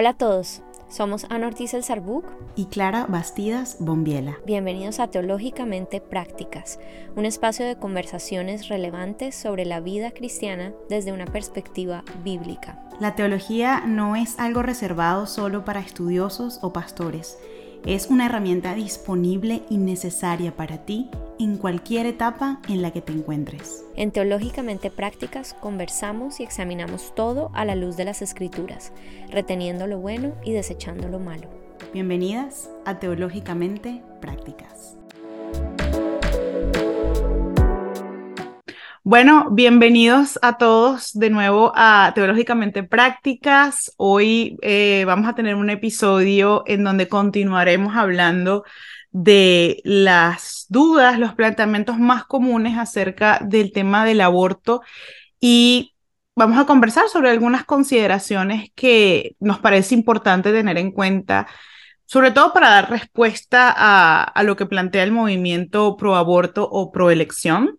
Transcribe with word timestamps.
Hola 0.00 0.08
a 0.08 0.14
todos, 0.14 0.62
somos 0.88 1.26
Ana 1.28 1.48
Ortiz 1.48 1.74
El 1.74 1.84
Sarbuc 1.84 2.24
y 2.56 2.64
Clara 2.68 3.04
Bastidas 3.06 3.76
Bombiela. 3.80 4.38
Bienvenidos 4.46 4.98
a 4.98 5.08
Teológicamente 5.08 6.00
Prácticas, 6.00 6.80
un 7.16 7.26
espacio 7.26 7.66
de 7.66 7.76
conversaciones 7.76 8.68
relevantes 8.68 9.34
sobre 9.34 9.66
la 9.66 9.80
vida 9.80 10.10
cristiana 10.12 10.72
desde 10.88 11.12
una 11.12 11.26
perspectiva 11.26 12.02
bíblica. 12.24 12.82
La 12.98 13.14
teología 13.14 13.82
no 13.86 14.16
es 14.16 14.38
algo 14.38 14.62
reservado 14.62 15.26
solo 15.26 15.66
para 15.66 15.80
estudiosos 15.80 16.60
o 16.62 16.72
pastores 16.72 17.36
es 17.86 18.08
una 18.08 18.26
herramienta 18.26 18.74
disponible 18.74 19.62
y 19.70 19.78
necesaria 19.78 20.54
para 20.54 20.78
ti 20.78 21.08
en 21.40 21.56
cualquier 21.56 22.04
etapa 22.04 22.60
en 22.68 22.82
la 22.82 22.90
que 22.90 23.00
te 23.00 23.12
encuentres. 23.12 23.82
En 23.96 24.10
Teológicamente 24.10 24.90
Prácticas 24.90 25.54
conversamos 25.54 26.38
y 26.38 26.42
examinamos 26.42 27.14
todo 27.14 27.50
a 27.54 27.64
la 27.64 27.74
luz 27.74 27.96
de 27.96 28.04
las 28.04 28.20
escrituras, 28.20 28.92
reteniendo 29.30 29.86
lo 29.86 29.98
bueno 29.98 30.34
y 30.44 30.52
desechando 30.52 31.08
lo 31.08 31.18
malo. 31.18 31.48
Bienvenidas 31.94 32.70
a 32.84 32.98
Teológicamente 32.98 34.02
Prácticas. 34.20 34.98
Bueno, 39.02 39.48
bienvenidos 39.50 40.38
a 40.42 40.58
todos 40.58 41.14
de 41.14 41.30
nuevo 41.30 41.72
a 41.74 42.12
Teológicamente 42.14 42.82
Prácticas. 42.82 43.94
Hoy 43.96 44.58
eh, 44.60 45.04
vamos 45.06 45.26
a 45.26 45.34
tener 45.34 45.54
un 45.54 45.70
episodio 45.70 46.64
en 46.66 46.84
donde 46.84 47.08
continuaremos 47.08 47.96
hablando 47.96 48.62
de 49.12 49.80
las 49.84 50.66
dudas, 50.68 51.18
los 51.18 51.34
planteamientos 51.34 51.98
más 51.98 52.24
comunes 52.24 52.78
acerca 52.78 53.40
del 53.42 53.72
tema 53.72 54.04
del 54.04 54.20
aborto 54.20 54.82
y 55.40 55.94
vamos 56.36 56.58
a 56.58 56.66
conversar 56.66 57.08
sobre 57.08 57.30
algunas 57.30 57.64
consideraciones 57.64 58.70
que 58.74 59.34
nos 59.40 59.58
parece 59.58 59.94
importante 59.94 60.52
tener 60.52 60.78
en 60.78 60.92
cuenta, 60.92 61.46
sobre 62.04 62.30
todo 62.30 62.52
para 62.52 62.70
dar 62.70 62.90
respuesta 62.90 63.74
a, 63.76 64.22
a 64.22 64.42
lo 64.42 64.56
que 64.56 64.66
plantea 64.66 65.02
el 65.02 65.12
movimiento 65.12 65.96
pro 65.96 66.16
aborto 66.16 66.68
o 66.70 66.92
pro 66.92 67.10
elección. 67.10 67.78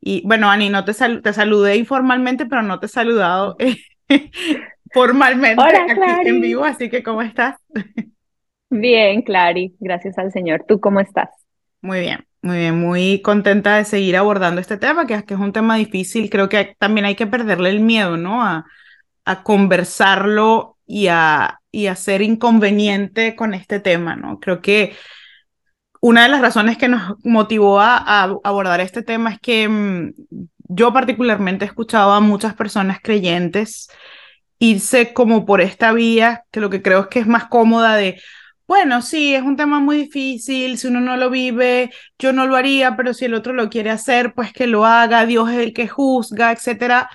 Y 0.00 0.22
bueno, 0.26 0.50
Ani, 0.50 0.70
no 0.70 0.84
te, 0.84 0.94
te 0.94 1.32
saludé 1.32 1.76
informalmente, 1.76 2.46
pero 2.46 2.62
no 2.62 2.78
te 2.78 2.86
he 2.86 2.88
saludado 2.88 3.56
formalmente 4.92 5.62
aquí 5.62 6.28
en 6.28 6.40
vivo, 6.40 6.64
así 6.64 6.88
que 6.88 7.02
¿cómo 7.02 7.22
estás? 7.22 7.56
Bien, 8.70 9.22
Clary, 9.22 9.74
gracias 9.80 10.16
al 10.16 10.30
Señor. 10.30 10.64
¿Tú 10.66 10.78
cómo 10.78 11.00
estás? 11.00 11.28
Muy 11.82 11.98
bien, 11.98 12.24
muy 12.40 12.58
bien, 12.58 12.78
muy 12.78 13.20
contenta 13.20 13.76
de 13.76 13.84
seguir 13.84 14.16
abordando 14.16 14.60
este 14.60 14.76
tema, 14.76 15.08
que, 15.08 15.14
es 15.14 15.38
un 15.38 15.52
tema 15.52 15.74
difícil. 15.74 16.30
Creo 16.30 16.48
que 16.48 16.76
también 16.78 17.04
hay 17.04 17.16
que 17.16 17.26
perderle 17.26 17.70
el 17.70 17.80
miedo, 17.80 18.16
¿no? 18.16 18.42
A, 18.42 18.64
conversarlo 19.44 20.76
y 20.86 21.06
a, 21.06 21.60
y 21.70 21.86
ser 21.94 22.20
inconveniente 22.20 23.36
con 23.36 23.54
este 23.54 23.78
tema, 23.78 24.16
¿no? 24.16 24.40
Creo 24.40 24.60
que 24.60 24.96
una 26.00 26.24
de 26.24 26.30
las 26.30 26.40
razones 26.40 26.76
que 26.76 26.88
nos 26.88 27.14
motivó 27.24 27.80
a, 27.80 28.22
abordar 28.42 28.80
este 28.80 29.02
tema 29.02 29.30
es 29.30 29.38
que 29.38 29.68
mm, 29.68 30.12
yo 30.68 30.92
particularmente 30.92 31.64
he 31.64 31.68
escuchado 31.68 32.12
a 32.12 32.20
muchas 32.20 32.54
personas 32.54 32.98
creyentes 33.00 33.88
irse 34.58 35.12
como 35.12 35.46
por 35.46 35.60
esta 35.60 35.92
vía, 35.92 36.44
que 36.50 36.60
lo 36.60 36.70
que 36.70 36.82
creo 36.82 37.02
es 37.02 37.06
que 37.06 37.20
es 37.20 37.26
más 37.28 37.44
cómoda 37.46 37.96
de, 37.96 38.20
bueno, 38.70 39.02
sí, 39.02 39.34
es 39.34 39.42
un 39.42 39.56
tema 39.56 39.80
muy 39.80 39.96
difícil, 39.96 40.78
si 40.78 40.86
uno 40.86 41.00
no 41.00 41.16
lo 41.16 41.28
vive, 41.28 41.90
yo 42.20 42.32
no 42.32 42.46
lo 42.46 42.54
haría, 42.54 42.96
pero 42.96 43.14
si 43.14 43.24
el 43.24 43.34
otro 43.34 43.52
lo 43.52 43.68
quiere 43.68 43.90
hacer, 43.90 44.32
pues 44.32 44.52
que 44.52 44.68
lo 44.68 44.86
haga, 44.86 45.26
Dios 45.26 45.50
es 45.50 45.58
el 45.58 45.72
que 45.72 45.88
juzga, 45.88 46.52
etcétera. 46.52 47.10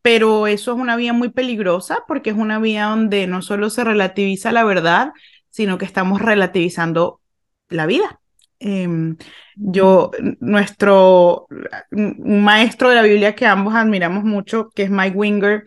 Pero 0.00 0.46
eso 0.46 0.72
es 0.72 0.78
una 0.78 0.94
vía 0.94 1.12
muy 1.12 1.30
peligrosa 1.30 2.04
porque 2.06 2.30
es 2.30 2.36
una 2.36 2.60
vía 2.60 2.84
donde 2.84 3.26
no 3.26 3.42
solo 3.42 3.68
se 3.68 3.82
relativiza 3.82 4.52
la 4.52 4.62
verdad, 4.62 5.10
sino 5.50 5.76
que 5.76 5.86
estamos 5.86 6.22
relativizando 6.22 7.20
la 7.68 7.86
vida. 7.86 8.20
Em, 8.60 9.16
yo, 9.56 10.12
nuestro, 10.38 11.48
maestro 11.90 12.90
de 12.90 12.94
la 12.94 13.02
Biblia 13.02 13.34
que 13.34 13.46
ambos 13.46 13.74
admiramos 13.74 14.22
mucho, 14.22 14.70
que 14.72 14.84
es 14.84 14.90
Mike 14.90 15.16
Winger, 15.16 15.64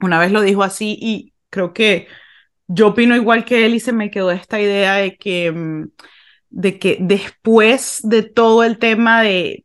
una 0.00 0.18
vez 0.18 0.32
lo 0.32 0.40
dijo 0.40 0.62
así 0.62 0.96
y 0.98 1.34
creo 1.50 1.74
que 1.74 2.08
yo 2.66 2.88
opino 2.88 3.14
igual 3.16 3.44
que 3.44 3.66
él 3.66 3.74
y 3.74 3.80
se 3.80 3.92
me 3.92 4.10
quedó 4.10 4.30
esta 4.30 4.60
idea 4.60 4.94
de 4.94 5.16
que, 5.16 5.46
em, 5.46 5.90
de 6.50 6.78
que 6.78 6.98
después 7.00 8.00
de 8.04 8.22
todo 8.22 8.64
el 8.64 8.78
tema 8.78 9.22
de, 9.22 9.64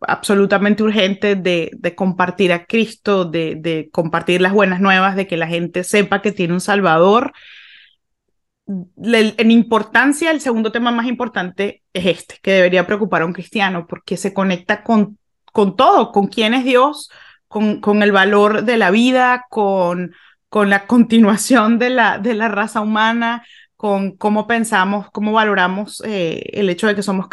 absolutamente 0.00 0.82
urgente 0.82 1.34
de, 1.34 1.94
compartir 1.96 2.52
a 2.52 2.64
Cristo, 2.66 3.24
de, 3.24 3.88
compartir 3.92 4.40
las 4.40 4.52
buenas 4.52 4.80
nuevas, 4.80 5.16
de 5.16 5.26
que 5.26 5.36
la 5.36 5.48
gente 5.48 5.84
sepa 5.84 6.22
que 6.22 6.32
tiene 6.32 6.54
un 6.54 6.60
Salvador, 6.60 7.32
en 8.66 9.50
importancia, 9.50 10.30
el 10.30 10.40
segundo 10.40 10.70
tema 10.70 10.90
más 10.90 11.06
importante 11.06 11.82
es 11.94 12.06
este, 12.06 12.36
que 12.42 12.52
debería 12.52 12.86
preocupar 12.86 13.22
a 13.22 13.26
un 13.26 13.32
cristiano, 13.32 13.86
porque 13.88 14.16
se 14.16 14.34
conecta 14.34 14.84
con, 14.84 15.18
con 15.52 15.74
todo, 15.74 16.12
con 16.12 16.28
quién 16.28 16.54
es 16.54 16.64
Dios, 16.64 17.10
con 17.48 18.02
el 18.02 18.12
valor 18.12 18.64
de 18.64 18.76
la 18.76 18.90
vida, 18.90 19.46
con, 19.48 20.12
con 20.48 20.70
la 20.70 20.86
continuación 20.86 21.78
de 21.78 21.90
la, 21.90 22.18
de 22.18 22.34
la 22.34 22.48
raza 22.48 22.80
humana, 22.80 23.44
con 23.76 24.16
cómo 24.16 24.46
pensamos, 24.46 25.10
cómo 25.12 25.32
valoramos 25.32 26.02
eh, 26.04 26.42
el 26.52 26.68
hecho 26.70 26.86
de 26.86 26.94
que 26.94 27.02
somos 27.02 27.26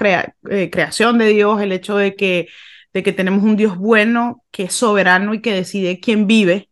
eh, 0.50 0.70
creación 0.72 1.18
de 1.18 1.28
Dios, 1.28 1.62
el 1.62 1.72
hecho 1.72 1.98
de 1.98 2.16
que, 2.16 2.48
de 2.94 3.04
que 3.04 3.14
tenemos 3.14 3.44
un 3.44 3.56
Dios 3.56 3.78
bueno, 3.78 4.44
que 4.52 4.64
es 4.64 4.74
soberano 4.74 5.34
y 5.34 5.42
que 5.42 5.54
decide 5.54 6.00
quién 6.00 6.28
vive 6.28 6.70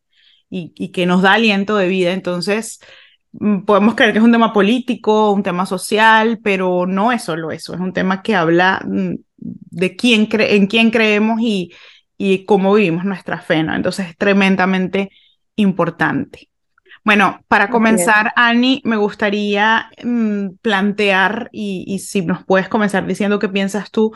y, 0.50 0.74
y 0.76 0.90
que 0.90 1.06
nos 1.06 1.22
da 1.22 1.34
aliento 1.34 1.76
de 1.76 1.88
vida. 1.88 2.12
Entonces, 2.12 2.80
Mm, 3.34 3.62
podemos 3.66 3.96
creer 3.96 4.14
que 4.14 4.20
es 4.20 4.26
un 4.26 4.32
tema 4.32 4.54
político, 4.54 5.32
un 5.32 5.44
tema 5.44 5.66
social, 5.66 6.40
pero 6.44 6.86
no 6.86 7.12
es 7.12 7.24
solo 7.24 7.52
eso, 7.52 7.74
es 7.74 7.80
un 7.80 7.94
tema 7.94 8.22
que 8.22 8.36
habla 8.36 8.82
mm, 8.86 9.16
de 9.38 9.96
quién 9.96 10.28
en 10.32 10.68
quién 10.68 10.92
creemos 10.92 11.42
y, 11.42 11.74
y 12.18 12.46
cómo 12.46 12.74
vivimos 12.76 13.06
nuestra 13.06 13.40
fe, 13.42 13.64
¿no? 13.64 13.76
Entonces 13.76 14.10
es 14.10 14.18
tremendamente 14.18 15.12
importante. 15.56 16.50
Bueno, 17.04 17.42
para 17.50 17.70
comenzar, 17.70 18.32
Ani, 18.36 18.82
me 18.86 18.96
gustaría 18.96 19.90
mm, 20.04 20.56
plantear, 20.62 21.50
y, 21.52 22.00
si 22.00 22.22
nos 22.22 22.46
puedes 22.46 22.70
comenzar 22.70 23.06
diciendo 23.06 23.40
qué 23.40 23.50
piensas 23.50 23.92
tú, 23.92 24.14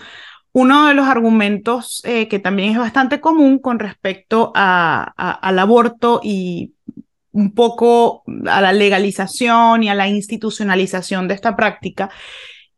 uno 0.53 0.88
de 0.88 0.94
los 0.94 1.08
argumentos 1.08 2.02
eh, 2.06 2.28
que 2.30 2.40
también 2.40 2.72
es 2.72 2.78
bastante 2.78 3.20
común 3.20 3.59
con 3.59 3.80
respecto 3.80 4.52
a, 4.56 5.03
al 5.42 5.59
aborto 5.59 6.22
y 6.24 6.74
un 7.31 7.53
poco 7.53 8.24
a 8.47 8.62
la 8.62 8.74
legalización 8.74 9.84
y 9.84 9.90
a 9.90 9.96
la 9.96 10.08
institucionalización 10.08 11.28
de 11.28 11.36
esta 11.36 11.56
práctica. 11.56 12.09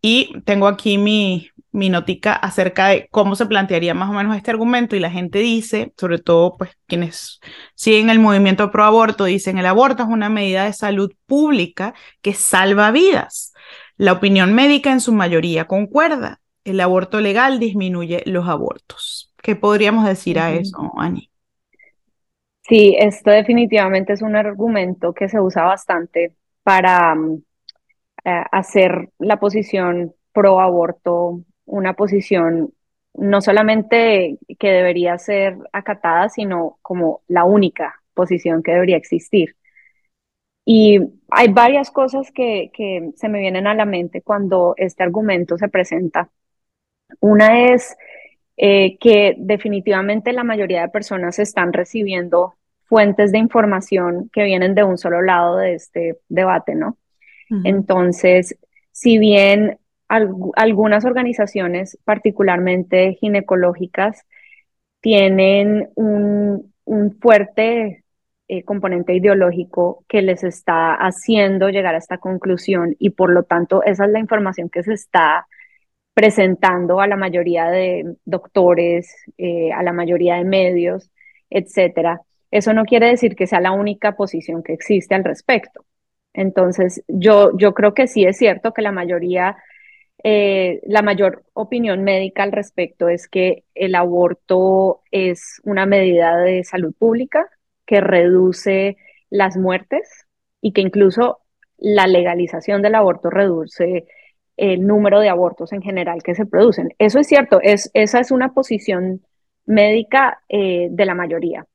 Y 0.02 0.40
tengo 0.42 0.68
aquí 0.68 0.98
mi, 0.98 1.50
mi 1.72 1.90
notica 1.90 2.34
acerca 2.34 2.88
de 2.88 3.08
cómo 3.12 3.36
se 3.36 3.46
plantearía 3.46 3.94
más 3.94 4.10
o 4.10 4.14
menos 4.14 4.36
este 4.36 4.52
argumento 4.52 4.96
y 4.96 5.00
la 5.00 5.12
gente 5.12 5.40
dice, 5.40 5.94
sobre 5.98 6.18
todo 6.20 6.58
pues 6.58 6.72
quienes 6.88 7.40
siguen 7.76 8.10
el 8.10 8.20
movimiento 8.20 8.72
pro 8.72 8.86
aborto, 8.86 9.26
dicen 9.26 9.58
el 9.58 9.66
aborto 9.66 10.04
es 10.04 10.10
una 10.10 10.30
medida 10.30 10.66
de 10.66 10.74
salud 10.74 11.12
pública 11.26 11.94
que 12.22 12.34
salva 12.34 12.92
vidas. 12.92 13.54
La 13.98 14.14
opinión 14.14 14.54
médica 14.54 14.92
en 14.92 15.02
su 15.02 15.14
mayoría 15.14 15.66
concuerda. 15.66 16.40
El 16.64 16.80
aborto 16.80 17.20
legal 17.20 17.60
disminuye 17.60 18.24
los 18.26 18.48
abortos. 18.48 19.34
¿Qué 19.42 19.56
podríamos 19.56 20.06
decir 20.06 20.40
a 20.40 20.52
eso, 20.52 20.92
Ani? 20.98 21.30
Sí, 22.62 22.96
esto 23.00 23.32
definitivamente 23.32 24.14
es 24.14 24.22
un 24.22 24.36
argumento 24.36 25.14
que 25.14 25.28
se 25.28 25.40
usa 25.40 25.64
bastante 25.64 26.36
para 26.64 27.16
mm, 27.16 27.42
eh, 28.24 28.44
hacer 28.52 29.10
la 29.20 29.38
posición 29.38 30.14
pro 30.34 30.60
aborto 30.60 31.44
una 31.66 31.94
posición 31.94 32.74
no 33.14 33.42
solamente 33.42 34.38
que 34.58 34.72
debería 34.72 35.18
ser 35.18 35.58
acatada, 35.72 36.30
sino 36.30 36.78
como 36.82 37.22
la 37.28 37.44
única 37.44 38.02
posición 38.14 38.64
que 38.64 38.72
debería 38.74 38.98
existir. 38.98 39.56
Y 40.66 41.00
hay 41.32 41.52
varias 41.52 41.90
cosas 41.92 42.32
que, 42.32 42.70
que 42.74 43.12
se 43.16 43.30
me 43.30 43.40
vienen 43.40 43.68
a 43.68 43.74
la 43.74 43.86
mente 43.86 44.22
cuando 44.22 44.74
este 44.78 45.04
argumento 45.04 45.58
se 45.58 45.68
presenta. 45.68 46.30
Una 47.20 47.74
es 47.74 47.98
eh, 48.58 48.98
que 49.00 49.36
definitivamente 49.38 50.34
la 50.34 50.44
mayoría 50.44 50.82
de 50.82 50.90
personas 50.90 51.40
están 51.40 51.74
recibiendo 51.74 52.56
fuentes 52.84 53.32
de 53.32 53.38
información 53.40 54.30
que 54.34 54.44
vienen 54.44 54.76
de 54.76 54.84
un 54.84 54.98
solo 54.98 55.22
lado 55.22 55.58
de 55.58 55.76
este 55.76 56.20
debate, 56.28 56.76
¿no? 56.76 56.98
Entonces, 57.64 58.56
si 58.92 59.18
bien 59.18 59.80
algunas 60.08 61.06
organizaciones, 61.06 61.98
particularmente 62.04 63.14
ginecológicas, 63.20 64.26
tienen 65.02 65.90
un, 65.96 66.74
fuerte 67.22 68.04
eh, 68.48 68.64
componente 68.64 69.14
ideológico 69.14 70.04
que 70.08 70.24
les 70.24 70.44
está 70.44 70.96
haciendo 70.96 71.70
llegar 71.70 71.94
a 71.94 72.00
esta 72.00 72.18
conclusión 72.18 72.96
y 72.98 73.12
por 73.12 73.32
lo 73.32 73.44
tanto 73.44 73.84
esa 73.84 74.06
es 74.06 74.12
la 74.12 74.20
información 74.20 74.70
que 74.70 74.82
se 74.82 74.94
está 74.94 75.46
presentando 76.16 77.00
a 77.00 77.08
la 77.08 77.16
mayoría 77.16 77.70
de 77.70 78.16
doctores, 78.26 79.16
eh, 79.38 79.72
a 79.72 79.84
la 79.84 79.94
mayoría 79.94 80.36
de 80.36 80.46
medios, 80.46 81.12
etcétera. 81.50 82.22
Eso 82.52 82.74
no 82.74 82.86
quiere 82.86 83.08
decir 83.08 83.36
que 83.36 83.48
sea 83.48 83.62
la 83.62 83.72
única 83.72 84.16
posición 84.16 84.64
que 84.64 84.74
existe 84.74 85.14
al 85.16 85.24
respecto. 85.24 85.86
Entonces, 86.34 87.04
yo, 87.08 87.58
yo 87.58 87.74
creo 87.74 87.94
que 87.94 88.08
sí 88.08 88.26
es 88.26 88.38
cierto 88.38 88.74
que 88.74 88.82
la 88.82 88.92
mayoría, 88.92 89.58
eh, 90.24 90.80
la 90.84 91.02
mayor 91.02 91.44
opinión 91.54 92.04
médica 92.04 92.44
al 92.44 92.52
respecto 92.52 93.10
es 93.10 93.28
que 93.28 93.64
el 93.76 93.96
aborto 93.96 95.02
es 95.12 95.62
una 95.64 95.86
medida 95.86 96.38
de 96.38 96.64
salud 96.64 96.94
pública 96.98 97.50
que 97.86 98.02
reduce 98.02 98.98
las 99.30 99.58
muertes 99.58 100.28
y 100.62 100.74
que 100.74 100.82
incluso 100.82 101.40
la 101.78 102.08
legalización 102.08 102.82
del 102.82 102.96
aborto 102.96 103.30
reduce 103.30 104.06
el 104.58 104.86
número 104.86 105.22
de 105.22 105.30
abortos 105.30 105.72
en 105.72 105.82
general 105.82 106.22
que 106.22 106.36
se 106.36 106.46
producen. 106.46 106.94
Eso 107.00 107.20
es 107.20 107.28
cierto, 107.28 107.60
es, 107.62 107.90
esa 107.94 108.20
es 108.20 108.32
una 108.32 108.54
posición 108.54 109.22
médica 109.66 110.42
eh, 110.50 110.90
de 110.92 111.06
la 111.06 111.16
mayoría. 111.16 111.66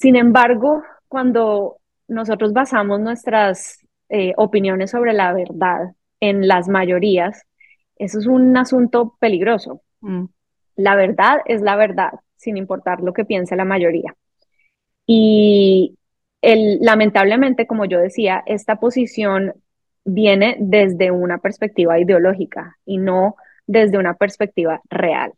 Sin 0.00 0.16
embargo, 0.16 0.82
cuando 1.06 1.78
nosotros 2.08 2.52
basamos 2.52 3.00
nuestras 3.00 3.78
eh, 4.08 4.32
opiniones 4.36 4.90
sobre 4.90 5.12
la 5.12 5.32
verdad 5.32 5.94
en 6.20 6.46
las 6.46 6.68
mayorías, 6.68 7.42
eso 7.96 8.18
es 8.18 8.26
un 8.26 8.56
asunto 8.56 9.16
peligroso. 9.18 9.82
Mm. 10.00 10.24
La 10.76 10.96
verdad 10.96 11.38
es 11.46 11.62
la 11.62 11.76
verdad, 11.76 12.12
sin 12.36 12.56
importar 12.56 13.00
lo 13.00 13.12
que 13.12 13.24
piense 13.24 13.56
la 13.56 13.64
mayoría. 13.64 14.14
Y 15.06 15.96
el, 16.42 16.78
lamentablemente, 16.80 17.66
como 17.66 17.84
yo 17.84 17.98
decía, 17.98 18.42
esta 18.46 18.76
posición 18.76 19.54
viene 20.04 20.56
desde 20.60 21.10
una 21.10 21.38
perspectiva 21.38 21.98
ideológica 21.98 22.76
y 22.84 22.98
no 22.98 23.36
desde 23.66 23.98
una 23.98 24.14
perspectiva 24.14 24.80
real. 24.90 25.32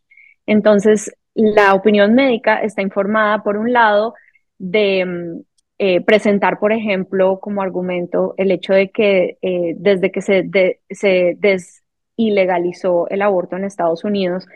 Entonces, 0.45 1.15
la 1.33 1.73
opinión 1.73 2.13
médica 2.15 2.61
está 2.61 2.81
informada, 2.81 3.43
por 3.43 3.57
un 3.57 3.71
lado, 3.71 4.15
de 4.57 5.05
mm, 5.05 5.41
eh, 5.79 6.01
presentar, 6.01 6.57
por 6.57 6.71
ejemplo, 6.71 7.39
como 7.39 7.61
argumento 7.61 8.33
el 8.37 8.49
hecho 8.49 8.73
de 8.73 8.89
que 8.89 9.37
eh, 9.43 9.75
desde 9.77 10.11
que 10.11 10.23
se, 10.23 10.49
se 10.89 11.37
desilegalizó 11.37 13.07
el 13.09 13.21
aborto 13.21 13.57
en 13.57 13.63
Estados 13.63 14.03
Unidos, 14.03 14.47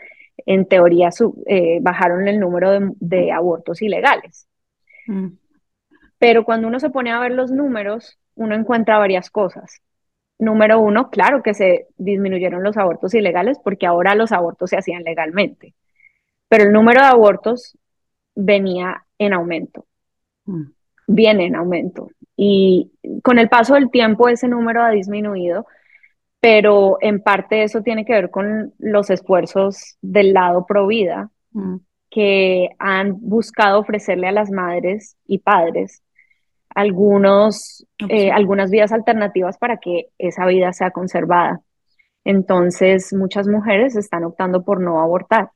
en 0.46 0.66
teoría 0.66 1.10
eh, 1.46 1.78
bajaron 1.80 2.26
el 2.26 2.40
número 2.40 2.72
de, 2.98 3.30
abortos 3.30 3.82
ilegales. 3.82 4.48
Mm. 5.06 5.28
Pero 6.18 6.44
cuando 6.44 6.66
uno 6.66 6.80
se 6.80 6.90
pone 6.90 7.12
a 7.12 7.20
ver 7.20 7.32
los 7.32 7.52
números, 7.52 8.18
uno 8.34 8.56
encuentra 8.56 8.98
varias 8.98 9.30
cosas. 9.30 9.80
Número 10.40 10.80
uno, 10.80 11.08
claro 11.08 11.40
que 11.40 11.54
se 11.54 11.86
disminuyeron 11.98 12.64
los 12.64 12.76
abortos 12.76 13.14
ilegales 13.14 13.60
porque 13.62 13.86
ahora 13.86 14.16
los 14.16 14.32
abortos 14.32 14.70
se 14.70 14.76
hacían 14.76 15.04
legalmente, 15.04 15.74
pero 16.48 16.64
el 16.64 16.72
número 16.72 17.00
de 17.00 17.06
abortos 17.06 17.78
venía 18.34 19.04
en 19.18 19.34
aumento. 19.34 19.86
Mm 20.46 20.64
viene 21.06 21.46
en 21.46 21.56
aumento. 21.56 22.08
Y 22.36 22.92
con 23.22 23.38
el 23.38 23.48
paso 23.48 23.74
del 23.74 23.90
tiempo 23.90 24.28
ese 24.28 24.48
número 24.48 24.82
ha 24.82 24.90
disminuido, 24.90 25.66
pero 26.40 26.98
en 27.00 27.22
parte 27.22 27.62
eso 27.62 27.82
tiene 27.82 28.04
que 28.04 28.14
ver 28.14 28.30
con 28.30 28.74
los 28.78 29.10
esfuerzos 29.10 29.96
del 30.02 30.32
lado 30.32 30.66
pro 30.66 30.86
vida 30.86 31.30
mm. 31.52 31.76
que 32.10 32.70
han 32.78 33.16
buscado 33.20 33.80
ofrecerle 33.80 34.28
a 34.28 34.32
las 34.32 34.50
madres 34.50 35.16
y 35.26 35.38
padres 35.38 36.02
algunos, 36.74 37.86
eh, 38.08 38.30
algunas 38.30 38.70
vías 38.70 38.92
alternativas 38.92 39.58
para 39.58 39.76
que 39.76 40.08
esa 40.18 40.46
vida 40.46 40.72
sea 40.72 40.90
conservada. 40.90 41.60
Entonces, 42.24 43.12
muchas 43.12 43.48
mujeres 43.48 43.96
están 43.96 44.24
optando 44.24 44.64
por 44.64 44.80
no 44.80 45.00
abortar. 45.00 45.50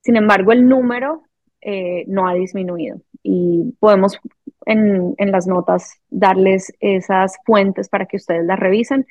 Sin 0.00 0.16
embargo, 0.16 0.52
el 0.52 0.68
número 0.68 1.22
eh, 1.60 2.04
no 2.08 2.28
ha 2.28 2.34
disminuido 2.34 3.00
y 3.22 3.74
podemos 3.80 4.18
en, 4.66 5.14
las 5.30 5.46
notas 5.46 6.00
darles 6.10 6.72
esas 6.80 7.38
fuentes 7.44 7.88
para 7.88 8.06
que 8.06 8.16
ustedes 8.16 8.44
las 8.44 8.58
revisen. 8.58 9.06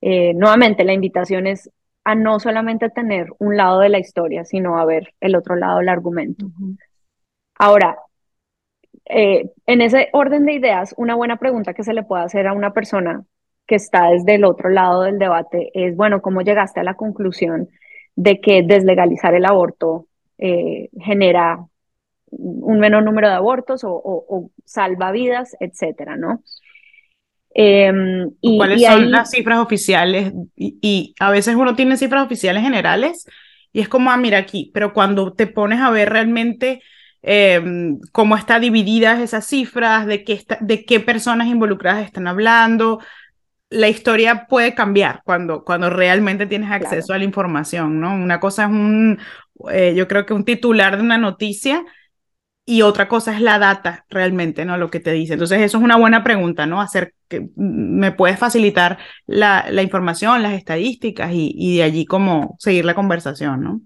Eh, 0.00 0.34
nuevamente, 0.34 0.84
la 0.84 0.92
invitación 0.92 1.46
es 1.46 1.70
a 2.04 2.14
no 2.14 2.40
solamente 2.40 2.90
tener 2.90 3.28
un 3.38 3.56
lado 3.56 3.80
de 3.80 3.88
la 3.88 3.98
historia, 3.98 4.44
sino 4.44 4.78
a 4.78 4.84
ver 4.84 5.14
el 5.20 5.36
otro 5.36 5.54
lado 5.54 5.78
del 5.78 5.88
argumento. 5.88 6.46
Ahora, 7.58 7.96
eh, 9.06 9.50
en 9.66 9.80
ese 9.80 10.08
orden 10.12 10.44
de 10.46 10.54
ideas, 10.54 10.94
una 10.96 11.14
buena 11.14 11.36
pregunta 11.36 11.74
que 11.74 11.84
se 11.84 11.94
le 11.94 12.02
puede 12.02 12.24
hacer 12.24 12.46
a 12.46 12.52
una 12.52 12.72
persona 12.72 13.24
que 13.66 13.76
está 13.76 14.10
desde 14.10 14.34
el 14.34 14.44
otro 14.44 14.68
lado 14.68 15.02
del 15.02 15.18
debate 15.18 15.70
es, 15.74 15.96
bueno, 15.96 16.20
¿cómo 16.22 16.42
llegaste 16.42 16.80
a 16.80 16.84
la 16.84 16.94
conclusión 16.94 17.68
de 18.16 18.40
que 18.40 18.62
deslegalizar 18.62 19.34
el 19.34 19.46
aborto 19.46 20.06
eh, 20.38 20.90
genera 21.00 21.64
un 22.32 22.78
menor 22.78 23.04
número 23.04 23.28
de 23.28 23.34
abortos 23.34 23.82
o, 23.84 24.50
salva 24.64 25.12
vidas, 25.12 25.56
etcétera, 25.60 26.16
¿no? 26.16 26.42
Em, 27.54 28.30
y, 28.40 28.56
¿Cuáles 28.56 28.82
son 28.82 29.10
las 29.10 29.30
cifras 29.30 29.58
oficiales? 29.58 30.32
Y, 30.56 31.14
a 31.20 31.30
veces 31.30 31.54
uno 31.54 31.76
tiene 31.76 31.98
cifras 31.98 32.24
oficiales 32.24 32.62
generales 32.62 33.26
y 33.72 33.80
es 33.80 33.88
como, 33.88 34.10
ah, 34.10 34.16
mira 34.16 34.38
aquí, 34.38 34.70
pero 34.72 34.94
cuando 34.94 35.32
te 35.34 35.46
pones 35.46 35.80
a 35.80 35.90
ver 35.90 36.10
realmente 36.10 36.82
em, 37.20 38.00
cómo 38.10 38.36
están 38.36 38.62
divididas 38.62 39.20
esas 39.20 39.46
cifras, 39.46 40.06
de 40.06 40.24
qué, 40.24 40.42
de 40.60 40.84
qué 40.84 41.00
personas 41.00 41.48
involucradas 41.48 42.04
están 42.04 42.26
hablando, 42.26 43.00
la 43.68 43.88
historia 43.88 44.46
puede 44.48 44.74
cambiar 44.74 45.22
cuando, 45.24 45.64
cuando 45.64 45.88
realmente 45.90 46.46
tienes 46.46 46.70
acceso 46.70 47.12
a 47.12 47.18
la 47.18 47.24
información, 47.24 48.00
¿no? 48.00 48.14
Una 48.14 48.40
cosa 48.40 48.64
es 48.64 48.70
un, 48.70 49.18
eh, 49.70 49.94
yo 49.96 50.08
creo 50.08 50.26
que 50.26 50.34
un 50.34 50.44
titular 50.44 50.96
de 50.96 51.02
una 51.02 51.18
noticia 51.18 51.84
y 52.64 52.82
otra 52.82 53.08
cosa 53.08 53.34
es 53.34 53.40
la 53.40 53.58
data 53.58 54.04
realmente, 54.08 54.64
¿no? 54.64 54.76
Lo 54.78 54.90
que 54.90 55.00
te 55.00 55.12
dice. 55.12 55.32
Entonces, 55.32 55.60
eso 55.60 55.78
es 55.78 55.84
una 55.84 55.96
buena 55.96 56.22
pregunta, 56.22 56.66
¿no? 56.66 56.80
Hacer 56.80 57.14
que 57.28 57.48
me 57.56 58.12
puedes 58.12 58.38
facilitar 58.38 58.98
la, 59.26 59.66
la 59.70 59.82
información, 59.82 60.42
las 60.42 60.52
estadísticas 60.52 61.32
y, 61.32 61.52
y, 61.56 61.78
de 61.78 61.82
allí 61.82 62.06
como 62.06 62.56
seguir 62.58 62.84
la 62.84 62.94
conversación, 62.94 63.62
¿no? 63.62 63.80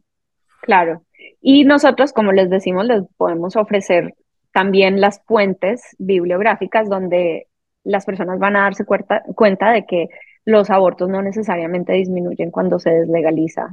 Claro. 0.62 1.04
Y 1.40 1.64
nosotros, 1.64 2.12
como 2.12 2.32
les 2.32 2.50
decimos, 2.50 2.86
les 2.86 3.02
podemos 3.16 3.56
ofrecer 3.56 4.14
también 4.52 5.00
las 5.00 5.22
fuentes 5.26 5.94
bibliográficas 5.98 6.88
donde 6.88 7.46
las 7.84 8.04
personas 8.04 8.38
van 8.38 8.56
a 8.56 8.62
darse 8.62 8.84
cuenta, 8.84 9.22
cuenta 9.34 9.70
de 9.70 9.86
que 9.86 10.08
los 10.44 10.70
abortos 10.70 11.08
no 11.08 11.22
necesariamente 11.22 11.92
disminuyen 11.92 12.50
cuando 12.50 12.78
se 12.78 12.90
deslegaliza, 12.90 13.68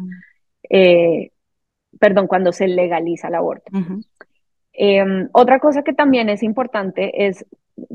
eh, 0.70 1.32
perdón, 2.00 2.28
cuando 2.28 2.52
se 2.52 2.68
legaliza 2.68 3.28
el 3.28 3.36
aborto. 3.36 3.72
Em, 4.74 5.30
otra 5.34 5.60
cosa 5.60 5.84
que 5.84 5.94
también 5.94 6.30
es 6.30 6.44
importante 6.44 7.28
es 7.28 7.46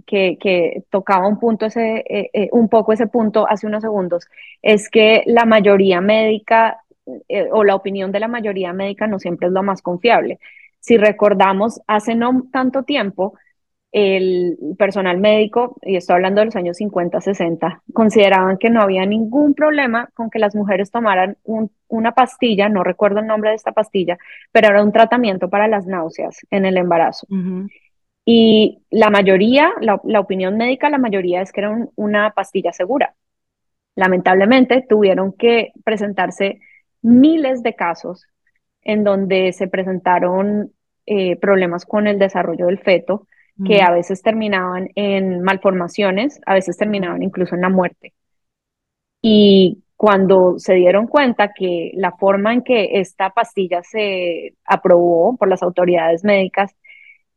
que, 0.07 0.85
tocaba 0.91 1.29
un 1.29 1.39
punto 1.39 1.67
ese, 1.67 2.05
eh, 2.09 2.31
eh, 2.33 2.49
un 2.53 2.69
poco 2.69 2.93
ese 2.93 3.07
punto 3.07 3.49
hace 3.49 3.67
unos 3.67 3.83
segundos, 3.83 4.27
es 4.63 4.89
que 4.91 5.23
la 5.27 5.45
mayoría 5.45 6.01
médica 6.01 6.83
eh, 7.29 7.49
o 7.53 7.65
la 7.65 7.75
opinión 7.75 8.13
de 8.13 8.21
la 8.21 8.29
mayoría 8.29 8.73
médica 8.73 9.07
no 9.07 9.19
siempre 9.19 9.49
es 9.49 9.53
lo 9.53 9.63
más 9.63 9.83
confiable. 9.83 10.39
Si 10.81 10.97
recordamos, 10.97 11.81
hace 11.87 12.15
no 12.15 12.45
tanto 12.53 12.85
tiempo, 12.85 13.35
el 13.91 14.59
personal 14.79 15.19
médico, 15.19 15.79
y 15.83 15.97
estoy 15.97 16.15
hablando 16.17 16.41
de 16.41 16.47
los 16.47 16.57
años 16.57 16.77
50, 16.77 17.21
60, 17.21 17.83
consideraban 17.93 18.59
que 18.59 18.69
no 18.71 18.83
había 18.83 19.07
ningún 19.07 19.55
problema 19.55 20.11
con 20.15 20.31
que 20.31 20.39
las 20.39 20.55
mujeres 20.55 20.91
tomaran 20.91 21.39
una 21.89 22.13
pastilla, 22.13 22.69
no 22.69 22.85
recuerdo 22.85 23.21
el 23.21 23.27
nombre 23.27 23.51
de 23.51 23.57
esta 23.57 23.73
pastilla, 23.73 24.19
pero 24.53 24.69
era 24.69 24.83
un 24.83 24.93
tratamiento 24.93 25.49
para 25.49 25.69
las 25.69 25.87
náuseas 25.87 26.39
en 26.51 26.67
el 26.67 26.77
embarazo. 26.77 27.27
Y 28.31 28.83
la 28.91 29.09
mayoría, 29.09 29.73
la, 29.81 30.21
opinión 30.21 30.59
médica, 30.59 30.91
la 30.91 30.99
mayoría 30.99 31.41
es 31.41 31.51
que 31.51 31.61
era 31.61 31.89
una 31.97 32.33
pastilla 32.33 32.75
segura. 32.75 33.15
Lamentablemente 33.95 34.85
tuvieron 34.87 35.33
que 35.33 35.73
presentarse 35.83 36.61
miles 37.01 37.63
de 37.63 37.75
casos 37.75 38.27
en 38.83 39.03
donde 39.03 39.55
se 39.55 39.67
presentaron 39.67 40.73
eh, 41.07 41.37
problemas 41.37 41.87
con 41.87 42.07
el 42.07 42.19
desarrollo 42.19 42.67
del 42.67 42.79
feto, 42.79 43.27
que 43.65 43.83
a 43.83 43.91
veces 43.91 44.23
terminaban 44.23 44.89
en 44.95 45.43
malformaciones, 45.43 46.41
a 46.47 46.55
veces 46.55 46.77
terminaban 46.77 47.23
incluso 47.23 47.55
en 47.55 47.63
la 47.63 47.69
muerte. 47.69 48.13
Y 49.21 49.83
cuando 49.97 50.59
se 50.59 50.75
dieron 50.75 51.09
cuenta 51.09 51.53
que 51.53 51.91
la 51.95 52.13
forma 52.13 52.55
en 52.55 52.63
que 52.63 53.01
esta 53.01 53.31
pastilla 53.31 53.83
se 53.83 54.55
aprobó 54.65 55.37
por 55.37 55.49
las 55.49 55.63
autoridades 55.63 56.23
médicas, 56.23 56.75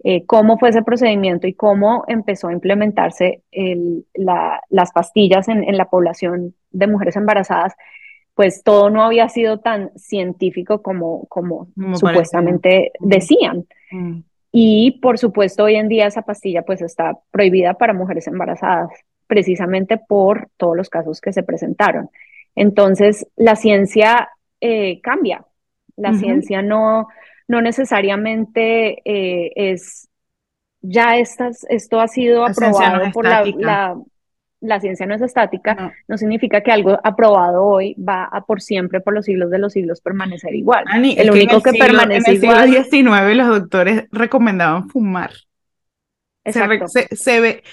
eh, 0.04 0.26
cómo 0.26 0.58
fue 0.58 0.70
ese 0.70 0.84
procedimiento 0.84 1.48
y 1.48 1.54
cómo 1.54 2.04
empezó 2.08 2.48
a 2.48 2.54
implementarse 2.54 3.42
las 4.14 4.92
pastillas 4.94 5.48
en, 5.48 5.78
la 5.78 5.86
población 5.86 6.54
de 6.72 6.88
mujeres 6.88 7.16
embarazadas, 7.16 7.74
pues 8.36 8.64
todo 8.64 8.90
no 8.90 9.04
había 9.04 9.28
sido 9.30 9.60
tan 9.60 9.92
científico 9.96 10.82
como, 10.82 11.26
como, 11.28 11.68
supuestamente 11.96 12.92
decían. 13.00 13.66
Mm. 13.92 14.20
Y 14.52 15.00
por 15.02 15.18
supuesto, 15.18 15.64
hoy 15.64 15.76
en 15.76 15.88
día 15.88 16.08
esa 16.08 16.24
pastilla 16.24 16.64
pues 16.64 16.82
está 16.82 17.18
prohibida 17.32 17.76
para 17.76 17.94
mujeres 17.94 18.28
embarazadas, 18.28 18.92
precisamente 19.28 19.98
por 19.98 20.50
todos 20.58 20.76
los 20.76 20.90
casos 20.90 21.22
que 21.22 21.32
se 21.32 21.44
presentaron. 21.44 22.10
Entonces, 22.56 23.28
la 23.38 23.56
ciencia 23.56 24.30
eh, 24.60 25.00
cambia. 25.02 25.46
La 25.96 26.14
ciencia 26.14 26.62
no, 26.62 27.08
no 27.48 27.62
necesariamente 27.62 29.02
eh, 29.06 29.52
es, 29.56 30.10
ya 30.82 31.18
estas, 31.18 31.66
esto 31.70 32.00
ha 32.00 32.08
sido 32.08 32.46
aprobado 32.46 33.12
por 33.12 33.26
la, 33.26 33.46
la 33.58 34.02
ciencia 34.80 35.06
no 35.06 35.16
es 35.16 35.22
estática, 35.22 35.94
no. 36.08 36.18
significa 36.18 36.62
que 36.62 36.72
algo 36.72 37.00
aprobado 37.04 37.66
hoy 37.66 37.96
va 37.96 38.26
a 38.26 38.46
por 38.46 38.62
siempre, 38.62 39.02
por 39.02 39.14
los 39.14 39.26
siglos 39.26 39.50
de 39.50 39.60
los 39.60 39.74
siglos, 39.74 40.02
permanecer 40.02 40.54
igual. 40.54 40.86
el 40.94 41.32
único 41.32 41.62
que, 41.62 41.74
permanece 41.74 42.34
igual. 42.34 42.70
En 42.70 42.76
el 42.76 42.86
siglo 42.86 43.12
XIX 43.12 43.36
los 43.36 43.48
doctores 43.48 44.08
recomendaban 44.12 44.90
fumar. 44.90 45.32
Exacto. 46.44 46.88
Se, 46.88 47.40
ve, 47.40 47.64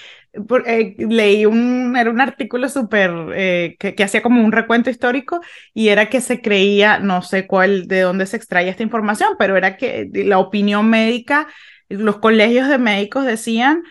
eh, 0.65 0.95
leí 0.97 1.45
un, 1.45 1.95
era 1.97 2.09
un 2.09 2.21
artículo 2.21 2.69
súper, 2.69 3.11
eh, 3.33 3.75
que, 3.79 3.95
que, 3.95 4.03
hacía 4.03 4.21
como 4.21 4.43
un 4.43 4.51
recuento 4.51 4.89
histórico 4.89 5.41
y 5.73 5.89
era 5.89 6.09
que 6.09 6.21
se 6.21 6.41
creía, 6.41 6.99
no 6.99 7.21
sé 7.21 7.47
cuál, 7.47 7.87
de 7.87 8.01
dónde 8.01 8.25
se 8.25 8.37
extraía 8.37 8.71
esta 8.71 8.83
información, 8.83 9.35
pero 9.39 9.57
era 9.57 9.77
que 9.77 10.09
la 10.13 10.39
opinión 10.39 10.89
médica, 10.89 11.47
los 11.87 12.17
colegios 12.17 12.67
de 12.67 12.77
médicos 12.77 13.25
decían 13.25 13.83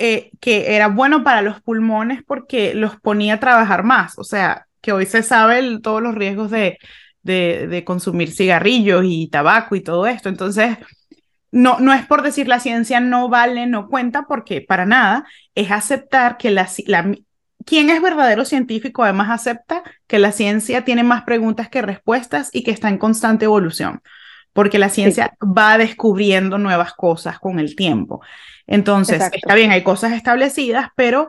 eh, 0.00 0.30
que 0.40 0.74
era 0.74 0.88
bueno 0.88 1.22
para 1.22 1.42
los 1.42 1.60
pulmones 1.60 2.22
porque 2.26 2.74
los 2.74 2.98
ponía 3.00 3.34
a 3.34 3.40
trabajar 3.40 3.84
más. 3.84 4.18
O 4.18 4.24
sea, 4.24 4.66
que 4.80 4.92
hoy 4.92 5.06
se 5.06 5.22
sabe 5.22 5.78
todos 5.80 6.02
los 6.02 6.14
riesgos 6.14 6.50
de, 6.50 6.78
de, 7.22 7.66
de, 7.68 7.84
consumir 7.84 8.32
cigarrillos 8.32 9.04
y 9.06 9.28
tabaco 9.28 9.76
y 9.76 9.82
todo 9.82 10.06
esto. 10.06 10.28
Entonces, 10.28 10.78
no, 11.52 11.78
no 11.80 11.92
es 11.92 12.06
por 12.06 12.22
decir 12.22 12.48
la 12.48 12.60
ciencia 12.60 13.00
no 13.00 13.28
vale, 13.28 13.66
no 13.66 13.88
cuenta, 13.88 14.22
porque 14.26 14.60
para 14.60 14.86
nada, 14.86 15.26
es 15.54 15.70
aceptar 15.70 16.36
que 16.38 16.50
la, 16.50 16.68
la 16.86 17.14
quien 17.64 17.90
es 17.90 18.00
verdadero 18.00 18.44
científico 18.44 19.04
además 19.04 19.28
acepta 19.30 19.82
que 20.06 20.18
la 20.18 20.32
ciencia 20.32 20.84
tiene 20.84 21.02
más 21.02 21.24
preguntas 21.24 21.68
que 21.68 21.82
respuestas 21.82 22.50
y 22.52 22.62
que 22.62 22.70
está 22.70 22.88
en 22.88 22.98
constante 22.98 23.44
evolución, 23.44 24.00
porque 24.52 24.78
la 24.78 24.88
ciencia 24.88 25.36
va 25.40 25.76
descubriendo 25.76 26.58
nuevas 26.58 26.94
cosas 26.94 27.38
con 27.38 27.58
el 27.58 27.76
tiempo. 27.76 28.22
Entonces, 28.70 29.20
está 29.32 29.54
bien, 29.56 29.72
hay 29.72 29.82
cosas 29.82 30.12
establecidas, 30.12 30.88
pero 30.94 31.28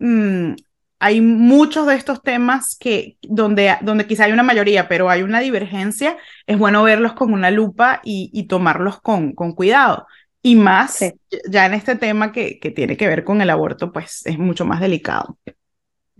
mm, 0.00 0.54
hay 0.98 1.20
muchos 1.20 1.86
de 1.86 1.94
estos 1.94 2.22
temas 2.22 2.76
que 2.78 3.16
donde, 3.22 3.76
donde 3.82 4.06
quizá 4.06 4.24
hay 4.24 4.32
una 4.32 4.42
mayoría, 4.42 4.88
pero 4.88 5.08
hay 5.08 5.22
una 5.22 5.38
divergencia, 5.38 6.18
es 6.44 6.58
bueno 6.58 6.82
verlos 6.82 7.12
con 7.12 7.32
una 7.32 7.52
lupa 7.52 8.00
y, 8.04 8.46
tomarlos 8.48 9.00
con, 9.00 9.32
con 9.32 9.52
cuidado. 9.52 10.06
Y 10.42 10.56
más, 10.56 11.14
ya 11.48 11.66
en 11.66 11.74
este 11.74 11.94
tema 11.94 12.32
que, 12.32 12.58
que 12.58 12.72
tiene 12.72 12.96
que 12.96 13.06
ver 13.06 13.22
con 13.22 13.40
el 13.40 13.50
aborto, 13.50 13.92
pues 13.92 14.26
es 14.26 14.36
mucho 14.36 14.64
más 14.64 14.80
delicado. 14.80 15.38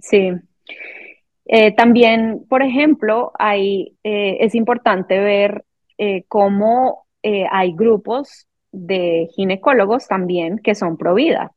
Sí. 0.01 0.31
Eh, 1.47 1.75
también, 1.75 2.47
por 2.49 2.63
ejemplo, 2.63 3.33
hay, 3.37 3.97
eh, 4.05 4.39
es 4.41 4.55
importante 4.55 5.19
ver 5.19 5.65
eh, 5.99 6.25
cómo 6.29 7.07
hay 7.53 7.73
grupos 7.73 8.49
de 8.73 9.29
ginecólogos 9.35 10.09
también 10.09 10.59
que 10.59 10.75
son 10.75 10.97
pro 10.97 11.15
vida 11.15 11.53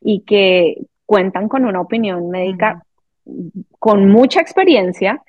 y 0.00 0.20
que 0.20 0.76
cuentan 1.04 1.48
con 1.48 1.64
una 1.64 1.80
opinión 1.80 2.30
médica 2.30 2.84
con 3.78 4.08
mucha 4.08 4.40
experiencia, 4.40 5.22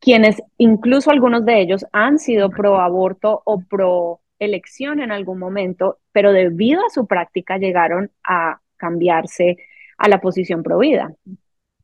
quienes 0.00 0.42
incluso 0.58 1.10
algunos 1.10 1.44
de 1.44 1.60
ellos 1.60 1.86
han 1.92 2.18
sido 2.18 2.50
pro 2.50 2.80
aborto 2.80 3.42
o 3.44 3.60
pro 3.60 4.20
elección 4.38 5.00
en 5.00 5.12
algún 5.12 5.38
momento, 5.38 5.98
pero 6.12 6.32
debido 6.32 6.84
a 6.84 6.90
su 6.90 7.06
práctica 7.06 7.56
llegaron 7.56 8.10
a 8.22 8.60
cambiarse 8.76 9.56
a 9.96 10.08
la 10.08 10.20
posición 10.20 10.62
pro 10.62 10.78
vida. 10.78 11.10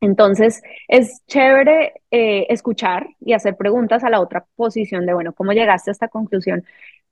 Entonces, 0.01 0.63
es 0.89 1.23
chévere 1.27 1.93
eh, 2.11 2.47
escuchar 2.51 3.07
y 3.21 3.35
hacer 3.35 3.57
preguntas 3.57 4.03
a 4.03 4.11
la 4.11 4.21
otra 4.21 4.45
posición 4.57 5.07
de, 5.07 5.15
bueno, 5.15 5.33
¿cómo 5.33 5.53
llegaste 5.53 5.91
a 5.91 5.93
esta 5.93 6.09
conclusión? 6.09 6.65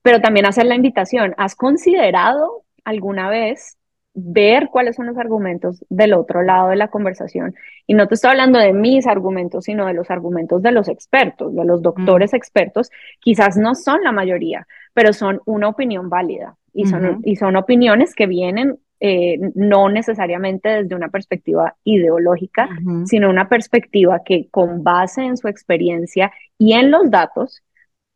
Pero 0.02 0.21
también 0.21 0.47
hacer 0.47 0.66
la 0.66 0.75
invitación. 0.75 1.35
¿Has 1.37 1.54
considerado 1.54 2.62
alguna 2.85 3.28
vez 3.28 3.76
ver 4.12 4.69
cuáles 4.71 4.97
son 4.97 5.07
los 5.07 5.16
argumentos 5.19 5.85
del 5.88 6.14
otro 6.14 6.42
lado 6.42 6.69
de 6.69 6.76
la 6.76 6.88
conversación? 6.88 7.54
Y 7.87 7.95
no 7.95 8.09
te 8.09 8.14
estoy 8.14 8.30
hablando 8.30 8.59
de 8.59 8.73
mis 8.73 9.07
argumentos, 9.07 9.64
sino 9.64 9.87
de 9.87 9.95
los 9.95 10.11
argumentos 10.11 10.62
de 10.62 10.73
los 10.73 10.88
expertos, 10.88 11.54
de 11.54 11.64
los 11.64 11.83
doctores 11.83 12.35
expertos. 12.35 12.90
Quizás 13.21 13.57
no 13.57 13.75
son 13.75 14.02
la 14.02 14.12
mayoría, 14.12 14.66
pero 14.95 15.12
son 15.12 15.40
una 15.45 15.69
opinión 15.69 16.09
válida 16.09 16.57
y 16.73 16.87
son, 16.87 17.21
y 17.25 17.37
son 17.37 17.57
opiniones 17.57 18.14
que 18.14 18.26
vienen 18.26 18.78
eh, 19.02 19.38
no 19.54 19.88
necesariamente 19.88 20.69
desde 20.83 20.95
una 20.95 21.09
perspectiva 21.09 21.75
ideológica, 21.85 22.69
sino 23.07 23.30
una 23.30 23.49
perspectiva 23.49 24.21
que 24.23 24.49
con 24.50 24.85
base 24.85 25.23
en 25.23 25.38
su 25.38 25.49
experiencia 25.49 26.30
y 26.59 26.75
en 26.75 26.90
los 26.90 27.11
datos 27.11 27.62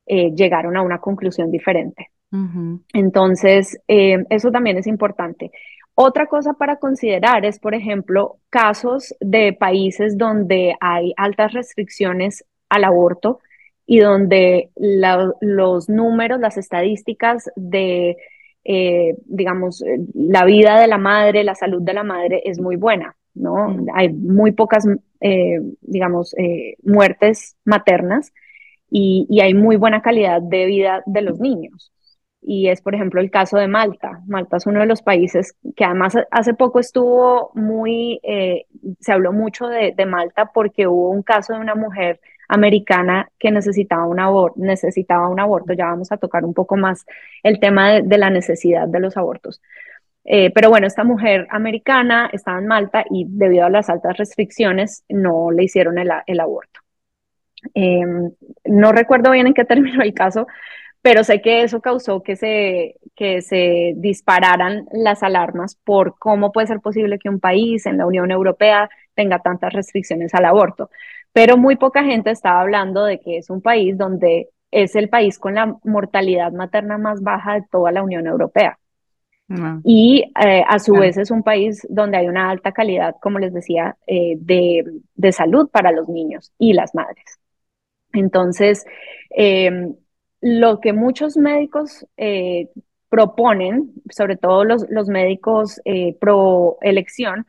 eh, 0.07 0.33
llegaron 0.35 0.77
a 0.77 0.83
una 0.83 0.99
conclusión 0.99 1.51
diferente. 1.51 2.11
Entonces, 2.93 3.81
eh, 3.87 4.25
eso 4.29 4.51
también 4.51 4.77
es 4.77 4.89
importante. 4.89 5.53
Otra 5.95 6.27
cosa 6.27 6.55
para 6.55 6.81
considerar 6.81 7.45
es, 7.45 7.61
por 7.61 7.75
ejemplo, 7.75 8.39
casos 8.51 9.15
de 9.21 9.53
países 9.53 10.19
donde 10.19 10.75
hay 10.81 11.15
altas 11.17 11.53
restricciones 11.53 12.45
al 12.69 12.83
aborto 12.83 13.39
y 13.87 14.01
donde 14.01 14.71
los 14.75 15.89
números, 15.89 16.41
las 16.41 16.57
estadísticas 16.57 17.49
de, 17.55 18.17
eh, 18.65 19.15
digamos, 19.27 19.85
la 20.13 20.45
vida 20.45 20.81
de 20.81 20.89
la 20.89 20.99
madre, 20.99 21.45
la 21.45 21.55
salud 21.55 21.83
de 21.83 21.95
la 21.95 22.03
madre 22.03 22.43
es 22.45 22.61
muy 22.61 22.75
buena, 22.75 23.15
¿no? 23.33 23.77
Hay 23.95 24.13
muy 24.13 24.51
pocas, 24.51 24.85
digamos, 25.83 26.35
muertes 26.83 27.57
maternas 27.65 28.33
y, 28.91 29.41
hay 29.41 29.55
muy 29.55 29.76
buena 29.76 30.03
calidad 30.03 30.41
de 30.43 30.67
vida 30.67 31.03
de 31.07 31.23
los 31.23 31.41
niños. 31.41 31.93
Y 32.41 32.69
es, 32.69 32.83
por 32.83 32.95
ejemplo, 32.95 33.21
el 33.21 33.31
caso 33.31 33.57
de 33.57 33.69
Malta. 33.69 34.21
Malta 34.26 34.59
es 34.59 34.67
uno 34.67 34.81
de 34.81 34.87
los 34.87 35.03
países 35.03 35.57
que 35.76 35.85
además 35.85 36.14
hace 36.31 36.55
poco 36.55 36.79
estuvo 36.79 37.50
muy, 37.55 38.21
eh, 38.23 38.67
se 39.00 39.12
habló 39.12 39.33
mucho 39.33 39.67
de, 39.67 39.95
Malta 40.07 40.50
porque 40.53 40.87
hubo 40.87 41.11
un 41.11 41.23
caso 41.23 41.55
de 41.55 41.61
una 41.61 41.75
mujer 41.75 42.21
americana 42.49 43.31
que 43.38 43.50
necesitaba 43.50 44.07
un, 44.07 44.21
aborto, 44.21 44.61
necesitaba 44.61 45.29
un 45.29 45.41
aborto. 45.41 45.73
Ya 45.73 45.87
vamos 45.87 46.12
a 46.12 46.19
tocar 46.19 46.45
un 46.45 46.55
poco 46.55 46.76
más 46.76 47.07
el 47.43 47.61
tema 47.61 48.00
de, 48.03 48.19
la 48.19 48.31
necesidad 48.31 48.88
de 48.88 49.00
los 49.00 49.17
abortos. 49.17 49.62
Eh, 50.25 50.50
pero 50.55 50.71
bueno, 50.71 50.87
esta 50.87 51.05
mujer 51.05 51.47
americana 51.50 52.31
estaba 52.33 52.59
en 52.59 52.67
Malta 52.67 53.05
y 53.11 53.26
debido 53.29 53.67
a 53.67 53.71
las 53.71 53.91
altas 53.91 54.17
restricciones 54.19 55.05
no 55.09 55.50
le 55.50 55.64
hicieron 55.64 55.99
el 55.99 56.41
aborto. 56.41 56.84
Em, 57.73 58.30
no 58.64 58.92
recuerdo 58.92 59.30
bien 59.30 59.47
en 59.47 59.54
qué 59.54 59.64
terminó 59.64 60.02
el 60.02 60.12
caso, 60.14 60.47
pero 61.04 61.23
sé 61.23 61.42
que 61.42 61.62
eso 61.62 61.80
causó 61.80 62.23
que 62.23 62.35
se, 62.35 62.97
que 63.14 63.42
se 63.42 63.92
dispararan 63.97 64.87
las 64.92 65.23
alarmas 65.23 65.76
por 65.85 66.18
cómo 66.18 66.50
puede 66.50 66.66
ser 66.66 66.80
posible 66.80 67.18
que 67.18 67.28
un 67.28 67.40
país 67.40 67.85
en 67.87 67.99
la 67.99 68.06
Unión 68.06 68.30
Europea 68.30 68.88
tenga 69.14 69.38
tantas 69.40 69.73
restricciones 69.73 70.35
al 70.35 70.47
aborto. 70.47 70.90
Pero 71.33 71.56
muy 71.59 71.76
poca 71.76 72.04
gente 72.04 72.30
estaba 72.30 72.61
hablando 72.62 73.04
de 73.04 73.21
que 73.21 73.37
es 73.38 73.50
un 73.50 73.61
país 73.61 73.99
donde 73.99 74.49
es 74.71 74.97
el 74.97 75.09
país 75.09 75.38
con 75.38 75.56
la 75.56 75.76
mortalidad 75.85 76.52
materna 76.52 76.97
más 76.97 77.23
baja 77.23 77.54
de 77.54 77.64
toda 77.71 77.92
la 77.92 78.02
Unión 78.02 78.26
Europea. 78.26 78.78
Ah. 79.50 79.80
Y 79.85 80.33
eh, 80.42 80.64
a 80.66 80.78
su 80.78 80.94
vez 80.94 81.18
es 81.18 81.30
un 81.30 81.42
país 81.42 81.87
donde 81.90 82.16
hay 82.16 82.28
una 82.28 82.50
alta 82.50 82.73
calidad, 82.73 83.16
como 83.21 83.38
les 83.38 83.52
decía, 83.52 83.97
eh, 84.06 84.37
de, 84.38 84.85
de 85.14 85.33
salud 85.33 85.68
para 85.71 85.92
los 85.92 86.09
niños 86.09 86.52
y 86.59 86.73
las 86.73 86.94
madres. 86.94 87.38
Entonces, 88.14 88.85
em, 89.30 89.94
lo 90.40 90.80
que 90.80 90.92
muchos 90.92 91.37
médicos 91.37 92.06
eh, 92.16 92.68
proponen, 93.09 93.92
sobre 94.11 94.37
todo 94.37 94.64
los, 94.64 95.09
médicos 95.09 95.80
eh, 95.85 96.16
pro 96.21 96.78
elección, 96.80 97.47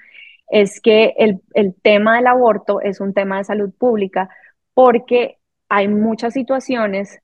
es 0.47 0.79
que 0.79 1.13
el, 1.17 1.41
tema 1.81 2.17
del 2.17 2.27
aborto 2.27 2.81
es 2.81 2.99
un 2.99 3.13
tema 3.13 3.37
de 3.37 3.45
salud 3.45 3.71
pública 3.77 4.29
porque 4.73 5.37
hay 5.69 5.87
muchas 5.87 6.33
situaciones 6.33 7.19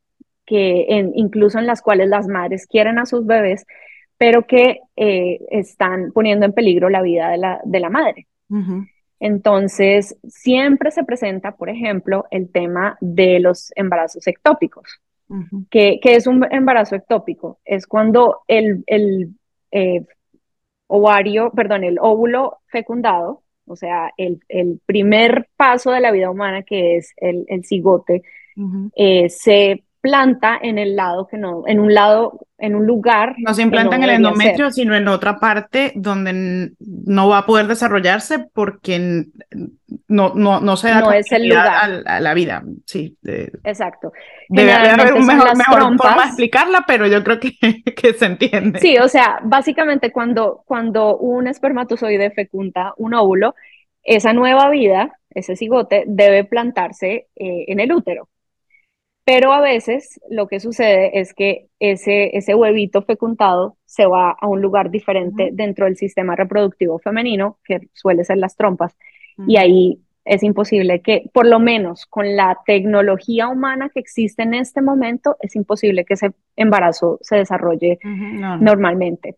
que 0.46 0.86
incluso 1.16 1.60
en 1.60 1.68
las 1.68 1.82
cuales 1.82 2.10
las 2.10 2.28
madres 2.28 2.66
quieren 2.68 2.98
a 3.00 3.06
sus 3.06 3.26
bebés, 3.26 3.66
pero 4.18 4.48
que 4.48 4.80
eh, 4.96 5.40
están 5.50 6.12
poniendo 6.12 6.46
en 6.46 6.54
peligro 6.54 6.90
la 6.90 7.02
vida 7.02 7.30
de 7.64 7.80
la, 7.80 7.90
madre. 7.90 8.28
Entonces, 9.22 10.18
siempre 10.28 10.90
se 10.90 11.04
presenta, 11.04 11.52
por 11.56 11.70
ejemplo, 11.70 12.26
el 12.32 12.52
tema 12.52 12.98
de 13.02 13.40
los 13.40 13.72
embarazos 13.76 14.26
ectópicos. 14.26 15.00
¿Qué, 15.70 16.00
es 16.04 16.26
un 16.26 16.44
embarazo 16.52 16.96
ectópico? 16.96 17.60
Es 17.64 17.86
cuando 17.86 18.42
el, 18.48 18.84
eh, 19.72 20.06
ovario, 20.88 21.52
perdón, 21.52 21.84
el 21.84 22.00
óvulo 22.02 22.58
fecundado, 22.66 23.44
o 23.68 23.76
sea, 23.76 24.12
el, 24.18 24.42
primer 24.88 25.48
paso 25.56 25.92
de 25.92 26.02
la 26.02 26.12
vida 26.12 26.32
humana, 26.32 26.64
que 26.64 26.98
es 26.98 27.14
el, 27.16 27.46
cigote, 27.64 28.24
eh, 28.96 29.30
se 29.30 29.84
planta 30.02 30.60
en 30.62 30.80
el 30.80 30.96
lado 30.96 31.28
que 31.28 31.38
no, 31.38 31.64
en 31.68 31.80
un 31.80 31.94
lado, 31.94 32.40
en 32.58 32.76
un 32.76 32.86
lugar. 32.86 33.36
No 33.38 33.54
se 33.54 33.62
implanta 33.62 33.96
en 33.96 34.04
el 34.04 34.10
endometrio, 34.10 34.72
sino 34.72 34.96
en 34.96 35.08
otra 35.08 35.40
parte 35.40 35.94
donde 35.96 36.72
no 36.80 37.30
va 37.30 37.40
a 37.40 37.46
poder 37.46 37.68
desarrollarse 37.68 38.40
porque 38.54 39.26
no, 40.08 40.34
no, 40.34 40.60
no 40.60 40.76
se 40.76 40.90
da 40.90 41.02
no 41.02 41.12
es 41.12 41.32
el 41.32 41.50
lugar. 41.50 42.04
A, 42.06 42.20
la 42.20 42.34
vida. 42.34 42.64
Sí. 42.86 43.16
Exacto. 43.64 44.12
Debe, 44.50 44.74
haber 44.74 45.14
un 45.14 45.26
mejor, 45.26 45.56
forma 45.98 46.24
de 46.24 46.28
explicarla, 46.28 46.84
pero 46.88 47.08
yo 47.08 47.24
creo 47.24 47.40
que, 47.40 47.54
que, 47.96 48.14
se 48.14 48.26
entiende. 48.26 48.80
Sí, 48.80 48.98
o 48.98 49.08
sea, 49.08 49.40
básicamente 49.44 50.12
cuando, 50.12 50.64
cuando 50.66 51.18
un 51.18 51.48
espermatozoide 51.48 52.32
fecunda 52.32 52.94
un 52.98 53.14
óvulo, 53.14 53.56
esa 54.04 54.34
nueva 54.34 54.70
vida, 54.72 55.20
ese 55.30 55.56
cigote, 55.56 56.06
debe 56.08 56.44
plantarse 56.44 57.28
eh, 57.36 57.66
en 57.68 57.80
el 57.80 57.94
útero. 57.94 58.28
Pero 59.34 59.54
a 59.54 59.62
veces 59.62 60.20
lo 60.30 60.50
que 60.50 60.60
sucede 60.60 61.22
es 61.22 61.34
que 61.34 61.70
ese, 61.80 62.36
ese 62.36 62.54
huevito 62.54 63.02
fecundado 63.02 63.78
se 63.86 64.06
va 64.06 64.32
a 64.32 64.46
un 64.46 64.62
lugar 64.62 64.92
diferente 64.92 65.52
dentro 65.54 65.86
del 65.86 65.96
sistema 65.96 66.36
reproductivo 66.36 67.00
femenino, 67.00 67.58
que 67.64 67.80
suele 67.94 68.26
ser 68.26 68.40
las 68.40 68.58
trompas, 68.58 68.98
y 69.48 69.56
ahí 69.56 70.02
es 70.26 70.44
imposible 70.44 71.02
que, 71.02 71.30
por 71.34 71.48
lo 71.48 71.62
menos 71.62 72.06
con 72.08 72.36
la 72.36 72.60
tecnología 72.66 73.48
humana 73.48 73.88
que 73.88 74.02
existe 74.02 74.44
en 74.44 74.54
este 74.54 74.82
momento, 74.82 75.38
es 75.40 75.56
imposible 75.56 76.04
que 76.04 76.16
ese 76.16 76.34
embarazo 76.58 77.18
se 77.22 77.38
desarrolle 77.38 78.00
normalmente. 78.60 79.38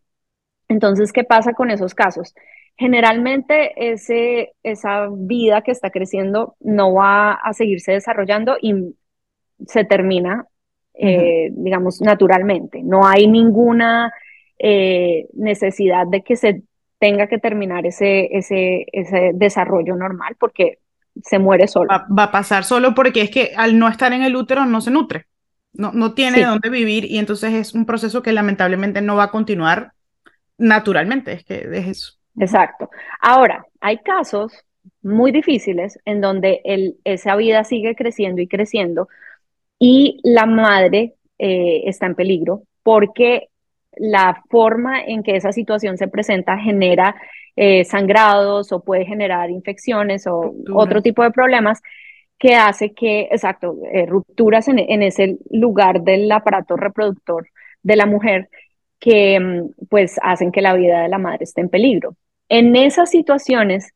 Entonces, 0.70 1.14
¿qué 1.14 1.24
pasa 1.24 1.54
con 1.54 1.70
esos 1.70 1.94
casos? 1.94 2.34
Generalmente 2.78 3.92
ese, 3.92 4.56
esa 4.64 5.08
vida 5.12 5.62
que 5.62 5.70
está 5.70 5.92
creciendo 5.92 6.56
no 6.62 6.96
va 6.96 7.34
a 7.34 7.54
seguirse 7.54 7.92
desarrollando 7.92 8.58
y 8.60 8.96
se 9.68 9.86
termina, 9.86 10.46
eh, 10.94 11.50
digamos, 11.52 12.02
naturalmente. 12.02 12.82
No 12.84 13.06
hay 13.06 13.28
ninguna 13.28 14.14
eh, 14.60 15.28
necesidad 15.34 16.08
de 16.08 16.22
que 16.22 16.36
se 16.36 16.64
tenga 17.00 17.28
que 17.28 17.38
terminar 17.38 17.86
ese, 17.86 18.30
ese, 18.32 18.86
ese 18.92 19.32
desarrollo 19.34 19.96
normal 19.96 20.36
porque 20.40 20.80
se 21.22 21.40
muere 21.40 21.68
solo. 21.68 21.90
Va, 21.90 22.24
a 22.24 22.32
pasar 22.32 22.64
solo 22.64 22.96
porque 22.96 23.22
es 23.22 23.30
que 23.30 23.52
al 23.58 23.78
no 23.78 23.88
estar 23.88 24.14
en 24.14 24.24
el 24.24 24.36
útero 24.36 24.66
no 24.66 24.82
se 24.82 24.92
nutre, 24.92 25.26
no, 25.74 25.92
no 25.92 26.14
tiene 26.14 26.46
dónde 26.46 26.70
vivir 26.70 27.06
y 27.06 27.18
entonces 27.18 27.54
es 27.54 27.74
un 27.74 27.86
proceso 27.86 28.22
que 28.22 28.32
lamentablemente 28.32 29.02
no 29.02 29.16
va 29.16 29.24
a 29.26 29.32
continuar 29.32 29.92
naturalmente, 30.58 31.34
es 31.34 31.44
que 31.44 31.68
es 31.72 31.88
eso. 31.88 32.14
Exacto. 32.40 32.90
Ahora, 33.20 33.66
hay 33.82 33.98
casos 33.98 34.54
muy 35.02 35.32
difíciles 35.32 36.00
en 36.06 36.22
donde 36.22 36.62
el, 36.64 36.96
esa 37.04 37.36
vida 37.36 37.64
sigue 37.64 37.96
creciendo 37.96 38.42
y 38.42 38.48
creciendo 38.48 39.08
y 39.86 40.22
la 40.24 40.46
madre 40.46 41.16
eh, 41.38 41.82
está 41.88 42.06
en 42.06 42.16
peligro 42.16 42.64
porque 42.84 43.50
la 43.98 44.42
forma 44.50 45.02
en 45.04 45.24
que 45.24 45.36
esa 45.36 45.52
situación 45.52 45.98
se 45.98 46.08
presenta 46.08 46.58
genera 46.58 47.18
eh, 47.58 47.84
sangrados 47.84 48.72
o 48.72 48.82
puede 48.82 49.06
generar 49.06 49.50
infecciones 49.50 50.26
o 50.26 50.56
otro 50.74 51.02
tipo 51.02 51.22
de 51.22 51.32
problemas 51.32 51.82
que 52.40 52.56
hace 52.56 52.94
que, 52.94 53.28
exacto, 53.30 53.76
eh, 53.92 54.06
rupturas 54.06 54.70
en, 54.70 54.80
en, 54.80 55.04
ese 55.04 55.38
lugar 55.52 56.02
del 56.02 56.32
aparato 56.32 56.78
reproductor 56.78 57.46
de 57.82 57.96
la 57.98 58.06
mujer 58.06 58.50
que 59.00 59.38
mm, 59.38 59.88
pues 59.90 60.18
hacen 60.24 60.54
que 60.54 60.62
la 60.62 60.76
vida 60.76 61.02
de 61.02 61.10
la 61.10 61.18
madre 61.18 61.44
esté 61.44 61.60
en 61.60 61.68
peligro. 61.68 62.16
En 62.48 62.78
esas 62.78 63.10
situaciones, 63.10 63.94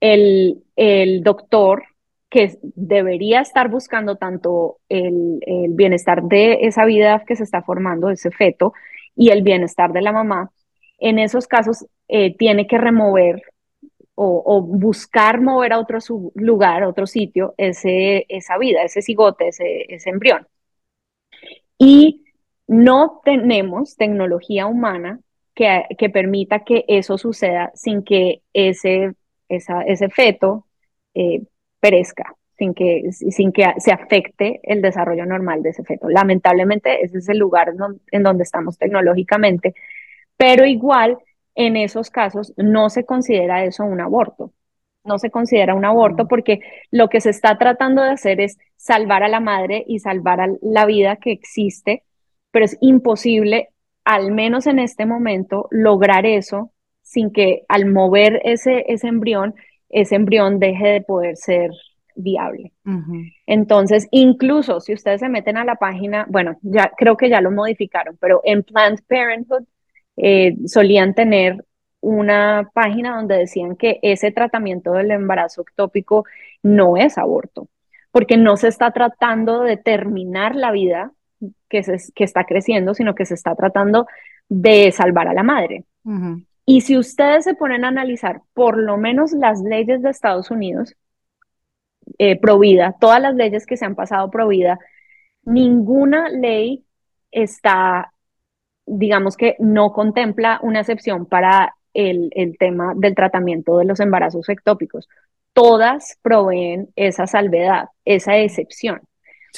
el, 0.00 0.64
el 0.76 1.22
doctor 1.22 1.84
que 2.30 2.58
debería 2.62 3.40
estar 3.40 3.68
buscando 3.68 4.16
tanto 4.16 4.78
el, 4.88 5.40
bienestar 5.70 6.22
de 6.24 6.66
esa 6.66 6.84
vida 6.84 7.24
que 7.26 7.36
se 7.36 7.44
está 7.44 7.62
formando, 7.62 8.10
ese 8.10 8.30
feto, 8.30 8.74
y 9.16 9.30
el 9.30 9.42
bienestar 9.42 9.92
de 9.92 10.02
la 10.02 10.12
mamá, 10.12 10.50
en 10.98 11.18
esos 11.18 11.46
casos 11.46 11.86
eh, 12.08 12.36
tiene 12.36 12.66
que 12.66 12.78
remover 12.78 13.42
o, 14.20 14.60
buscar 14.62 15.40
mover 15.40 15.72
a 15.72 15.78
otro 15.78 15.98
lugar, 16.34 16.82
a 16.82 16.88
otro 16.88 17.06
sitio, 17.06 17.54
ese, 17.56 18.26
esa 18.28 18.58
vida, 18.58 18.82
ese 18.82 19.00
cigote, 19.00 19.48
ese, 19.48 19.86
ese 19.88 20.10
embrión. 20.10 20.46
Y 21.78 22.24
no 22.66 23.20
tenemos 23.24 23.96
tecnología 23.96 24.66
humana 24.66 25.20
que, 25.54 25.84
que, 25.96 26.10
permita 26.10 26.64
que 26.64 26.84
eso 26.88 27.16
suceda 27.16 27.70
sin 27.74 28.02
que 28.02 28.42
ese, 28.52 29.14
esa, 29.48 29.82
ese 29.82 30.08
feto 30.08 30.66
eh, 31.14 31.42
perezca, 31.80 32.34
sin 32.56 32.74
que, 32.74 33.10
sin 33.12 33.52
que 33.52 33.64
se 33.78 33.92
afecte 33.92 34.60
el 34.62 34.82
desarrollo 34.82 35.26
normal 35.26 35.62
de 35.62 35.70
ese 35.70 35.84
feto. 35.84 36.08
Lamentablemente, 36.08 37.02
ese 37.02 37.18
es 37.18 37.28
el 37.28 37.38
lugar 37.38 37.72
en 38.10 38.22
donde 38.22 38.42
estamos 38.42 38.78
tecnológicamente, 38.78 39.74
pero 40.36 40.64
igual 40.64 41.18
en 41.54 41.76
esos 41.76 42.10
casos 42.10 42.54
no 42.56 42.88
se 42.88 43.04
considera 43.04 43.64
eso 43.64 43.84
un 43.84 44.00
aborto. 44.00 44.52
No 45.04 45.18
se 45.18 45.30
considera 45.30 45.74
un 45.74 45.84
aborto 45.84 46.28
porque 46.28 46.60
lo 46.90 47.08
que 47.08 47.20
se 47.20 47.30
está 47.30 47.58
tratando 47.58 48.02
de 48.02 48.10
hacer 48.10 48.40
es 48.40 48.58
salvar 48.76 49.22
a 49.22 49.28
la 49.28 49.40
madre 49.40 49.84
y 49.86 49.98
salvar 49.98 50.40
a 50.40 50.48
la 50.60 50.86
vida 50.86 51.16
que 51.16 51.32
existe, 51.32 52.04
pero 52.52 52.64
es 52.64 52.76
imposible, 52.80 53.70
al 54.04 54.30
menos 54.30 54.66
en 54.66 54.78
este 54.78 55.06
momento, 55.06 55.66
lograr 55.70 56.26
eso 56.26 56.72
sin 57.02 57.32
que 57.32 57.64
al 57.68 57.86
mover 57.86 58.40
ese, 58.44 58.84
ese 58.88 59.08
embrión, 59.08 59.54
ese 59.88 60.16
embrión 60.16 60.58
deje 60.58 60.88
de 60.88 61.00
poder 61.02 61.36
ser 61.36 61.70
viable. 62.14 62.72
Entonces, 63.46 64.08
incluso 64.10 64.80
si 64.80 64.92
ustedes 64.92 65.20
se 65.20 65.28
meten 65.28 65.56
a 65.56 65.64
la 65.64 65.76
página, 65.76 66.26
bueno, 66.28 66.56
ya 66.62 66.90
creo 66.96 67.16
que 67.16 67.28
ya 67.30 67.40
lo 67.40 67.50
modificaron, 67.50 68.16
pero 68.20 68.40
en 68.44 68.62
Planned 68.62 69.00
Parenthood 69.08 69.64
eh, 70.16 70.56
solían 70.66 71.14
tener 71.14 71.64
una 72.00 72.70
página 72.74 73.16
donde 73.16 73.38
decían 73.38 73.76
que 73.76 73.98
ese 74.02 74.30
tratamiento 74.30 74.92
del 74.92 75.10
embarazo 75.10 75.62
ectópico 75.62 76.24
no 76.62 76.96
es 76.96 77.18
aborto, 77.18 77.68
porque 78.10 78.36
no 78.36 78.56
se 78.56 78.68
está 78.68 78.90
tratando 78.90 79.62
de 79.62 79.76
terminar 79.76 80.54
la 80.54 80.72
vida 80.72 81.12
que, 81.68 81.82
se, 81.82 81.98
que 82.14 82.24
está 82.24 82.44
creciendo, 82.44 82.94
sino 82.94 83.14
que 83.14 83.26
se 83.26 83.34
está 83.34 83.54
tratando 83.54 84.06
de 84.48 84.90
salvar 84.92 85.28
a 85.28 85.34
la 85.34 85.42
madre. 85.42 85.84
Y 86.70 86.82
si 86.82 86.98
ustedes 86.98 87.44
se 87.44 87.54
ponen 87.54 87.86
a 87.86 87.88
analizar 87.88 88.42
por 88.52 88.76
lo 88.76 88.98
menos 88.98 89.32
las 89.32 89.62
leyes 89.62 90.02
de 90.02 90.10
Estados 90.10 90.50
Unidos, 90.50 90.94
eh, 92.18 92.38
pro 92.38 92.58
vida, 92.58 92.94
todas 93.00 93.22
las 93.22 93.34
leyes 93.34 93.64
que 93.64 93.78
se 93.78 93.86
han 93.86 93.94
pasado 93.94 94.30
pro 94.30 94.48
vida, 94.48 94.78
ninguna 95.44 96.28
ley 96.28 96.84
está, 97.30 98.12
digamos 98.84 99.38
que 99.38 99.56
no 99.58 99.94
contempla 99.94 100.60
una 100.62 100.80
excepción 100.80 101.24
para 101.24 101.74
el, 101.94 102.30
tema 102.58 102.92
del 102.94 103.14
tratamiento 103.14 103.78
de 103.78 103.86
los 103.86 103.98
embarazos 104.00 104.46
ectópicos. 104.50 105.08
Todas 105.54 106.18
proveen 106.20 106.90
esa 106.96 107.26
salvedad, 107.26 107.86
esa 108.04 108.36
excepción. 108.36 109.00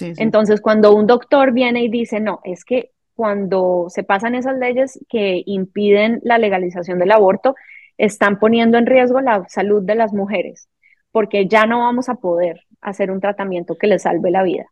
Entonces, 0.00 0.60
cuando 0.60 0.94
un 0.94 1.08
doctor 1.08 1.50
viene 1.50 1.82
y 1.82 1.88
dice, 1.88 2.20
no, 2.20 2.38
es 2.44 2.64
que 2.64 2.92
cuando 3.20 3.84
se 3.90 4.02
pasan 4.02 4.34
esas 4.34 4.56
leyes 4.56 4.98
que 5.10 5.42
impiden 5.44 6.20
la 6.22 6.38
legalización 6.38 6.98
del 6.98 7.12
aborto, 7.12 7.54
están 7.98 8.38
poniendo 8.38 8.78
en 8.78 8.86
riesgo 8.86 9.20
la 9.20 9.44
salud 9.46 9.82
de 9.82 9.94
las 9.94 10.14
mujeres 10.14 10.70
porque 11.12 11.48
ya 11.48 11.66
no 11.66 11.80
vamos 11.80 12.08
a 12.08 12.14
poder 12.14 12.62
hacer 12.80 13.10
un 13.10 13.20
tratamiento 13.20 13.76
que 13.76 13.88
le 13.88 13.98
salve 13.98 14.30
la 14.30 14.42
vida. 14.42 14.64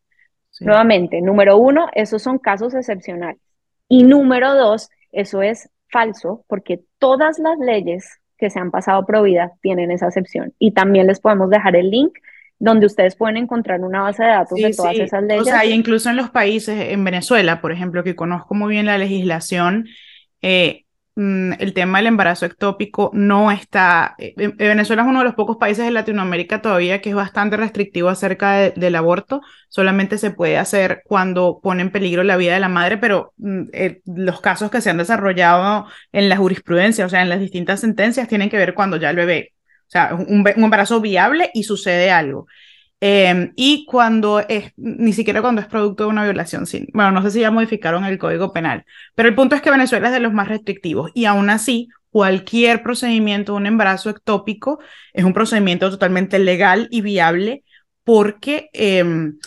Nuevamente, 0.61 1.21
número 1.21 1.59
uno, 1.59 1.89
esos 1.93 2.23
son 2.23 2.39
casos 2.39 2.73
excepcionales. 2.73 3.43
Y 3.87 4.05
número 4.05 4.55
dos, 4.55 4.89
eso 5.13 5.43
es 5.43 5.69
falso 5.91 6.47
porque 6.49 6.81
todas 6.99 7.39
las 7.39 7.59
leyes 7.59 8.19
que 8.39 8.49
se 8.49 8.61
han 8.61 8.71
pasado 8.71 9.05
pro 9.05 9.25
vida 9.25 9.53
tienen 9.61 9.91
esa 9.91 10.07
excepción. 10.07 10.55
Y 10.59 10.73
también 10.73 11.07
les 11.07 11.21
podemos 11.21 11.51
dejar 11.51 11.77
el 11.77 11.91
link 11.91 12.15
donde 12.59 12.87
ustedes 12.87 13.17
pueden 13.17 13.37
encontrar 13.37 13.81
una 13.81 14.03
base 14.03 14.23
de 14.23 14.31
datos 14.31 14.59
de 14.59 14.73
todas 14.73 14.99
esas 14.99 15.23
leyes. 15.23 15.43
O 15.43 15.45
sea, 15.45 15.65
incluso 15.65 16.11
en 16.11 16.17
los 16.17 16.31
países, 16.31 16.93
en 16.93 17.05
Venezuela, 17.05 17.61
por 17.61 17.73
ejemplo, 17.73 18.03
que 18.03 18.17
conozco 18.17 18.55
muy 18.55 18.71
bien 18.71 18.87
la 18.87 18.99
legislación, 18.99 19.87
eh, 20.43 20.85
Mm, 21.21 21.55
el 21.59 21.75
tema 21.75 21.99
del 21.99 22.07
embarazo 22.07 22.47
ectópico 22.47 23.11
no 23.13 23.51
está, 23.51 24.15
eh, 24.19 24.35
Venezuela 24.57 25.03
es 25.03 25.09
uno 25.09 25.19
de 25.19 25.25
los 25.25 25.35
pocos 25.35 25.57
países 25.57 25.85
de 25.85 25.91
Latinoamérica 25.91 26.63
todavía 26.63 27.01
que 27.01 27.09
es 27.11 27.17
bastante 27.17 27.57
restrictivo 27.57 28.09
acerca 28.09 28.71
del 28.71 28.95
aborto, 28.95 29.41
solamente 29.69 30.17
se 30.17 30.31
puede 30.31 30.59
hacer 30.59 31.03
cuando 31.05 31.59
pone 31.61 31.83
en 31.83 31.91
peligro 31.91 32.23
la 32.23 32.37
vida 32.37 32.55
de 32.55 32.61
la 32.61 32.69
madre, 32.69 32.99
pero 32.99 33.33
mm, 33.39 33.63
eh, 33.73 34.01
los 34.07 34.41
casos 34.41 34.71
que 34.71 34.81
se 34.81 34.91
han 34.91 34.99
desarrollado 34.99 35.87
en 36.13 36.29
la 36.29 36.37
jurisprudencia, 36.37 37.05
o 37.05 37.09
sea, 37.09 37.23
en 37.23 37.31
las 37.31 37.41
distintas 37.41 37.81
sentencias, 37.81 38.29
tienen 38.29 38.49
que 38.49 38.57
ver 38.57 38.75
cuando 38.75 38.97
ya 38.97 39.11
el 39.11 39.17
bebé, 39.17 39.55
o 39.89 39.91
sea, 39.91 40.15
un 40.15 40.47
embarazo 40.47 41.01
viable 41.01 41.51
y 41.55 41.65
sucede 41.65 42.11
algo. 42.11 42.47
Em, 43.01 43.53
y 43.57 43.85
cuando 43.87 44.41
es, 44.41 44.73
ni 44.77 45.13
siquiera 45.13 45.41
cuando 45.41 45.61
es 45.61 45.69
producto 45.69 46.05
de 46.05 46.11
una 46.11 46.25
violación, 46.25 46.67
sí. 46.67 46.89
Bueno, 46.93 47.13
no 47.13 47.23
sé 47.23 47.31
si 47.31 47.41
ya 47.41 47.51
modificaron 47.51 48.05
el 48.05 48.19
Código 48.19 48.53
Penal, 48.53 48.85
pero 49.15 49.29
el 49.29 49.35
punto 49.35 49.55
es 49.55 49.63
que 49.63 49.71
Venezuela 49.71 50.09
es 50.09 50.15
de 50.15 50.21
los 50.21 50.33
más 50.33 50.49
restrictivos 50.49 51.11
y 51.15 51.25
aún 51.25 51.49
así, 51.49 51.89
cualquier 52.11 52.83
procedimiento 52.83 53.55
un 53.55 53.67
embarazo 53.67 54.11
ectópico 54.11 54.81
es 55.13 55.25
un 55.25 55.35
procedimiento 55.35 55.91
totalmente 55.91 56.39
legal 56.39 56.89
y 56.91 57.03
viable 57.03 57.65
porque 58.03 58.71
em, 58.73 59.39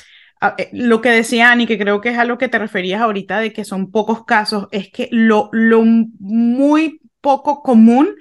eh, 0.58 0.70
lo 0.72 1.02
que 1.02 1.10
decía 1.10 1.52
Ani, 1.52 1.68
que 1.68 1.78
creo 1.78 2.02
que 2.02 2.10
es 2.10 2.18
a 2.18 2.26
lo 2.26 2.38
que 2.38 2.48
te 2.48 2.60
referías 2.60 3.02
ahorita 3.02 3.40
de 3.40 3.52
que 3.54 3.66
son 3.66 3.92
pocos 3.92 4.26
casos, 4.26 4.68
es 4.72 4.90
que 4.92 5.10
lo, 5.12 5.50
lo 5.52 5.84
muy 5.84 7.02
poco 7.20 7.62
común 7.62 8.16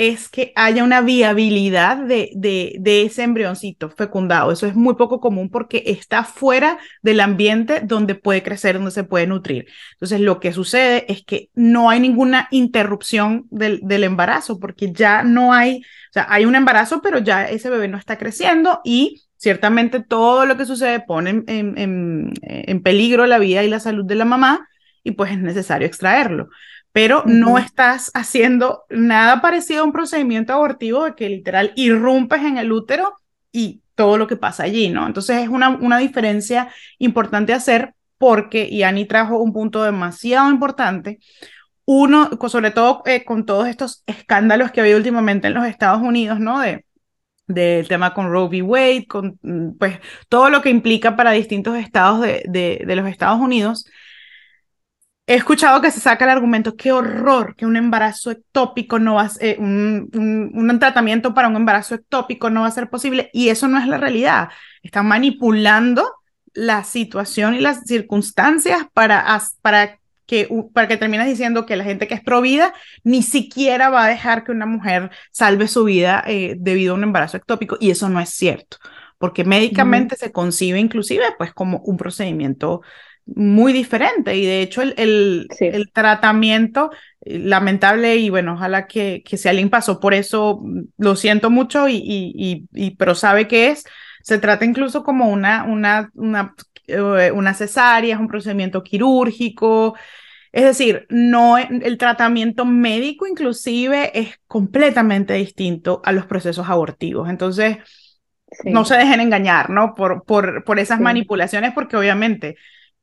es 0.00 0.30
que 0.30 0.52
haya 0.56 0.82
una 0.82 1.02
viabilidad 1.02 1.98
de, 1.98 2.30
de, 2.34 2.76
de, 2.80 3.02
ese 3.02 3.22
embrioncito 3.22 3.90
fecundado. 3.90 4.50
Eso 4.50 4.66
es 4.66 4.74
muy 4.74 4.94
poco 4.94 5.20
común 5.20 5.50
porque 5.50 5.82
está 5.86 6.24
fuera 6.24 6.78
del 7.02 7.20
ambiente 7.20 7.80
donde 7.84 8.14
puede 8.14 8.42
crecer, 8.42 8.76
donde 8.76 8.92
se 8.92 9.04
puede 9.04 9.26
nutrir. 9.26 9.66
Entonces, 9.92 10.20
lo 10.20 10.40
que 10.40 10.54
sucede 10.54 11.04
es 11.12 11.22
que 11.22 11.50
no 11.54 11.90
hay 11.90 12.00
ninguna 12.00 12.48
interrupción 12.50 13.46
del, 13.50 13.80
del 13.82 14.04
embarazo 14.04 14.58
porque 14.58 14.90
ya 14.90 15.22
no 15.22 15.52
hay, 15.52 15.80
o 15.80 16.12
sea, 16.12 16.26
hay 16.30 16.46
un 16.46 16.54
embarazo, 16.54 17.02
pero 17.02 17.18
ya 17.18 17.46
ese 17.50 17.68
bebé 17.68 17.86
no 17.86 17.98
está 17.98 18.16
creciendo 18.16 18.80
y 18.84 19.24
ciertamente 19.36 20.00
todo 20.00 20.46
lo 20.46 20.56
que 20.56 20.64
sucede 20.64 21.00
pone 21.00 21.42
en, 21.46 21.76
en, 21.76 22.32
en 22.42 22.82
peligro 22.82 23.26
la 23.26 23.38
vida 23.38 23.62
y 23.64 23.68
la 23.68 23.80
salud 23.80 24.06
de 24.06 24.14
la 24.14 24.24
mamá 24.24 24.66
y 25.02 25.12
pues 25.12 25.32
es 25.32 25.38
necesario 25.38 25.86
extraerlo 25.86 26.48
pero 26.92 27.22
no 27.26 27.58
estás 27.58 28.10
haciendo 28.14 28.84
nada 28.90 29.40
parecido 29.40 29.82
a 29.82 29.84
un 29.84 29.92
procedimiento 29.92 30.52
abortivo 30.52 31.04
de 31.04 31.14
que 31.14 31.28
literal 31.28 31.72
irrumpes 31.76 32.42
en 32.42 32.58
el 32.58 32.72
útero 32.72 33.14
y 33.52 33.82
todo 33.94 34.18
lo 34.18 34.26
que 34.26 34.36
pasa 34.36 34.64
allí, 34.64 34.88
¿no? 34.88 35.06
Entonces 35.06 35.42
es 35.42 35.48
una, 35.48 35.68
una 35.68 35.98
diferencia 35.98 36.72
importante 36.98 37.52
hacer 37.52 37.94
porque, 38.18 38.68
y 38.68 38.82
Ani 38.82 39.06
trajo 39.06 39.38
un 39.38 39.52
punto 39.52 39.82
demasiado 39.82 40.50
importante, 40.50 41.20
uno, 41.84 42.30
sobre 42.48 42.70
todo 42.70 43.02
eh, 43.06 43.24
con 43.24 43.46
todos 43.46 43.66
estos 43.68 44.02
escándalos 44.06 44.70
que 44.70 44.80
ha 44.80 44.84
habido 44.84 44.98
últimamente 44.98 45.48
en 45.48 45.54
los 45.54 45.66
Estados 45.66 46.02
Unidos, 46.02 46.38
¿no? 46.38 46.60
De, 46.60 46.84
del 47.46 47.88
tema 47.88 48.14
con 48.14 48.30
Roe 48.30 48.48
v. 48.48 48.62
Wade, 48.62 49.06
con 49.08 49.38
mm, 49.42 49.78
pues 49.78 49.98
todo 50.28 50.50
lo 50.50 50.62
que 50.62 50.70
implica 50.70 51.16
para 51.16 51.32
distintos 51.32 51.76
estados 51.76 52.20
de, 52.20 52.44
de, 52.46 52.84
de 52.86 52.96
los 52.96 53.08
Estados 53.08 53.40
Unidos, 53.40 53.86
He 55.30 55.34
escuchado 55.34 55.80
que 55.80 55.92
se 55.92 56.00
saca 56.00 56.24
el 56.24 56.32
argumento, 56.32 56.76
qué 56.76 56.90
horror 56.90 57.54
que 57.54 57.64
un 57.64 57.76
embarazo 57.76 58.32
ectópico 58.32 58.98
no 58.98 59.14
va 59.14 59.22
a 59.22 59.28
ser, 59.28 59.50
eh, 59.50 59.56
un, 59.60 60.10
un, 60.12 60.78
tratamiento 60.80 61.34
para 61.34 61.46
un 61.46 61.54
embarazo 61.54 61.94
ectópico 61.94 62.50
no 62.50 62.62
va 62.62 62.66
a 62.66 62.72
ser 62.72 62.90
posible 62.90 63.30
y 63.32 63.48
eso 63.48 63.68
no 63.68 63.78
es 63.78 63.86
la 63.86 63.96
realidad. 63.96 64.48
Están 64.82 65.06
manipulando 65.06 66.16
la 66.52 66.82
situación 66.82 67.54
y 67.54 67.60
las 67.60 67.84
circunstancias 67.84 68.88
para, 68.92 69.24
para, 69.62 70.00
que, 70.26 70.48
para 70.74 70.88
que 70.88 70.96
termines 70.96 71.28
diciendo 71.28 71.64
que 71.64 71.76
la 71.76 71.84
gente 71.84 72.08
que 72.08 72.14
es 72.14 72.24
provida 72.24 72.74
ni 73.04 73.22
siquiera 73.22 73.88
va 73.88 74.06
a 74.06 74.08
dejar 74.08 74.42
que 74.42 74.50
una 74.50 74.66
mujer 74.66 75.12
salve 75.30 75.68
su 75.68 75.84
vida 75.84 76.24
eh, 76.26 76.56
debido 76.58 76.94
a 76.94 76.96
un 76.96 77.04
embarazo 77.04 77.36
ectópico 77.36 77.76
y 77.78 77.92
eso 77.92 78.08
no 78.08 78.18
es 78.18 78.30
cierto, 78.30 78.78
porque 79.16 79.44
médicamente 79.44 80.16
se 80.16 80.32
concibe 80.32 80.80
inclusive 80.80 81.26
pues 81.38 81.54
como 81.54 81.78
un 81.84 81.96
procedimiento 81.96 82.82
muy 83.34 83.72
diferente 83.72 84.36
y 84.36 84.44
de 84.44 84.62
hecho 84.62 84.82
el, 84.82 84.94
el, 84.96 85.48
el, 85.60 85.90
tratamiento 85.92 86.90
eh, 87.22 87.38
lamentable 87.38 88.16
y 88.16 88.30
bueno, 88.30 88.54
ojalá 88.54 88.86
que, 88.86 89.22
que 89.24 89.36
si 89.36 89.48
alguien 89.48 89.70
pasó 89.70 90.00
por 90.00 90.14
eso, 90.14 90.60
mm, 90.62 90.80
lo 90.98 91.16
siento 91.16 91.50
mucho 91.50 91.88
y, 91.88 91.96
y, 91.96 92.66
y, 92.72 92.90
pero 92.96 93.14
sabe 93.14 93.48
que 93.48 93.68
es, 93.68 93.84
se 94.22 94.38
trata 94.38 94.64
incluso 94.64 95.02
como 95.04 95.28
una, 95.30 95.64
una, 95.64 96.10
una, 96.14 96.54
eh, 96.86 97.30
una 97.32 97.54
cesárea, 97.54 98.14
es 98.14 98.20
un 98.20 98.28
procedimiento 98.28 98.82
quirúrgico, 98.82 99.96
es 100.52 100.64
decir, 100.64 101.06
no 101.10 101.58
el 101.58 101.96
tratamiento 101.96 102.64
médico 102.64 103.26
inclusive 103.26 104.18
es 104.18 104.34
completamente 104.48 105.34
distinto 105.34 106.02
a 106.04 106.10
los 106.12 106.26
procesos 106.26 106.68
abortivos. 106.68 107.30
Entonces, 107.30 107.78
no 108.64 108.84
se 108.84 108.96
dejen 108.96 109.20
engañar, 109.20 109.70
¿no? 109.70 109.94
Por, 109.94 110.24
por, 110.24 110.64
por 110.64 110.78
esas 110.80 111.00
manipulaciones, 111.00 111.72
porque 111.72 111.96
obviamente 111.96 112.56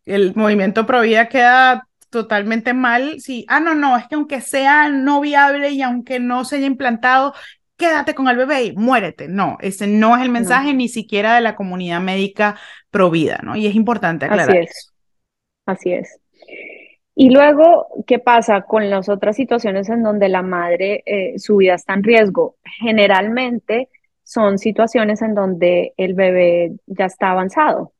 el 0.07 0.33
movimiento 0.35 0.85
pro 0.85 1.01
vida 1.01 1.27
queda 1.29 1.87
totalmente 2.09 2.73
mal 2.73 3.19
si, 3.19 3.45
ah, 3.49 3.59
no, 3.59 3.75
no, 3.75 3.97
es 3.97 4.07
que 4.07 4.15
aunque 4.15 4.41
sea 4.41 4.89
no 4.89 5.21
viable 5.21 5.71
y 5.71 5.81
aunque 5.81 6.19
no 6.19 6.45
se 6.45 6.55
haya 6.55 6.65
implantado, 6.65 7.33
quédate 7.77 8.15
con 8.15 8.27
el 8.27 8.37
bebé 8.37 8.63
y 8.63 8.75
muérete. 8.75 9.27
No, 9.27 9.57
ese 9.61 9.87
no 9.87 10.15
es 10.15 10.23
el 10.23 10.29
mensaje 10.29 10.73
ni 10.73 10.87
siquiera 10.87 11.35
de 11.35 11.41
la 11.41 11.55
comunidad 11.55 12.01
médica 12.01 12.57
pro 12.89 13.11
vida, 13.11 13.39
¿no? 13.43 13.55
Y 13.55 13.67
es 13.67 13.75
importante 13.75 14.25
aclarar. 14.25 14.49
Así 14.49 14.57
es. 14.57 14.93
Así 15.65 15.93
es. 15.93 16.19
Y 17.19 17.31
luego, 17.31 17.87
¿qué 18.05 18.19
pasa 18.19 18.61
con 18.61 18.89
las 18.89 19.09
otras 19.09 19.35
situaciones 19.35 19.89
en 19.89 20.03
donde 20.03 20.29
la 20.29 20.43
madre, 20.43 21.03
eh, 21.05 21.39
su 21.39 21.57
vida 21.57 21.73
está 21.73 21.93
en 21.93 22.03
riesgo? 22.03 22.57
Generalmente 22.79 23.89
son 24.23 24.59
situaciones 24.59 25.21
en 25.21 25.33
donde 25.33 25.93
el 25.97 26.13
bebé 26.13 26.73
ya 26.85 27.05
está 27.05 27.31
avanzado, 27.31 27.93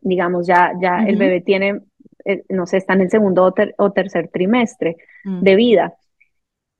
digamos, 0.00 0.46
ya, 0.46 0.72
ya 0.80 1.04
el 1.06 1.16
bebé 1.16 1.40
tiene, 1.40 1.80
eh, 2.24 2.42
no 2.48 2.66
sé, 2.66 2.78
está 2.78 2.94
en 2.94 3.02
el 3.02 3.10
segundo 3.10 3.52
o, 3.78 3.92
tercer 3.92 4.28
trimestre 4.28 4.96
mm. 5.24 5.42
de 5.42 5.54
vida. 5.56 5.94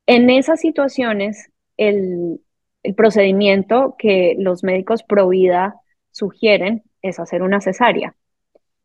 En 0.07 0.31
esas 0.31 0.61
situaciones, 0.61 1.50
el, 1.77 2.40
el, 2.83 2.94
procedimiento 2.94 3.96
que 3.98 4.37
los 4.38 4.62
médicos 4.62 5.03
pro 5.03 5.29
vida 5.29 5.77
sugieren 6.11 6.83
es 7.03 7.18
hacer 7.18 7.42
una 7.42 7.61
cesárea, 7.61 8.14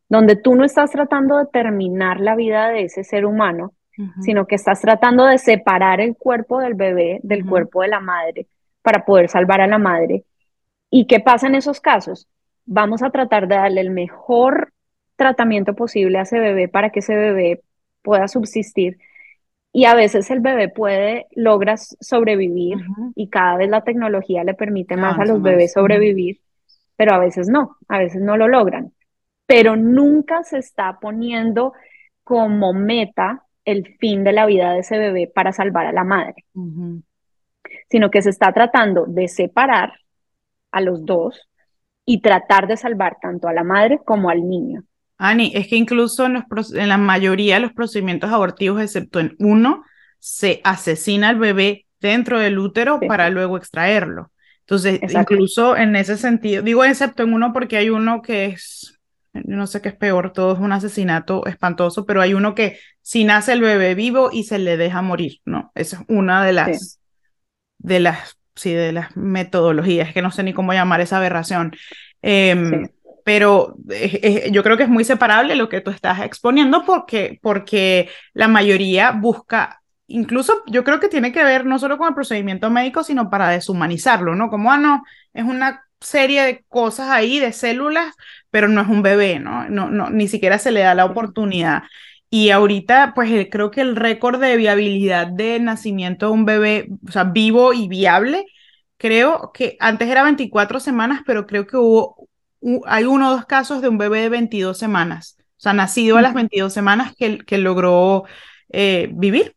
donde 0.08 0.36
tú 0.36 0.54
no 0.54 0.64
estás 0.64 0.90
tratando 0.90 1.38
de 1.38 1.46
terminar 1.46 2.20
la 2.20 2.34
vida 2.34 2.68
de 2.68 2.84
ese 2.84 3.04
ser 3.04 3.26
humano, 3.26 3.74
sino 4.22 4.46
que 4.46 4.54
estás 4.54 4.80
tratando 4.80 5.26
de 5.26 5.36
separar 5.36 6.00
el 6.00 6.16
cuerpo 6.16 6.60
del 6.60 6.72
bebé 6.72 7.20
del 7.22 7.44
cuerpo 7.44 7.82
de 7.82 7.88
la 7.88 8.00
madre 8.00 8.46
para 8.82 9.04
poder 9.04 9.28
salvar 9.28 9.60
a 9.60 9.66
la 9.66 9.78
madre. 9.78 10.24
¿Y 10.90 11.06
qué 11.06 11.20
pasa 11.20 11.46
en 11.46 11.54
esos 11.54 11.80
casos? 11.80 12.26
Vamos 12.70 13.02
a 13.02 13.10
tratar 13.10 13.48
de 13.48 13.56
darle 13.56 13.80
el 13.80 13.90
mejor 13.90 14.72
tratamiento 15.16 15.74
posible 15.74 16.18
a 16.18 16.22
ese 16.22 16.38
bebé 16.38 16.68
para 16.68 16.90
que 16.90 17.00
ese 17.00 17.16
bebé 17.16 17.62
pueda 18.00 18.28
subsistir. 18.28 18.98
Y 19.72 19.86
a 19.86 19.94
veces 19.94 20.30
el 20.30 20.38
bebé 20.38 20.68
puede, 20.68 21.26
logra 21.32 21.76
sobrevivir 21.76 22.78
y 23.16 23.28
cada 23.28 23.56
vez 23.56 23.68
la 23.70 23.82
tecnología 23.82 24.44
le 24.44 24.54
permite 24.54 24.96
más 24.96 25.18
a 25.18 25.24
los 25.24 25.42
bebés 25.42 25.72
sobrevivir, 25.72 26.40
pero 26.96 27.12
a 27.12 27.18
veces 27.18 27.48
no, 27.48 27.76
a 27.88 27.98
veces 27.98 28.22
no 28.22 28.36
lo 28.36 28.46
logran. 28.46 28.92
Pero 29.46 29.74
nunca 29.74 30.44
se 30.44 30.58
está 30.58 30.98
poniendo 31.00 31.72
como 32.22 32.72
meta 32.72 33.42
el 33.64 33.96
fin 33.98 34.22
de 34.22 34.32
la 34.32 34.46
vida 34.46 34.72
de 34.72 34.80
ese 34.80 34.96
bebé 34.96 35.30
para 35.32 35.52
salvar 35.52 35.86
a 35.86 35.92
la 35.92 36.04
madre, 36.04 36.44
sino 37.88 38.12
que 38.12 38.22
se 38.22 38.30
está 38.30 38.52
tratando 38.52 39.06
de 39.06 39.26
separar 39.26 39.92
a 40.70 40.80
los 40.80 41.04
dos 41.04 41.49
y 42.10 42.20
tratar 42.20 42.66
de 42.66 42.76
salvar 42.76 43.18
tanto 43.22 43.46
a 43.46 43.52
la 43.52 43.62
madre 43.62 44.00
como 44.04 44.30
al 44.30 44.48
niño. 44.48 44.82
Ani, 45.16 45.52
es 45.54 45.68
que 45.68 45.76
incluso 45.76 46.26
en, 46.26 46.44
los, 46.50 46.74
en 46.74 46.88
la 46.88 46.98
mayoría 46.98 47.54
de 47.54 47.60
los 47.60 47.72
procedimientos 47.72 48.32
abortivos, 48.32 48.82
excepto 48.82 49.20
en 49.20 49.36
uno, 49.38 49.84
se 50.18 50.60
asesina 50.64 51.28
al 51.28 51.38
bebé 51.38 51.86
dentro 52.00 52.40
del 52.40 52.58
útero 52.58 52.98
para 52.98 53.30
luego 53.30 53.56
extraerlo. 53.56 54.32
Entonces, 54.62 55.00
incluso 55.08 55.76
en 55.76 55.94
ese 55.94 56.16
sentido, 56.16 56.64
digo 56.64 56.82
excepto 56.82 57.22
en 57.22 57.32
uno 57.32 57.52
porque 57.52 57.76
hay 57.76 57.90
uno 57.90 58.22
que 58.22 58.46
es, 58.46 58.98
no 59.32 59.68
sé 59.68 59.80
qué 59.80 59.90
es 59.90 59.96
peor, 59.96 60.32
todo 60.32 60.54
es 60.54 60.58
un 60.58 60.72
asesinato 60.72 61.46
espantoso, 61.46 62.06
pero 62.06 62.22
hay 62.22 62.34
uno 62.34 62.56
que 62.56 62.76
si 63.02 63.22
nace 63.22 63.52
el 63.52 63.60
bebé 63.60 63.94
vivo 63.94 64.30
y 64.32 64.42
se 64.42 64.58
le 64.58 64.76
deja 64.76 65.00
morir, 65.00 65.38
¿no? 65.44 65.70
Esa 65.76 65.98
es 65.98 66.02
una 66.08 66.44
de 66.44 66.54
las, 66.54 66.98
de 67.78 68.00
las 68.00 68.39
sí, 68.60 68.72
de 68.72 68.92
las 68.92 69.16
metodologías, 69.16 70.12
que 70.12 70.22
no 70.22 70.30
sé 70.30 70.42
ni 70.42 70.52
cómo 70.52 70.72
llamar 70.72 71.00
esa 71.00 71.16
aberración. 71.16 71.72
Em, 72.22 72.88
pero 73.24 73.76
yo 74.50 74.62
creo 74.62 74.76
que 74.76 74.84
es 74.84 74.88
muy 74.88 75.04
separable 75.04 75.54
lo 75.56 75.68
que 75.68 75.80
tú 75.80 75.90
estás 75.90 76.20
exponiendo 76.20 76.84
porque, 76.84 77.38
porque 77.42 78.08
la 78.34 78.48
mayoría 78.48 79.12
busca, 79.12 79.82
incluso 80.06 80.62
yo 80.66 80.84
creo 80.84 81.00
que 81.00 81.08
tiene 81.08 81.32
que 81.32 81.44
ver 81.44 81.66
no 81.66 81.78
solo 81.78 81.98
con 81.98 82.08
el 82.08 82.14
procedimiento 82.14 82.70
médico, 82.70 83.04
sino 83.04 83.30
para 83.30 83.48
deshumanizarlo, 83.48 84.34
¿no? 84.34 84.50
Como, 84.50 84.72
ah, 84.72 84.78
no, 84.78 85.02
es 85.32 85.44
una 85.44 85.84
serie 86.00 86.42
de 86.42 86.64
cosas 86.68 87.10
ahí, 87.10 87.38
de 87.38 87.52
células, 87.52 88.14
pero 88.50 88.68
no 88.68 88.80
es 88.80 88.88
un 88.88 89.02
bebé, 89.02 89.38
¿no? 89.38 89.68
No, 89.68 89.90
no 89.90 90.10
ni 90.10 90.28
siquiera 90.28 90.58
se 90.58 90.72
le 90.72 90.80
da 90.80 90.94
la 90.94 91.04
oportunidad. 91.04 91.82
Y 92.32 92.50
ahorita, 92.50 93.12
pues 93.14 93.30
eh, 93.32 93.48
creo 93.50 93.72
que 93.72 93.80
el 93.80 93.96
récord 93.96 94.40
de 94.40 94.56
viabilidad 94.56 95.26
de 95.26 95.58
nacimiento 95.58 96.26
de 96.26 96.32
un 96.32 96.44
bebé, 96.44 96.88
o 97.06 97.10
sea, 97.10 97.24
vivo 97.24 97.72
y 97.72 97.88
viable, 97.88 98.46
creo 98.96 99.50
que 99.52 99.76
antes 99.80 100.08
era 100.08 100.22
24 100.22 100.78
semanas, 100.78 101.22
pero 101.26 101.44
creo 101.46 101.66
que 101.66 101.76
hubo, 101.76 102.28
hay 102.86 103.04
uno 103.04 103.30
o 103.30 103.32
dos 103.32 103.46
casos 103.46 103.82
de 103.82 103.88
un 103.88 103.98
bebé 103.98 104.20
de 104.20 104.28
22 104.28 104.78
semanas, 104.78 105.38
o 105.40 105.60
sea, 105.60 105.72
nacido 105.72 106.18
a 106.18 106.22
las 106.22 106.34
22 106.34 106.72
semanas 106.72 107.14
que, 107.18 107.38
que 107.38 107.58
logró 107.58 108.24
eh, 108.68 109.08
vivir, 109.12 109.56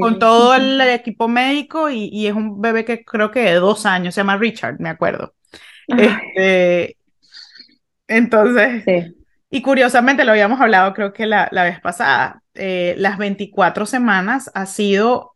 con 0.00 0.18
todo 0.18 0.54
el 0.56 0.80
equipo 0.80 1.28
médico 1.28 1.90
y, 1.90 2.08
y, 2.12 2.26
es 2.26 2.34
un 2.34 2.60
bebé 2.60 2.84
que 2.84 3.04
creo 3.04 3.30
que 3.30 3.40
de 3.40 3.54
dos 3.54 3.86
años, 3.86 4.14
se 4.14 4.22
llama 4.22 4.36
Richard, 4.36 4.80
me 4.80 4.88
acuerdo. 4.88 5.34
Este, 5.86 6.96
entonces, 8.08 8.82
sí. 8.84 9.19
Y 9.50 9.62
curiosamente 9.62 10.24
lo 10.24 10.30
habíamos 10.30 10.60
hablado 10.60 10.94
creo 10.94 11.12
que 11.12 11.26
la, 11.26 11.48
la 11.50 11.64
vez 11.64 11.80
pasada, 11.80 12.42
eh, 12.54 12.94
las 12.98 13.18
24 13.18 13.84
semanas 13.84 14.50
ha 14.54 14.66
sido, 14.66 15.34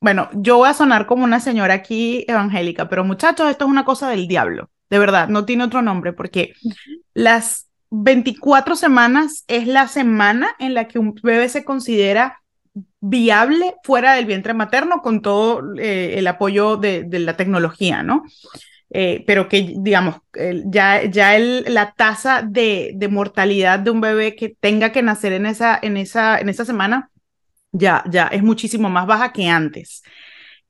bueno, 0.00 0.28
yo 0.34 0.58
voy 0.58 0.68
a 0.68 0.74
sonar 0.74 1.06
como 1.06 1.24
una 1.24 1.40
señora 1.40 1.74
aquí 1.74 2.24
evangélica, 2.28 2.88
pero 2.88 3.04
muchachos, 3.04 3.50
esto 3.50 3.64
es 3.64 3.70
una 3.70 3.84
cosa 3.84 4.08
del 4.08 4.28
diablo, 4.28 4.70
de 4.88 4.98
verdad, 4.98 5.28
no 5.28 5.44
tiene 5.44 5.64
otro 5.64 5.82
nombre, 5.82 6.12
porque 6.12 6.52
las 7.12 7.68
24 7.90 8.76
semanas 8.76 9.44
es 9.48 9.66
la 9.66 9.88
semana 9.88 10.50
en 10.58 10.74
la 10.74 10.86
que 10.86 10.98
un 10.98 11.14
bebé 11.22 11.48
se 11.48 11.64
considera 11.64 12.40
viable 13.00 13.74
fuera 13.82 14.14
del 14.14 14.26
vientre 14.26 14.54
materno 14.54 15.02
con 15.02 15.22
todo 15.22 15.74
eh, 15.76 16.18
el 16.18 16.26
apoyo 16.26 16.76
de, 16.76 17.06
la 17.10 17.36
tecnología, 17.36 18.02
¿no? 18.02 18.24
Eh, 18.90 19.22
pero 19.26 19.48
que, 19.48 19.74
digamos, 19.76 20.16
ya, 20.64 21.04
ya 21.04 21.38
la 21.38 21.92
tasa 21.92 22.42
de, 22.42 22.92
de, 22.94 23.08
mortalidad 23.08 23.78
de 23.78 23.90
un 23.90 24.00
bebé 24.00 24.34
que 24.34 24.56
tenga 24.60 24.92
que 24.92 25.02
nacer 25.02 25.34
en 25.34 25.44
esa, 25.44 25.78
en 25.80 25.98
esa, 25.98 26.38
en 26.38 26.48
esa 26.48 26.64
semana 26.64 27.10
ya, 27.72 28.02
ya 28.08 28.28
es 28.28 28.42
muchísimo 28.42 28.88
más 28.88 29.06
baja 29.06 29.32
que 29.32 29.48
antes. 29.48 30.02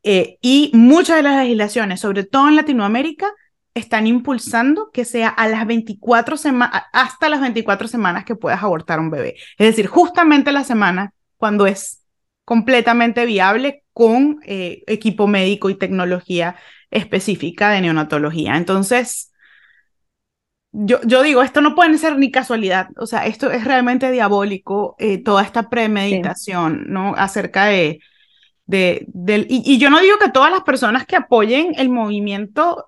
Eh, 0.02 0.38
y 0.40 0.70
muchas 0.74 1.16
de 1.16 1.22
las 1.22 1.42
legislaciones, 1.42 2.00
sobre 2.00 2.24
todo 2.24 2.48
en 2.48 2.57
Latinoamérica, 2.57 3.33
están 3.74 4.07
impulsando 4.07 4.90
que 4.92 5.04
sea 5.04 5.28
a 5.28 5.48
las 5.48 5.66
24 5.66 6.37
semanas, 6.37 6.85
hasta 6.92 7.28
las 7.28 7.40
24 7.40 7.88
semanas 7.88 8.24
que 8.24 8.35
puedas 8.35 8.62
abortar 8.62 9.00
un 9.00 9.11
bebé. 9.11 9.37
Es 9.59 9.66
decir, 9.68 9.87
justamente 9.87 10.52
la 10.52 10.64
semana 10.64 11.12
cuando 11.37 11.66
es 11.66 12.02
completamente 12.44 13.26
viable 13.26 13.85
con 13.98 14.38
eh, 14.44 14.84
equipo 14.87 15.26
médico 15.26 15.70
y 15.70 15.74
tecnología 15.74 16.54
específica 16.88 17.70
de 17.70 17.80
neonatología. 17.80 18.56
Entonces, 18.56 19.32
yo, 20.70 21.00
yo, 21.02 21.24
digo, 21.24 21.42
esto 21.42 21.61
no 21.61 21.74
puede 21.74 21.98
ser 21.98 22.16
ni 22.16 22.30
casualidad, 22.30 22.90
o 22.96 23.06
sea, 23.06 23.26
esto 23.26 23.50
es 23.50 23.64
realmente 23.64 24.12
diabólico, 24.12 24.94
eh, 25.00 25.20
toda 25.20 25.42
esta 25.42 25.68
premeditación, 25.68 26.84
¿no? 26.87 27.12
Acerca 27.16 27.64
de, 27.64 27.98
de 28.66 29.04
del, 29.08 29.48
y, 29.50 29.78
yo 29.78 29.90
no 29.90 29.98
digo 29.98 30.16
que 30.18 30.30
todas 30.30 30.52
las 30.52 30.62
personas 30.62 31.04
que 31.04 31.16
apoyen 31.16 31.72
el 31.74 31.88
movimiento 31.88 32.84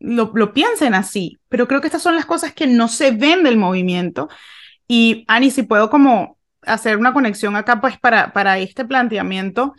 lo, 0.00 0.32
lo, 0.34 0.52
piensen 0.52 0.94
así, 0.94 1.38
pero 1.48 1.68
creo 1.68 1.80
que 1.80 1.86
estas 1.86 2.02
son 2.02 2.16
las 2.16 2.26
cosas 2.26 2.52
que 2.52 2.66
no 2.66 2.88
se 2.88 3.12
ven 3.12 3.44
del 3.44 3.58
movimiento. 3.58 4.28
Y 4.88 5.24
Ani, 5.28 5.52
si 5.52 5.62
puedo 5.62 5.88
como 5.88 6.36
hacer 6.62 6.96
una 6.96 7.12
conexión 7.12 7.54
acá, 7.54 7.80
pues 7.80 7.96
para, 7.96 8.32
para 8.32 8.58
este 8.58 8.84
planteamiento, 8.84 9.74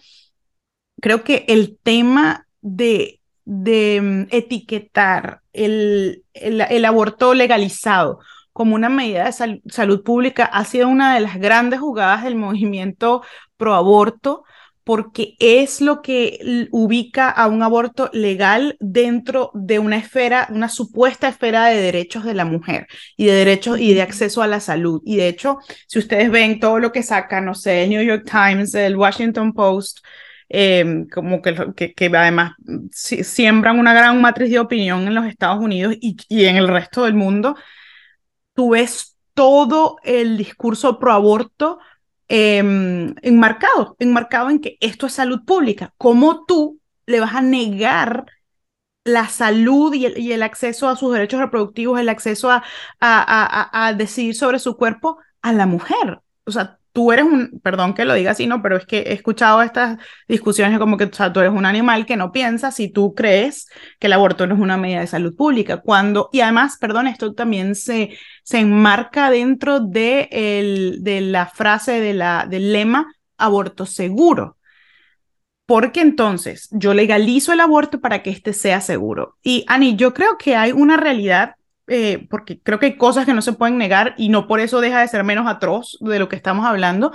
creo 0.99 1.23
que 1.23 1.45
el 1.47 1.77
tema 1.81 2.47
de 2.61 3.19
de 3.49 3.99
mm, 4.01 4.27
etiquetar 4.29 5.41
el, 5.53 6.23
el, 6.33 6.85
aborto 6.85 7.33
legalizado 7.33 8.19
como 8.53 8.75
una 8.75 8.89
medida 8.89 9.25
de 9.25 9.61
salud 9.69 10.03
pública 10.03 10.45
ha 10.45 10.65
sido 10.65 10.87
una 10.87 11.15
de 11.15 11.21
las 11.21 11.39
grandes 11.39 11.79
jugadas 11.79 12.23
del 12.23 12.35
movimiento 12.35 13.23
pro 13.57 13.73
aborto 13.73 14.43
porque 14.83 15.35
es 15.39 15.81
lo 15.81 16.03
que 16.03 16.67
ubica 16.71 17.29
a 17.29 17.47
un 17.47 17.63
aborto 17.63 18.11
legal 18.13 18.77
dentro 18.79 19.49
de 19.55 19.79
una 19.79 19.97
esfera, 19.97 20.47
una 20.51 20.69
supuesta 20.69 21.27
esfera 21.27 21.67
de 21.67 21.81
derechos 21.81 22.23
de 22.23 22.35
la 22.35 22.45
mujer 22.45 22.87
y 23.17 23.25
de 23.25 23.33
derechos 23.33 23.79
y 23.79 23.93
de 23.95 24.01
acceso 24.03 24.41
a 24.41 24.47
la 24.47 24.59
salud. 24.59 25.01
Y 25.05 25.17
de 25.17 25.27
hecho, 25.27 25.57
si 25.87 25.99
ustedes 25.99 26.31
ven 26.31 26.59
todo 26.59 26.79
lo 26.79 26.91
que 26.91 27.03
saca, 27.03 27.39
no 27.39 27.53
sé, 27.53 27.83
el 27.83 27.89
New 27.89 28.03
York 28.03 28.27
Times, 28.29 28.73
el 28.73 28.95
Washington 28.95 29.53
Post, 29.53 29.99
Em, 30.51 31.07
como 31.07 31.43
que, 31.43 31.93
que, 31.93 32.05
además 32.07 32.53
siembran 32.91 33.77
una 33.77 33.93
gran 33.93 34.19
matriz 34.19 34.49
de 34.49 34.57
opinión 34.59 35.07
en 35.07 35.13
los 35.13 35.25
Estados 35.27 35.59
Unidos 35.63 35.95
y, 36.01 36.17
y 36.27 36.45
en 36.45 36.55
el 36.57 36.67
resto 36.67 37.05
del 37.05 37.13
mundo, 37.13 37.55
tú 38.55 38.71
ves 38.71 39.15
todo 39.35 39.97
el 40.03 40.37
discurso 40.37 40.97
pro 40.99 41.13
aborto 41.13 41.79
em, 42.27 43.13
enmarcado, 43.21 43.95
enmarcado 43.99 44.49
en 44.49 44.59
que 44.59 44.77
esto 44.81 45.05
es 45.05 45.13
salud 45.13 45.45
pública. 45.45 45.93
¿Cómo 45.97 46.45
tú 46.45 46.79
le 47.05 47.19
vas 47.19 47.35
a 47.35 47.41
negar 47.41 48.25
la 49.03 49.27
salud 49.29 49.93
y 49.93 50.05
el, 50.07 50.17
y 50.17 50.33
el 50.33 50.43
acceso 50.43 50.89
a 50.89 50.95
sus 50.95 51.13
derechos 51.13 51.39
reproductivos, 51.39 51.99
el 51.99 52.09
acceso 52.09 52.49
a, 52.51 52.63
a, 52.99 53.69
a, 53.79 53.87
a 53.87 53.93
decidir 53.93 54.35
sobre 54.35 54.59
su 54.59 54.75
cuerpo 54.77 55.19
a 55.43 55.53
la 55.53 55.67
mujer? 55.67 56.21
O 56.45 56.51
sea, 56.51 56.78
tú 56.99 57.13
eres 57.13 57.23
un, 57.23 57.61
perdón 57.63 57.93
que 57.93 58.03
lo 58.03 58.13
diga 58.13 58.31
así, 58.31 58.45
¿no? 58.45 58.61
Pero 58.61 58.75
es 58.75 58.85
que 58.85 58.97
he 58.97 59.13
escuchado 59.13 59.61
estas 59.61 59.97
discusiones 60.27 60.77
como 60.79 60.97
que 60.97 61.05
o 61.05 61.13
sea, 61.13 61.31
tú 61.31 61.39
eres 61.39 61.53
un 61.53 61.65
animal 61.65 62.05
que 62.05 62.17
no 62.17 62.33
piensa 62.33 62.71
si 62.71 62.89
tú 62.91 63.15
crees 63.15 63.69
que 63.99 64.07
el 64.07 64.13
aborto 64.13 64.45
no 64.45 64.55
es 64.55 64.59
una 64.59 64.75
medida 64.75 64.99
de 64.99 65.07
salud 65.07 65.33
pública. 65.33 65.77
Cuando, 65.77 66.27
y 66.33 66.41
además, 66.41 66.75
perdón, 66.77 67.07
esto 67.07 67.33
también 67.33 67.75
se, 67.75 68.17
se 68.43 68.59
enmarca 68.59 69.31
dentro 69.31 69.79
de, 69.79 70.27
el, 70.29 70.97
de 71.05 71.21
la 71.21 71.45
frase 71.45 72.01
de 72.01 72.13
la, 72.13 72.45
del 72.49 72.73
lema 72.73 73.07
aborto 73.37 73.85
seguro. 73.85 74.57
Porque 75.65 76.01
entonces 76.01 76.67
yo 76.71 76.93
legalizo 76.93 77.53
el 77.53 77.61
aborto 77.61 78.01
para 78.01 78.23
que 78.23 78.29
éste 78.29 78.51
sea 78.51 78.81
seguro. 78.81 79.37
Y 79.41 79.63
Ani, 79.69 79.95
yo 79.95 80.13
creo 80.13 80.37
que 80.37 80.57
hay 80.57 80.73
una 80.73 80.97
realidad 80.97 81.55
eh, 81.89 82.27
porque 82.29 82.59
creo 82.61 82.79
que 82.79 82.87
hay 82.87 82.97
cosas 82.97 83.25
que 83.25 83.33
no 83.33 83.41
se 83.41 83.53
pueden 83.53 83.77
negar 83.77 84.15
y 84.17 84.29
no 84.29 84.47
por 84.47 84.59
eso 84.59 84.81
deja 84.81 85.01
de 85.01 85.07
ser 85.07 85.23
menos 85.23 85.47
atroz 85.47 85.97
de 86.01 86.19
lo 86.19 86.29
que 86.29 86.35
estamos 86.35 86.65
hablando. 86.65 87.11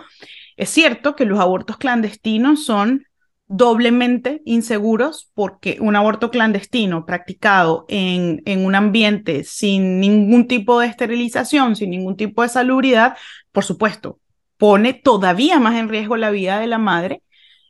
Es 0.56 0.70
cierto 0.70 1.16
que 1.16 1.24
los 1.24 1.40
abortos 1.40 1.76
clandestinos 1.76 2.64
son 2.64 3.06
doblemente 3.46 4.40
inseguros 4.44 5.30
porque 5.34 5.78
un 5.80 5.96
aborto 5.96 6.30
clandestino 6.30 7.04
practicado 7.04 7.84
en, 7.88 8.42
en 8.46 8.64
un 8.64 8.74
ambiente 8.74 9.44
sin 9.44 10.00
ningún 10.00 10.48
tipo 10.48 10.80
de 10.80 10.86
esterilización, 10.86 11.76
sin 11.76 11.90
ningún 11.90 12.16
tipo 12.16 12.42
de 12.42 12.48
salubridad, 12.48 13.16
por 13.52 13.64
supuesto, 13.64 14.18
pone 14.56 14.94
todavía 14.94 15.58
más 15.60 15.76
en 15.76 15.88
riesgo 15.88 16.16
la 16.16 16.30
vida 16.30 16.58
de 16.58 16.66
la 16.66 16.78
madre 16.78 17.22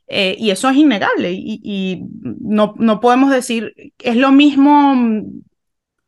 eh, 0.07 0.35
y 0.37 0.51
eso 0.51 0.69
es 0.69 0.77
innegable 0.77 1.31
y, 1.31 1.59
y, 1.63 2.03
no, 2.39 2.75
no 2.77 2.99
podemos 2.99 3.31
decir, 3.31 3.73
es 3.99 4.15
lo 4.15 4.31
mismo 4.31 4.93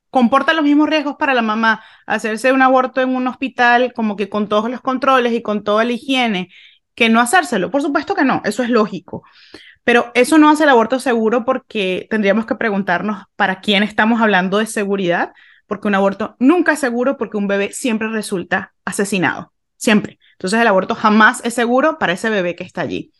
comporta 0.09 0.53
los 0.53 0.63
mismos 0.63 0.89
riesgos 0.89 1.15
para 1.17 1.33
la 1.33 1.41
mamá 1.41 1.83
hacerse 2.05 2.51
un 2.51 2.61
aborto 2.61 3.01
en 3.01 3.15
un 3.15 3.27
hospital 3.27 3.93
como 3.93 4.15
que 4.15 4.29
con 4.29 4.47
todos 4.47 4.69
los 4.69 4.81
controles 4.81 5.33
y 5.33 5.41
con 5.41 5.63
toda 5.63 5.83
la 5.83 5.91
higiene 5.91 6.49
que 6.95 7.09
no 7.09 7.19
hacérselo. 7.19 7.69
Por 7.71 7.81
supuesto 7.81 8.15
que 8.15 8.23
no, 8.25 8.41
eso 8.43 8.63
es 8.63 8.69
lógico. 8.69 9.23
Pero 9.83 10.11
eso 10.15 10.37
no 10.37 10.49
hace 10.49 10.63
el 10.63 10.69
aborto 10.69 10.99
seguro 10.99 11.45
porque 11.45 12.07
tendríamos 12.09 12.45
que 12.45 12.55
preguntarnos 12.55 13.23
para 13.35 13.61
quién 13.61 13.83
estamos 13.83 14.19
hablando 14.19 14.57
de 14.57 14.65
seguridad, 14.65 15.31
porque 15.65 15.87
un 15.87 15.95
aborto 15.95 16.35
nunca 16.39 16.73
es 16.73 16.79
seguro 16.79 17.17
porque 17.17 17.37
un 17.37 17.47
bebé 17.47 17.71
siempre 17.71 18.09
resulta 18.09 18.73
asesinado, 18.83 19.53
siempre. 19.77 20.19
Entonces 20.33 20.59
el 20.59 20.67
aborto 20.67 20.93
jamás 20.93 21.41
es 21.45 21.53
seguro 21.53 21.99
para 21.99 22.13
ese 22.13 22.29
bebé 22.29 22.55
que 22.55 22.63
está 22.63 22.81
allí. 22.81 23.11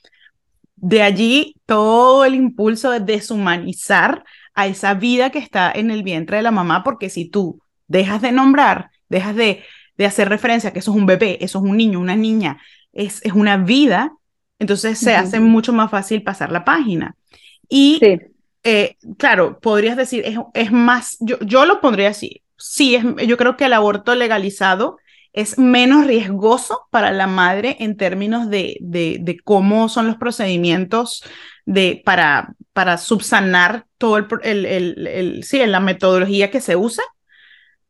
De 0.76 1.04
allí 1.04 1.56
todo 1.66 2.26
el 2.26 2.36
impulso 2.36 2.92
de 2.92 3.00
deshumanizar 3.00 4.26
a 4.58 4.66
esa 4.66 4.96
vida 4.96 5.30
que 5.30 5.38
está 5.38 5.72
en 5.72 5.92
el 5.92 6.02
vientre 6.02 6.38
de 6.38 6.44
la 6.44 6.50
mamá, 6.50 6.84
porque 6.84 7.12
si 7.12 7.30
tú 7.30 7.62
dejas 7.88 8.24
de 8.24 8.32
nombrar, 8.32 8.90
dejas 9.08 9.36
de, 9.36 9.64
de 9.98 10.06
hacer 10.08 10.30
referencia 10.30 10.72
a 10.72 10.74
que 10.74 10.80
eso 10.80 10.92
es 10.92 10.98
un 10.98 11.06
bebé, 11.06 11.38
eso 11.42 11.60
es 11.60 11.64
un 11.64 11.78
niño, 11.78 12.00
una 12.00 12.16
niña, 12.16 12.60
es, 12.92 13.24
es 13.24 13.34
una 13.34 13.58
vida, 13.58 14.14
entonces 14.58 14.98
se 14.98 15.16
hace 15.16 15.40
mucho 15.40 15.74
más 15.74 15.92
fácil 15.92 16.24
pasar 16.24 16.52
la 16.52 16.66
página. 16.66 17.16
Y 17.70 18.00
eh, 18.64 18.96
claro, 19.20 19.60
podrías 19.60 19.96
decir, 19.96 20.24
es, 20.26 20.40
es 20.56 20.72
más, 20.72 21.18
yo, 21.20 21.38
yo 21.42 21.66
lo 21.66 21.80
pondría 21.80 22.10
así, 22.10 22.42
sí, 22.58 22.96
es, 22.96 23.06
yo 23.28 23.38
creo 23.38 23.58
que 23.58 23.66
el 23.66 23.74
aborto 23.74 24.16
legalizado 24.16 24.98
es 25.34 25.60
menos 25.60 26.08
riesgoso 26.08 26.88
para 26.90 27.12
la 27.12 27.28
madre 27.28 27.78
en 27.80 27.96
términos 27.96 28.50
de, 28.50 28.78
de, 28.82 29.20
de 29.22 29.40
cómo 29.40 29.88
son 29.88 30.08
los 30.08 30.18
procedimientos 30.18 31.24
de, 31.68 32.02
para, 32.04 32.54
para 32.72 32.98
subsanar 32.98 33.86
todo 33.98 34.18
el, 34.18 34.26
el, 34.44 35.08
el, 35.08 35.44
sí, 35.44 35.64
la 35.66 35.82
metodología 35.82 36.50
que 36.50 36.62
se 36.62 36.78
usa, 36.78 37.04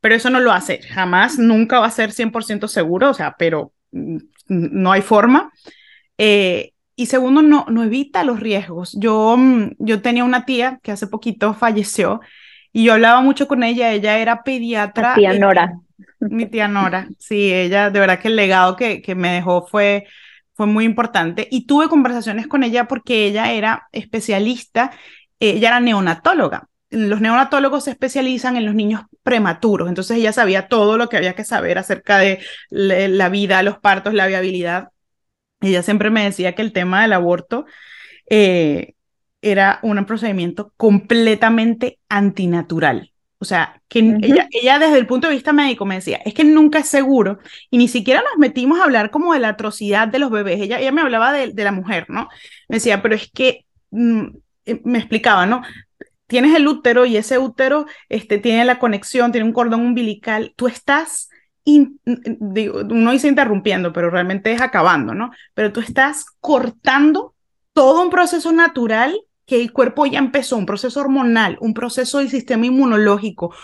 pero 0.02 0.16
eso 0.16 0.32
no 0.32 0.40
lo 0.40 0.52
hace, 0.52 0.82
jamás, 0.82 1.38
nunca 1.38 1.80
va 1.80 1.86
a 1.86 1.92
ser 1.92 2.12
100% 2.12 2.68
seguro, 2.68 3.12
o 3.12 3.14
sea, 3.14 3.36
pero 3.38 3.72
mm, 3.92 4.18
no 4.48 4.92
hay 4.92 5.02
forma. 5.04 5.52
Eh, 6.18 6.74
y 6.96 7.06
segundo, 7.06 7.44
no, 7.44 7.68
no 7.70 7.84
evita 7.84 8.24
los 8.24 8.40
riesgos. 8.40 8.98
Yo, 9.00 9.36
mm, 9.38 9.74
yo 9.78 10.02
tenía 10.02 10.24
una 10.24 10.46
tía 10.46 10.80
que 10.82 10.92
hace 10.92 11.06
poquito 11.06 11.54
falleció 11.54 12.20
y 12.74 12.86
yo 12.86 12.94
hablaba 12.94 13.22
mucho 13.22 13.48
con 13.48 13.62
ella, 13.62 13.92
ella 13.94 14.18
era 14.18 14.42
pediatra. 14.42 15.14
tía 15.14 15.34
Nora. 15.34 15.74
Mi 16.20 16.48
tía 16.48 16.68
Nora, 16.68 17.10
sí, 17.20 17.54
ella, 17.54 17.92
de 17.92 18.00
verdad 18.00 18.20
que 18.20 18.30
el 18.30 18.36
legado 18.36 18.76
que, 18.76 19.04
que 19.04 19.14
me 19.14 19.34
dejó 19.34 19.68
fue 19.68 20.08
fue 20.58 20.66
muy 20.66 20.86
importante. 20.86 21.48
Y 21.52 21.68
tuve 21.68 21.88
conversaciones 21.88 22.48
con 22.48 22.64
ella 22.64 22.88
porque 22.88 23.28
ella 23.28 23.54
era 23.54 23.88
especialista, 23.92 24.92
eh, 25.40 25.52
ella 25.52 25.70
era 25.70 25.80
neonatóloga. 25.80 26.68
Los 26.90 27.22
neonatólogos 27.22 27.84
se 27.84 27.92
especializan 27.92 28.58
en 28.58 28.66
los 28.66 28.74
niños 28.74 29.02
prematuros, 29.22 29.90
entonces 29.90 30.18
ella 30.18 30.32
sabía 30.34 30.68
todo 30.70 30.98
lo 30.98 31.10
que 31.10 31.18
había 31.18 31.36
que 31.36 31.44
saber 31.44 31.78
acerca 31.78 32.18
de 32.18 32.40
la 32.70 33.30
vida, 33.30 33.62
los 33.62 33.78
partos, 33.78 34.14
la 34.14 34.26
viabilidad. 34.26 34.90
Ella 35.62 35.84
siempre 35.84 36.10
me 36.10 36.24
decía 36.24 36.56
que 36.56 36.62
el 36.62 36.72
tema 36.72 37.02
del 37.02 37.14
aborto 37.14 37.66
eh, 38.30 38.94
era 39.42 39.80
un 39.84 40.06
procedimiento 40.06 40.74
completamente 40.78 42.00
antinatural. 42.10 43.12
O 43.40 43.46
sea, 43.46 43.82
que 43.88 44.00
ella, 44.00 44.48
ella 44.52 44.80
desde 44.80 44.98
el 44.98 45.06
punto 45.06 45.28
de 45.28 45.34
vista 45.34 45.54
médico 45.54 45.86
me 45.86 45.96
decía, 45.96 46.18
es 46.26 46.34
que 46.34 46.44
nunca 46.44 46.80
es 46.80 46.88
seguro 46.88 47.38
y 47.70 47.78
ni 47.78 47.88
siquiera 47.88 48.22
nos 48.22 48.38
metimos 48.40 48.80
a 48.80 48.84
hablar 48.84 49.12
como 49.12 49.34
de 49.34 49.40
la 49.40 49.50
atrocidad 49.50 50.08
de 50.08 50.20
los 50.20 50.32
bebés. 50.32 50.60
Ella, 50.60 50.80
ella 50.80 50.92
me 50.92 51.02
hablaba 51.02 51.32
de, 51.32 51.54
de 51.54 51.64
la 51.64 51.72
mujer, 51.72 52.06
¿no? 52.10 52.30
Me 52.68 52.78
decía, 52.78 53.02
pero 53.02 53.14
es 53.14 53.30
que 53.32 53.66
mm, 53.92 54.26
eh, 54.66 54.82
me 54.84 54.98
explicaba, 54.98 55.46
¿no? 55.46 55.62
Tienes 56.26 56.56
el 56.56 56.68
útero 56.68 57.06
y 57.06 57.16
ese 57.16 57.38
útero 57.38 57.86
este, 58.10 58.40
tiene 58.40 58.66
la 58.66 58.80
conexión, 58.80 59.32
tiene 59.32 59.48
un 59.48 59.54
cordón 59.54 59.82
umbilical. 59.82 60.54
Tú 60.56 60.68
estás 60.68 61.30
uno 61.68 63.12
dice 63.12 63.28
interrumpiendo, 63.28 63.92
pero 63.92 64.10
realmente 64.10 64.52
es 64.52 64.62
acabando, 64.62 65.14
¿no? 65.14 65.32
Pero 65.54 65.74
tú 65.74 65.82
estás 65.82 66.26
cortando 66.40 67.36
todo 67.74 68.04
un 68.04 68.10
proceso 68.10 68.52
natural 68.52 69.20
que 69.48 69.60
el 69.60 69.72
cuerpo 69.72 70.06
ya 70.06 70.20
empezó, 70.20 70.58
un 70.58 70.66
proceso 70.66 71.00
hormonal, 71.00 71.58
un 71.62 71.74
proceso 71.74 72.20
del 72.20 72.30
sistema 72.30 72.66
inmunológico, 72.66 73.56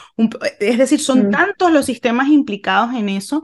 es 0.60 0.78
decir, 0.78 1.00
son 1.00 1.28
mm. 1.28 1.32
tantos 1.32 1.72
los 1.72 1.86
sistemas 1.86 2.30
implicados 2.30 2.96
en 2.96 3.10
eso, 3.10 3.44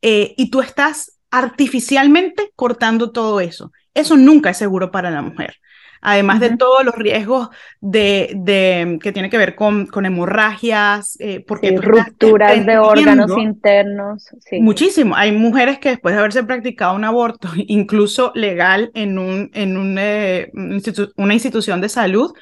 eh, 0.00 0.32
y 0.38 0.48
tú 0.48 0.62
estás 0.62 1.18
artificialmente 1.30 2.52
cortando 2.56 3.10
todo 3.10 3.40
eso. 3.40 3.72
Eso 3.94 4.16
nunca 4.16 4.50
es 4.50 4.56
seguro 4.56 4.90
para 4.90 5.10
la 5.10 5.22
mujer 5.22 5.56
además 6.02 6.40
de 6.40 6.56
todos 6.56 6.84
los 6.84 6.96
riesgos 6.96 7.48
de, 7.80 8.32
de, 8.34 8.98
que 9.00 9.12
tiene 9.12 9.30
que 9.30 9.38
ver 9.38 9.54
con, 9.54 9.86
con 9.86 10.04
hemorragias, 10.04 11.16
eh, 11.20 11.44
porque 11.46 11.76
rupturas 11.76 12.66
de 12.66 12.76
órganos 12.76 13.30
internos. 13.38 14.28
Muchísimo. 14.60 15.14
Hay 15.16 15.32
mujeres 15.32 15.78
que 15.78 15.90
después 15.90 16.14
de 16.14 16.18
haberse 16.18 16.42
practicado 16.42 16.94
un 16.94 17.04
aborto, 17.04 17.48
incluso 17.56 18.32
legal 18.34 18.90
en, 18.94 19.16
un, 19.18 19.50
en 19.54 19.76
un, 19.76 19.96
eh, 19.98 20.50
una 21.16 21.34
institución 21.34 21.80
de 21.80 21.88
salud, 21.88 22.32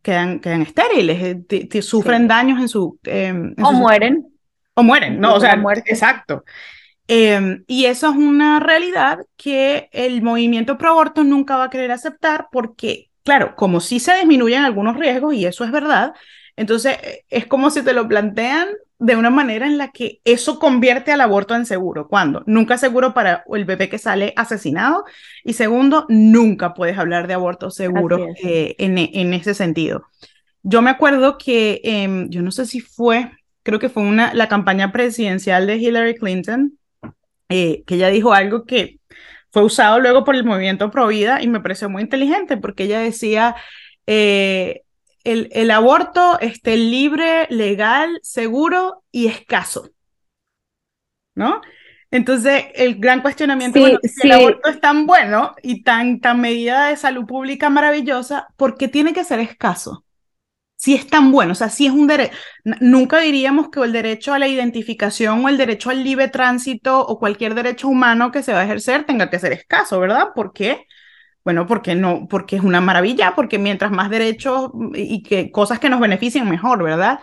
quedan, 0.00 0.38
quedan 0.38 0.62
estériles, 0.62 1.44
eh, 1.50 1.82
sufren 1.82 2.28
daños 2.28 2.60
en 2.60 2.68
su... 2.68 2.98
Em, 3.04 3.54
o 3.62 3.72
mueren. 3.72 4.28
O 4.74 4.82
mueren, 4.82 5.20
no, 5.20 5.34
o 5.34 5.40
sea, 5.40 5.60
exacto. 5.84 6.44
Em, 7.08 7.64
y 7.66 7.86
eso 7.86 8.10
es 8.10 8.16
una 8.16 8.60
realidad 8.60 9.18
que 9.36 9.88
el 9.92 10.22
movimiento 10.22 10.78
pro 10.78 10.90
aborto 10.90 11.24
nunca 11.24 11.56
va 11.56 11.64
a 11.64 11.70
querer 11.70 11.90
aceptar 11.90 12.46
porque, 12.52 13.10
claro, 13.24 13.54
como 13.56 13.80
sí 13.80 14.00
se 14.00 14.14
disminuyen 14.16 14.64
algunos 14.64 14.96
riesgos, 14.96 15.34
y 15.34 15.44
eso 15.46 15.64
es 15.64 15.72
verdad, 15.72 16.14
entonces 16.56 16.98
eh, 17.02 17.24
es 17.28 17.46
como 17.46 17.70
si 17.70 17.82
te 17.82 17.92
lo 17.92 18.06
plantean 18.08 18.68
de 18.98 19.16
una 19.16 19.30
manera 19.30 19.66
en 19.66 19.78
la 19.78 19.90
que 19.90 20.20
eso 20.24 20.60
convierte 20.60 21.10
al 21.10 21.20
aborto 21.20 21.56
en 21.56 21.66
seguro. 21.66 22.06
¿Cuándo? 22.06 22.44
Nunca 22.46 22.74
es 22.74 22.80
seguro 22.80 23.12
para 23.14 23.42
el 23.52 23.64
bebé 23.64 23.88
que 23.88 23.98
sale 23.98 24.32
asesinado. 24.36 25.04
Y 25.42 25.54
segundo, 25.54 26.06
nunca 26.08 26.72
puedes 26.72 26.96
hablar 26.98 27.26
de 27.26 27.34
aborto 27.34 27.70
seguro 27.70 28.28
eh, 28.44 28.76
en, 28.78 28.98
en, 28.98 29.34
ese 29.34 29.54
sentido. 29.54 30.04
Yo 30.62 30.82
me 30.82 30.90
acuerdo 30.90 31.36
que, 31.36 31.80
em, 31.82 32.30
yo 32.30 32.42
no 32.42 32.52
sé 32.52 32.64
si 32.64 32.78
fue, 32.78 33.32
creo 33.64 33.80
que 33.80 33.88
fue 33.88 34.04
una, 34.04 34.32
la 34.34 34.48
campaña 34.48 34.92
presidencial 34.92 35.66
de 35.66 35.78
Hillary 35.78 36.14
Clinton, 36.14 36.78
eh, 37.52 37.84
que 37.86 37.96
ella 37.96 38.08
dijo 38.08 38.32
algo 38.32 38.64
que 38.64 38.98
fue 39.50 39.62
usado 39.62 40.00
luego 40.00 40.24
por 40.24 40.34
el 40.34 40.44
movimiento 40.44 40.90
Provida 40.90 41.42
y 41.42 41.48
me 41.48 41.60
pareció 41.60 41.90
muy 41.90 42.00
inteligente 42.00 42.56
porque 42.56 42.84
ella 42.84 43.00
decía, 43.00 43.56
eh, 44.06 44.84
el, 45.22 45.50
el, 45.52 45.70
aborto 45.70 46.40
esté 46.40 46.78
libre, 46.78 47.46
legal, 47.50 48.18
seguro 48.22 49.04
y 49.12 49.26
escaso. 49.26 49.90
¿No? 51.34 51.60
Entonces, 52.10 52.64
el 52.74 52.96
gran 52.98 53.20
cuestionamiento, 53.20 53.86
es 54.02 54.14
si 54.14 54.26
el 54.26 54.32
aborto 54.32 54.70
es 54.70 54.80
tan 54.80 55.06
bueno 55.06 55.54
y 55.62 55.82
tan, 55.82 56.20
tan 56.20 56.40
medida 56.40 56.88
de 56.88 56.96
salud 56.96 57.26
pública 57.26 57.68
maravillosa, 57.68 58.48
¿por 58.56 58.78
qué 58.78 58.88
tiene 58.88 59.12
que 59.12 59.24
ser 59.24 59.40
escaso? 59.40 60.04
Si 60.82 60.94
es 60.96 61.06
tan 61.06 61.30
bueno, 61.30 61.52
o 61.52 61.54
sea, 61.54 61.68
si 61.70 61.86
es 61.86 61.92
un 61.92 62.08
derecho, 62.08 62.36
nunca 62.80 63.20
diríamos 63.20 63.68
que 63.70 63.80
el 63.84 63.92
derecho 63.92 64.34
a 64.34 64.40
la 64.40 64.48
identificación 64.48 65.44
o 65.44 65.48
el 65.48 65.56
derecho 65.56 65.90
al 65.90 66.02
libre 66.02 66.26
tránsito 66.26 67.06
o 67.06 67.20
cualquier 67.20 67.54
derecho 67.54 67.86
humano 67.88 68.32
que 68.32 68.42
se 68.42 68.52
va 68.52 68.60
a 68.62 68.64
ejercer 68.64 69.06
tenga 69.06 69.30
que 69.30 69.38
ser 69.38 69.52
escaso, 69.52 70.00
¿verdad? 70.00 70.30
¿Por 70.34 70.52
qué? 70.52 70.86
Bueno, 71.44 71.66
porque 71.68 71.94
no, 71.94 72.26
porque 72.28 72.56
es 72.56 72.62
una 72.64 72.80
maravilla, 72.80 73.34
porque 73.36 73.58
mientras 73.60 73.92
más 73.92 74.10
derechos 74.10 74.72
y 74.94 75.22
que 75.22 75.52
cosas 75.52 75.78
que 75.78 75.88
nos 75.88 76.00
beneficien 76.00 76.48
mejor, 76.50 76.82
¿verdad? 76.82 77.20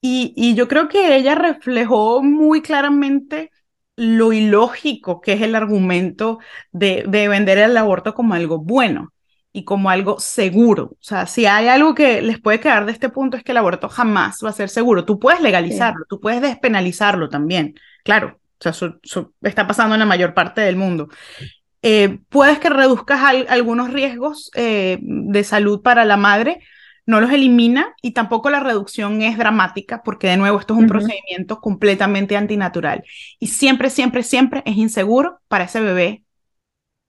Y, 0.00 0.32
y 0.36 0.54
yo 0.54 0.68
creo 0.68 0.88
que 0.88 1.16
ella 1.16 1.34
reflejó 1.34 2.22
muy 2.22 2.62
claramente 2.62 3.50
lo 3.96 4.32
ilógico 4.32 5.20
que 5.20 5.34
es 5.34 5.42
el 5.42 5.54
argumento 5.54 6.38
de, 6.72 7.04
de 7.08 7.28
vender 7.28 7.58
el 7.58 7.76
aborto 7.76 8.14
como 8.14 8.34
algo 8.34 8.58
bueno 8.58 9.12
y 9.56 9.64
como 9.64 9.88
algo 9.88 10.20
seguro. 10.20 10.84
O 10.84 10.98
sea, 11.00 11.26
si 11.26 11.46
hay 11.46 11.68
algo 11.68 11.94
que 11.94 12.20
les 12.20 12.38
puede 12.38 12.60
quedar 12.60 12.84
de 12.84 12.92
este 12.92 13.08
punto 13.08 13.38
es 13.38 13.42
que 13.42 13.52
el 13.52 13.56
aborto 13.56 13.88
jamás 13.88 14.40
va 14.44 14.50
a 14.50 14.52
ser 14.52 14.68
seguro. 14.68 15.06
Tú 15.06 15.18
puedes 15.18 15.40
legalizarlo, 15.40 16.04
tú 16.06 16.20
puedes 16.20 16.42
despenalizarlo 16.42 17.30
también, 17.30 17.74
claro. 18.04 18.38
O 18.58 18.62
sea, 18.62 18.72
eso, 18.72 19.32
está 19.40 19.66
pasando 19.66 19.94
en 19.94 20.00
la 20.00 20.04
mayor 20.04 20.34
parte 20.34 20.60
del 20.60 20.76
mundo. 20.76 21.08
Eh, 21.80 22.18
puedes 22.28 22.58
que 22.58 22.68
reduzcas 22.68 23.22
algunos 23.48 23.90
riesgos 23.90 24.50
eh, 24.54 24.98
de 25.00 25.42
salud 25.42 25.80
para 25.80 26.04
la 26.04 26.18
madre, 26.18 26.60
no 27.06 27.22
los 27.22 27.30
elimina 27.30 27.94
y 28.02 28.10
tampoco 28.10 28.50
la 28.50 28.60
reducción 28.60 29.22
es 29.22 29.38
dramática 29.38 30.02
porque 30.02 30.26
de 30.26 30.36
nuevo 30.36 30.60
esto 30.60 30.74
es 30.74 30.80
un 30.80 30.86
procedimiento 30.86 31.62
completamente 31.62 32.36
antinatural 32.36 33.04
y 33.38 33.46
siempre, 33.46 33.88
siempre, 33.88 34.22
siempre 34.22 34.62
es 34.66 34.76
inseguro 34.76 35.38
para 35.48 35.64
ese 35.64 35.80
bebé 35.80 36.24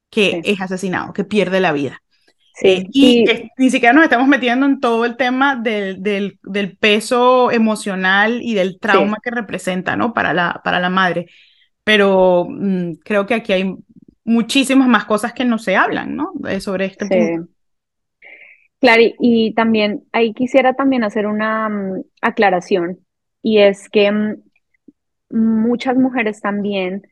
que 0.10 0.42
es 0.46 0.62
asesinado, 0.62 1.12
que 1.12 1.26
pierde 1.26 1.60
la 1.60 1.74
vida. 1.74 2.02
Sí, 2.60 2.88
y, 2.92 3.24
ni 3.58 3.70
siquiera 3.70 3.94
nos 3.94 4.04
estamos 4.04 4.28
metiendo 4.28 4.66
en 4.66 4.80
todo 4.80 5.06
el 5.06 5.16
tema 5.16 5.56
del, 5.56 6.02
del, 6.02 6.40
del 6.42 6.76
peso 6.76 7.52
emocional 7.52 8.40
y 8.42 8.56
del 8.56 8.80
trauma 8.80 9.18
que 9.24 9.30
representa, 9.30 9.96
¿no? 9.96 10.12
Para 10.12 10.34
la, 10.34 10.62
para 10.64 10.80
la 10.80 10.90
madre. 10.90 11.28
Pero 11.84 12.48
mm, 12.50 12.94
creo 13.04 13.28
que 13.28 13.36
aquí 13.36 13.54
hay 13.54 13.76
muchísimas 14.24 14.88
más 14.88 15.06
cosas 15.06 15.34
que 15.34 15.46
no 15.46 15.60
se 15.60 15.76
hablan, 15.76 16.16
¿no? 16.16 16.34
sobre 16.60 16.86
este 16.86 17.06
punto. 17.06 17.52
Claro, 18.80 19.04
y 19.20 19.54
también 19.54 20.04
ahí 20.12 20.34
quisiera 20.34 20.74
también 20.74 21.04
hacer 21.04 21.28
una 21.28 21.70
mm, 21.70 22.04
aclaración, 22.22 23.00
y 23.44 23.60
es 23.60 23.88
que 23.88 24.12
mm, 24.12 24.36
muchas 25.30 25.96
mujeres 25.96 26.42
también 26.42 27.04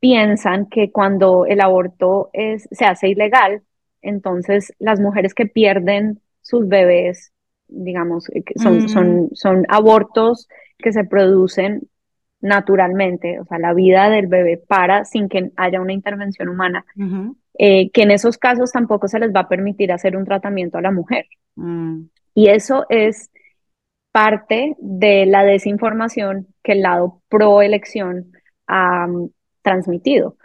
piensan 0.00 0.66
que 0.66 0.90
cuando 0.90 1.44
el 1.44 1.60
aborto 1.60 2.30
es, 2.32 2.68
se 2.70 2.86
hace 2.86 3.08
ilegal, 3.08 3.62
entonces, 4.06 4.72
las 4.78 5.00
mujeres 5.00 5.34
que 5.34 5.46
pierden 5.46 6.20
sus 6.42 6.68
bebés, 6.68 7.32
digamos, 7.68 8.28
eh, 8.30 8.44
son, 8.56 8.88
son, 8.88 9.30
son 9.32 9.64
abortos 9.68 10.48
que 10.78 10.92
se 10.92 11.04
producen 11.04 11.88
naturalmente, 12.40 13.40
o 13.40 13.44
sea, 13.44 13.58
la 13.58 13.74
vida 13.74 14.08
del 14.10 14.26
bebé 14.26 14.56
para 14.58 15.04
sin 15.04 15.28
que 15.28 15.50
haya 15.56 15.80
una 15.80 15.92
intervención 15.92 16.48
humana, 16.48 16.84
eh, 17.58 17.90
que 17.90 18.02
en 18.02 18.10
esos 18.10 18.38
casos 18.38 18.70
tampoco 18.72 19.08
se 19.08 19.18
les 19.18 19.34
va 19.34 19.40
a 19.40 19.48
permitir 19.48 19.90
hacer 19.90 20.16
un 20.16 20.24
tratamiento 20.24 20.78
a 20.78 20.82
la 20.82 20.92
mujer. 20.92 21.26
Mm. 21.56 22.02
Y 22.34 22.48
eso 22.48 22.86
es 22.88 23.30
parte 24.12 24.76
de 24.78 25.26
la 25.26 25.44
desinformación 25.44 26.46
que 26.62 26.72
el 26.72 26.82
lado 26.82 27.22
pro 27.28 27.62
elección 27.62 28.32
ha 28.66 29.06
mm, 29.06 29.30
transmitido. 29.62 30.36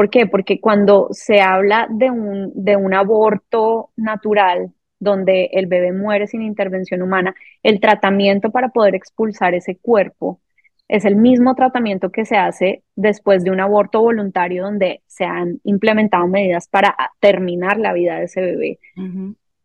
¿Por 0.00 0.08
qué? 0.08 0.26
Porque 0.26 0.60
cuando 0.60 1.08
se 1.10 1.42
habla 1.42 1.86
de 1.90 2.10
un, 2.10 2.52
de 2.54 2.74
un 2.74 2.94
aborto 2.94 3.90
natural, 3.96 4.72
donde 4.98 5.50
el 5.52 5.66
bebé 5.66 5.92
muere 5.92 6.26
sin 6.26 6.40
intervención 6.40 7.02
humana, 7.02 7.34
el 7.62 7.80
tratamiento 7.80 8.50
para 8.50 8.70
poder 8.70 8.94
expulsar 8.94 9.52
ese 9.52 9.76
cuerpo 9.76 10.40
es 10.88 11.04
el 11.04 11.16
mismo 11.16 11.54
tratamiento 11.54 12.10
que 12.10 12.24
se 12.24 12.38
hace 12.38 12.82
después 12.96 13.44
de 13.44 13.50
un 13.50 13.60
aborto 13.60 14.00
voluntario 14.00 14.62
donde 14.62 15.02
se 15.06 15.26
han 15.26 15.60
implementado 15.64 16.26
medidas 16.28 16.66
para 16.66 16.96
terminar 17.20 17.78
la 17.78 17.92
vida 17.92 18.16
de 18.16 18.24
ese 18.24 18.40
bebé. 18.40 18.78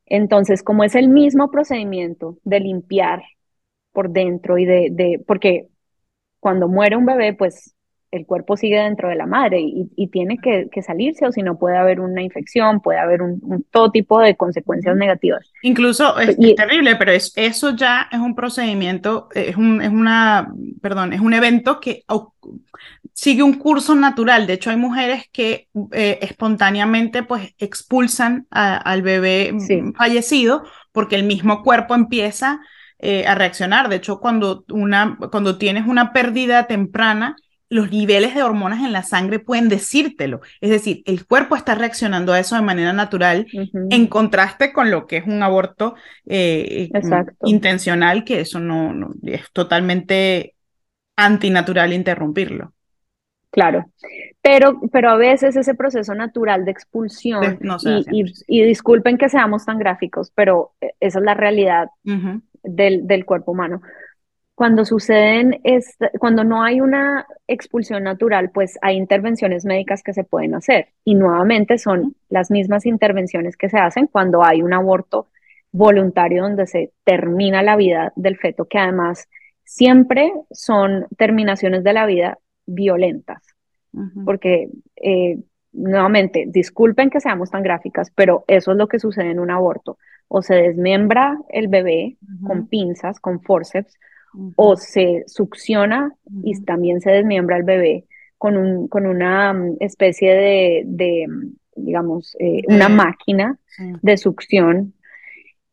Entonces, 0.06 0.64
como 0.64 0.84
es 0.84 0.96
el 0.96 1.08
mismo 1.08 1.50
procedimiento 1.50 2.40
de 2.44 2.60
limpiar 2.60 3.24
por 3.94 4.10
dentro 4.10 4.58
y 4.58 4.66
de, 4.66 4.90
de, 4.92 5.24
porque 5.26 5.70
cuando 6.42 6.68
muere 6.68 6.98
un 6.98 7.06
bebé, 7.06 7.32
pues 7.34 7.75
el 8.16 8.26
cuerpo 8.26 8.58
sigue 8.58 8.80
dentro 8.80 9.10
de 9.10 9.16
la 9.16 9.26
madre 9.26 9.60
y, 9.62 10.08
tiene 10.08 10.38
que, 10.38 10.70
salirse 10.82 11.26
o 11.26 11.32
si 11.32 11.42
no 11.42 11.58
puede 11.58 11.78
haber 11.78 12.00
una 12.00 12.22
infección, 12.22 12.80
puede 12.80 13.00
haber 13.00 13.22
un, 13.22 13.66
todo 13.72 13.92
tipo 13.92 14.20
de 14.20 14.36
consecuencias 14.36 14.96
negativas. 14.96 15.52
Incluso 15.62 16.18
es, 16.20 16.38
terrible, 16.56 16.96
pero 16.96 17.12
es, 17.12 17.34
eso 17.36 17.76
ya 17.76 18.08
es 18.12 18.20
un 18.20 18.36
procedimiento, 18.36 19.28
es, 19.34 19.58
un, 19.58 19.82
es 19.82 19.90
una, 19.90 20.54
perdón, 20.82 21.14
es 21.14 21.20
un 21.20 21.34
evento 21.34 21.80
que 21.80 22.04
sigue 23.14 23.44
un 23.44 23.54
curso 23.54 23.96
natural. 23.96 24.48
De 24.48 24.54
hecho, 24.54 24.70
hay 24.70 24.78
mujeres 24.78 25.28
que 25.32 25.68
eh, 25.92 26.20
espontáneamente 26.22 27.24
pues 27.24 27.54
expulsan 27.58 28.48
al 28.50 29.02
bebé 29.02 29.54
fallecido 29.98 30.64
porque 30.92 31.16
el 31.16 31.24
mismo 31.24 31.64
cuerpo 31.64 31.96
empieza 31.96 32.62
eh, 33.00 33.28
a 33.28 33.36
reaccionar. 33.36 33.90
De 33.90 33.98
hecho, 33.98 34.20
cuando, 34.20 34.66
una, 34.70 35.18
cuando 35.32 35.58
tienes 35.58 35.86
una 35.86 36.14
pérdida 36.14 36.68
temprana, 36.68 37.36
los 37.70 37.92
niveles 37.92 38.36
de 38.36 38.44
hormonas 38.44 38.84
en 38.84 38.94
la 38.94 39.04
sangre 39.04 39.40
pueden 39.40 39.70
decírtelo. 39.70 40.42
Es 40.62 40.70
decir, 40.70 41.02
el 41.06 41.26
cuerpo 41.26 41.56
está 41.56 41.76
reaccionando 41.76 42.34
a 42.34 42.40
eso 42.40 42.56
de 42.56 42.62
manera 42.62 42.94
natural 42.94 43.48
en 43.90 44.08
contraste 44.08 44.72
con 44.72 44.92
lo 44.92 45.08
que 45.08 45.18
es 45.18 45.28
un 45.28 45.42
aborto 45.42 45.96
eh, 46.26 46.90
intencional, 47.44 48.24
que 48.24 48.42
eso 48.42 48.60
no, 48.60 49.14
es 49.24 49.52
totalmente 49.52 50.56
antinatural 51.16 51.94
interrumpirlo. 51.94 52.72
Claro, 53.50 53.86
pero, 54.42 54.82
pero 54.92 55.12
a 55.12 55.16
veces 55.16 55.56
ese 55.56 55.76
proceso 55.76 56.14
natural 56.14 56.66
de 56.66 56.72
expulsión, 56.72 57.58
y, 58.12 58.64
disculpen 58.64 59.18
que 59.18 59.30
seamos 59.30 59.66
tan 59.66 59.80
gráficos, 59.80 60.32
pero 60.36 60.74
eh, 60.82 60.92
esa 61.00 61.20
es 61.20 61.26
la 61.26 61.36
realidad 61.36 61.88
del, 62.04 63.08
del 63.08 63.26
cuerpo 63.26 63.54
humano 63.54 63.82
cuando 64.56 64.86
suceden, 64.86 65.60
es, 65.66 65.98
cuando 66.18 66.46
no 66.46 66.64
hay 66.64 66.80
una 66.80 67.28
expulsión 67.46 68.04
natural, 68.04 68.52
pues 68.52 68.80
hay 68.82 68.96
intervenciones 68.96 69.66
médicas 69.66 70.02
que 70.02 70.14
se 70.14 70.24
pueden 70.24 70.56
hacer. 70.56 70.88
Y 71.04 71.16
nuevamente 71.16 71.78
son 71.78 72.16
las 72.30 72.50
mismas 72.50 72.86
intervenciones 72.86 73.58
que 73.58 73.70
se 73.70 73.78
hacen 73.78 74.08
cuando 74.08 74.44
hay 74.44 74.62
un 74.62 74.74
aborto 74.74 75.28
voluntario 75.74 76.44
donde 76.44 76.68
se 76.68 76.94
termina 77.04 77.62
la 77.64 77.76
vida 77.76 78.14
del 78.16 78.38
feto, 78.38 78.64
que 78.64 78.80
además 78.80 79.28
siempre 79.66 80.32
son 80.52 81.06
terminaciones 81.18 81.84
de 81.84 81.94
la 81.94 82.06
vida 82.06 82.40
violentas. 82.66 83.44
Porque, 84.26 84.70
eh, 84.98 85.38
nuevamente, 85.72 86.46
disculpen 86.48 87.10
que 87.10 87.22
seamos 87.22 87.50
tan 87.50 87.64
gráficas, 87.64 88.12
pero 88.14 88.44
eso 88.48 88.72
es 88.72 88.78
lo 88.78 88.88
que 88.88 89.00
sucede 89.00 89.32
en 89.32 89.40
un 89.40 89.52
aborto. 89.52 89.98
O 90.28 90.42
se 90.42 90.56
desmembra 90.56 91.38
el 91.50 91.68
bebé 91.68 92.18
con 92.46 92.68
pinzas, 92.68 93.20
con 93.20 93.42
forceps, 93.42 93.98
o 94.56 94.76
se 94.76 95.24
succiona 95.28 96.14
y 96.44 96.60
también 96.64 97.02
se 97.02 97.12
desmiembra 97.12 97.58
el 97.58 97.64
bebé 97.64 98.06
con, 98.38 98.58
un, 98.58 98.88
con 98.88 99.06
una 99.06 99.54
mm, 99.54 99.78
especie 99.80 100.34
de, 100.86 101.26
mm, 101.28 101.54
digamos, 101.76 102.36
eh, 102.40 102.62
una 102.68 102.90
máquina 102.90 103.60
de 104.02 104.18
succión, 104.18 104.94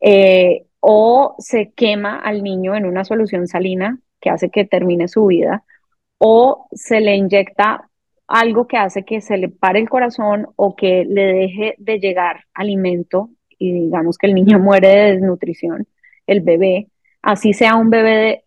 eh, 0.00 0.64
o 0.80 1.36
se 1.38 1.70
quema 1.70 2.18
al 2.18 2.42
niño 2.42 2.74
en 2.74 2.86
una 2.86 3.04
solución 3.04 3.46
salina 3.46 3.98
que 4.20 4.30
hace 4.30 4.50
que 4.50 4.64
termine 4.64 5.06
su 5.08 5.26
vida, 5.26 5.64
o 6.18 6.66
se 6.72 7.00
le 7.00 7.14
inyecta 7.14 7.88
algo 8.26 8.66
que 8.66 8.78
hace 8.78 9.04
que 9.04 9.20
se 9.20 9.36
le 9.36 9.48
pare 9.48 9.78
el 9.78 9.88
corazón 9.88 10.48
o 10.56 10.74
que 10.74 11.04
le 11.04 11.26
deje 11.26 11.74
de 11.78 11.98
llegar 11.98 12.44
alimento 12.54 13.30
y 13.58 13.72
digamos 13.72 14.16
que 14.18 14.26
el 14.26 14.34
niño 14.34 14.58
muere 14.58 14.88
de 14.88 15.12
desnutrición, 15.12 15.86
el 16.26 16.40
bebé, 16.40 16.88
así 17.20 17.52
sea 17.52 17.76
un 17.76 17.90
bebé 17.90 18.16
de 18.16 18.44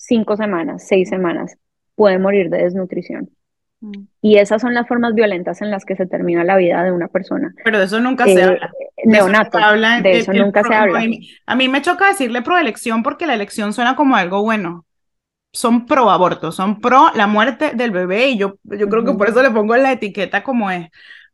cinco 0.00 0.36
semanas, 0.36 0.86
seis 0.86 1.08
semanas, 1.08 1.56
puede 1.94 2.18
morir 2.18 2.48
de 2.48 2.64
desnutrición. 2.64 3.30
Mm. 3.80 4.04
Y 4.22 4.36
esas 4.38 4.62
son 4.62 4.74
las 4.74 4.88
formas 4.88 5.14
violentas 5.14 5.60
en 5.62 5.70
las 5.70 5.84
que 5.84 5.96
se 5.96 6.06
termina 6.06 6.42
la 6.44 6.56
vida 6.56 6.82
de 6.82 6.92
una 6.92 7.08
persona. 7.08 7.54
Pero 7.64 7.78
de 7.78 7.84
eso 7.84 8.00
nunca 8.00 8.24
se 8.24 8.40
eh, 8.40 8.42
habla. 8.42 8.70
Neonato. 9.04 9.58
de 10.02 10.18
eso 10.18 10.32
nunca 10.32 10.64
se 10.64 10.74
habla. 10.74 11.02
A 11.46 11.56
mí, 11.56 11.68
me 11.68 11.82
choca 11.82 12.08
decirle 12.08 12.42
pro 12.42 12.58
elección 12.58 13.02
porque 13.02 13.26
la 13.26 13.34
elección 13.34 13.72
suena 13.72 13.96
como 13.96 14.16
algo 14.16 14.42
bueno. 14.42 14.86
Son 15.52 15.86
pro 15.86 16.10
aborto, 16.10 16.52
son 16.52 16.80
pro 16.80 17.10
la 17.14 17.26
muerte 17.26 17.72
del 17.74 17.90
bebé 17.90 18.28
y 18.28 18.38
yo, 18.38 18.58
yo 18.62 18.88
creo 18.88 19.04
que 19.04 19.14
por 19.14 19.28
eso 19.28 19.42
le 19.42 19.50
pongo 19.50 19.76
la 19.76 19.92
etiqueta 19.92 20.44
como 20.44 20.70
es. 20.70 20.88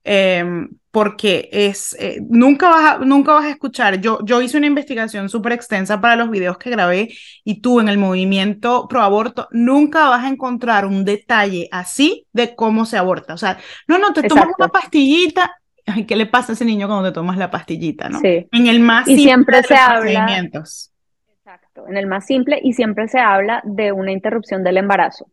Em, 0.04 0.70
porque 0.96 1.50
es, 1.52 1.94
eh, 2.00 2.22
nunca, 2.26 2.70
vas 2.70 2.94
a, 2.94 2.98
nunca 3.04 3.34
vas 3.34 3.44
a 3.44 3.50
escuchar, 3.50 4.00
yo, 4.00 4.18
yo 4.24 4.40
hice 4.40 4.56
una 4.56 4.66
investigación 4.66 5.28
súper 5.28 5.52
extensa 5.52 6.00
para 6.00 6.16
los 6.16 6.30
videos 6.30 6.56
que 6.56 6.70
grabé 6.70 7.08
y 7.44 7.60
tú 7.60 7.80
en 7.80 7.90
el 7.90 7.98
movimiento 7.98 8.88
pro 8.88 9.02
aborto 9.02 9.46
nunca 9.50 10.08
vas 10.08 10.24
a 10.24 10.28
encontrar 10.30 10.86
un 10.86 11.04
detalle 11.04 11.68
así 11.70 12.26
de 12.32 12.56
cómo 12.56 12.86
se 12.86 12.96
aborta. 12.96 13.34
O 13.34 13.36
sea, 13.36 13.58
no, 13.86 13.98
no, 13.98 14.14
te 14.14 14.22
tomas 14.22 14.46
una 14.56 14.68
pastillita. 14.68 15.54
Ay, 15.84 16.06
¿qué 16.06 16.16
le 16.16 16.24
pasa 16.24 16.52
a 16.52 16.54
ese 16.54 16.64
niño 16.64 16.86
cuando 16.86 17.10
te 17.10 17.14
tomas 17.14 17.36
la 17.36 17.50
pastillita, 17.50 18.08
no? 18.08 18.18
Sí. 18.20 18.48
En 18.50 18.66
el 18.66 18.80
más 18.80 19.06
y 19.06 19.18
siempre 19.18 19.62
se 19.64 19.76
habla. 19.76 20.26
Exacto, 20.40 21.88
en 21.88 21.98
el 21.98 22.06
más 22.06 22.24
simple 22.24 22.58
y 22.62 22.72
siempre 22.72 23.06
se 23.08 23.18
habla 23.18 23.60
de 23.66 23.92
una 23.92 24.12
interrupción 24.12 24.64
del 24.64 24.78
embarazo 24.78 25.26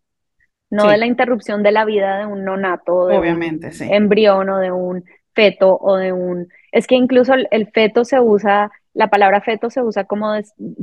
no 0.69 0.87
de 0.87 0.97
la 0.97 1.05
interrupción 1.05 1.61
de 1.61 1.71
la 1.71 1.85
vida 1.85 2.17
de 2.17 2.25
un 2.25 2.43
nonato, 2.43 3.05
de 3.05 3.15
Obviamente, 3.15 3.67
un 3.67 3.93
embrión 3.93 4.49
o 4.49 4.57
de 4.57 4.71
un 4.71 5.03
feto 5.33 5.77
o 5.79 5.97
de 5.97 6.11
un... 6.11 6.47
Es 6.71 6.87
que 6.87 6.95
incluso 6.95 7.33
el, 7.33 7.67
feto 7.71 8.05
se 8.05 8.19
usa, 8.19 8.71
la 8.93 9.09
palabra 9.09 9.41
feto 9.41 9.69
se 9.69 9.81
usa 9.81 10.05
como, 10.05 10.33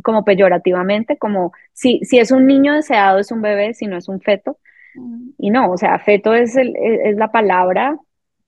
como 0.02 0.24
peyorativamente, 0.24 1.18
como 1.18 1.52
si, 1.72 2.00
si 2.04 2.18
es 2.18 2.30
un 2.30 2.46
niño 2.46 2.74
deseado 2.74 3.18
es 3.18 3.32
un 3.32 3.42
bebé, 3.42 3.74
si 3.74 3.86
no 3.86 3.96
es 3.96 4.08
un 4.08 4.20
feto. 4.20 4.58
Mm. 4.94 5.30
Y 5.38 5.50
no, 5.50 5.70
o 5.70 5.76
sea, 5.76 5.98
feto 5.98 6.34
es, 6.34 6.56
el, 6.56 6.74
es 6.76 7.16
la 7.16 7.32
palabra 7.32 7.98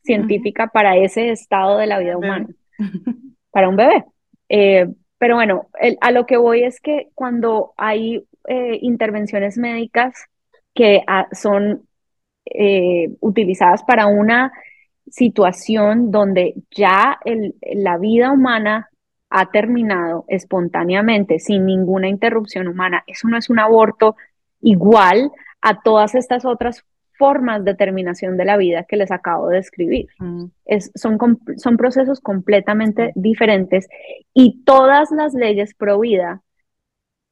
científica 0.03 0.69
para 0.69 0.97
ese 0.97 1.31
estado 1.31 1.79
de 1.79 1.87
la 1.87 1.99
vida 1.99 2.17
humana, 2.17 2.49
para 3.51 3.69
un 3.69 3.77
bebé. 3.77 4.05
Eh, 4.49 4.87
pero 5.19 5.37
bueno, 5.37 5.69
a 6.01 6.11
lo 6.11 6.27
que 6.27 6.37
voy 6.37 6.65
es 6.65 6.81
que 6.81 7.09
cuando 7.15 7.75
hay 7.77 8.27
eh, 8.49 8.79
intervenciones 8.83 9.57
médicas 9.57 10.27
que 10.75 11.05
ah, 11.07 11.29
son 11.33 11.87
eh, 12.45 13.09
utilizadas 13.21 13.85
para 13.85 14.07
una 14.07 14.53
situación 15.13 16.11
donde 16.11 16.55
ya 16.71 17.21
la 17.75 17.99
vida 17.99 18.33
humana 18.33 18.89
ha 19.29 19.51
terminado 19.51 20.25
espontáneamente, 20.29 21.39
sin 21.39 21.67
ninguna 21.67 22.09
interrupción 22.09 22.67
humana. 22.67 23.05
Eso 23.07 23.29
no 23.29 23.37
es 23.37 23.51
un 23.51 23.59
aborto 23.59 24.17
igual 24.63 25.31
a 25.61 25.83
todas 25.83 26.15
estas 26.15 26.45
otras 26.45 26.85
formas 27.19 27.65
de 27.65 27.75
terminación 27.75 28.37
de 28.37 28.47
la 28.47 28.57
vida 28.57 28.85
que 28.85 28.97
les 28.97 29.11
acabo 29.11 29.49
de 29.49 29.57
describir. 29.57 30.09
Mm. 30.19 30.47
son, 30.95 31.19
son 31.57 31.77
procesos 31.77 32.21
completamente 32.21 33.13
diferentes 33.15 33.89
y 34.35 34.63
todas 34.65 35.11
las 35.11 35.35
leyes 35.35 35.75
pro 35.75 36.01
vida 36.01 36.43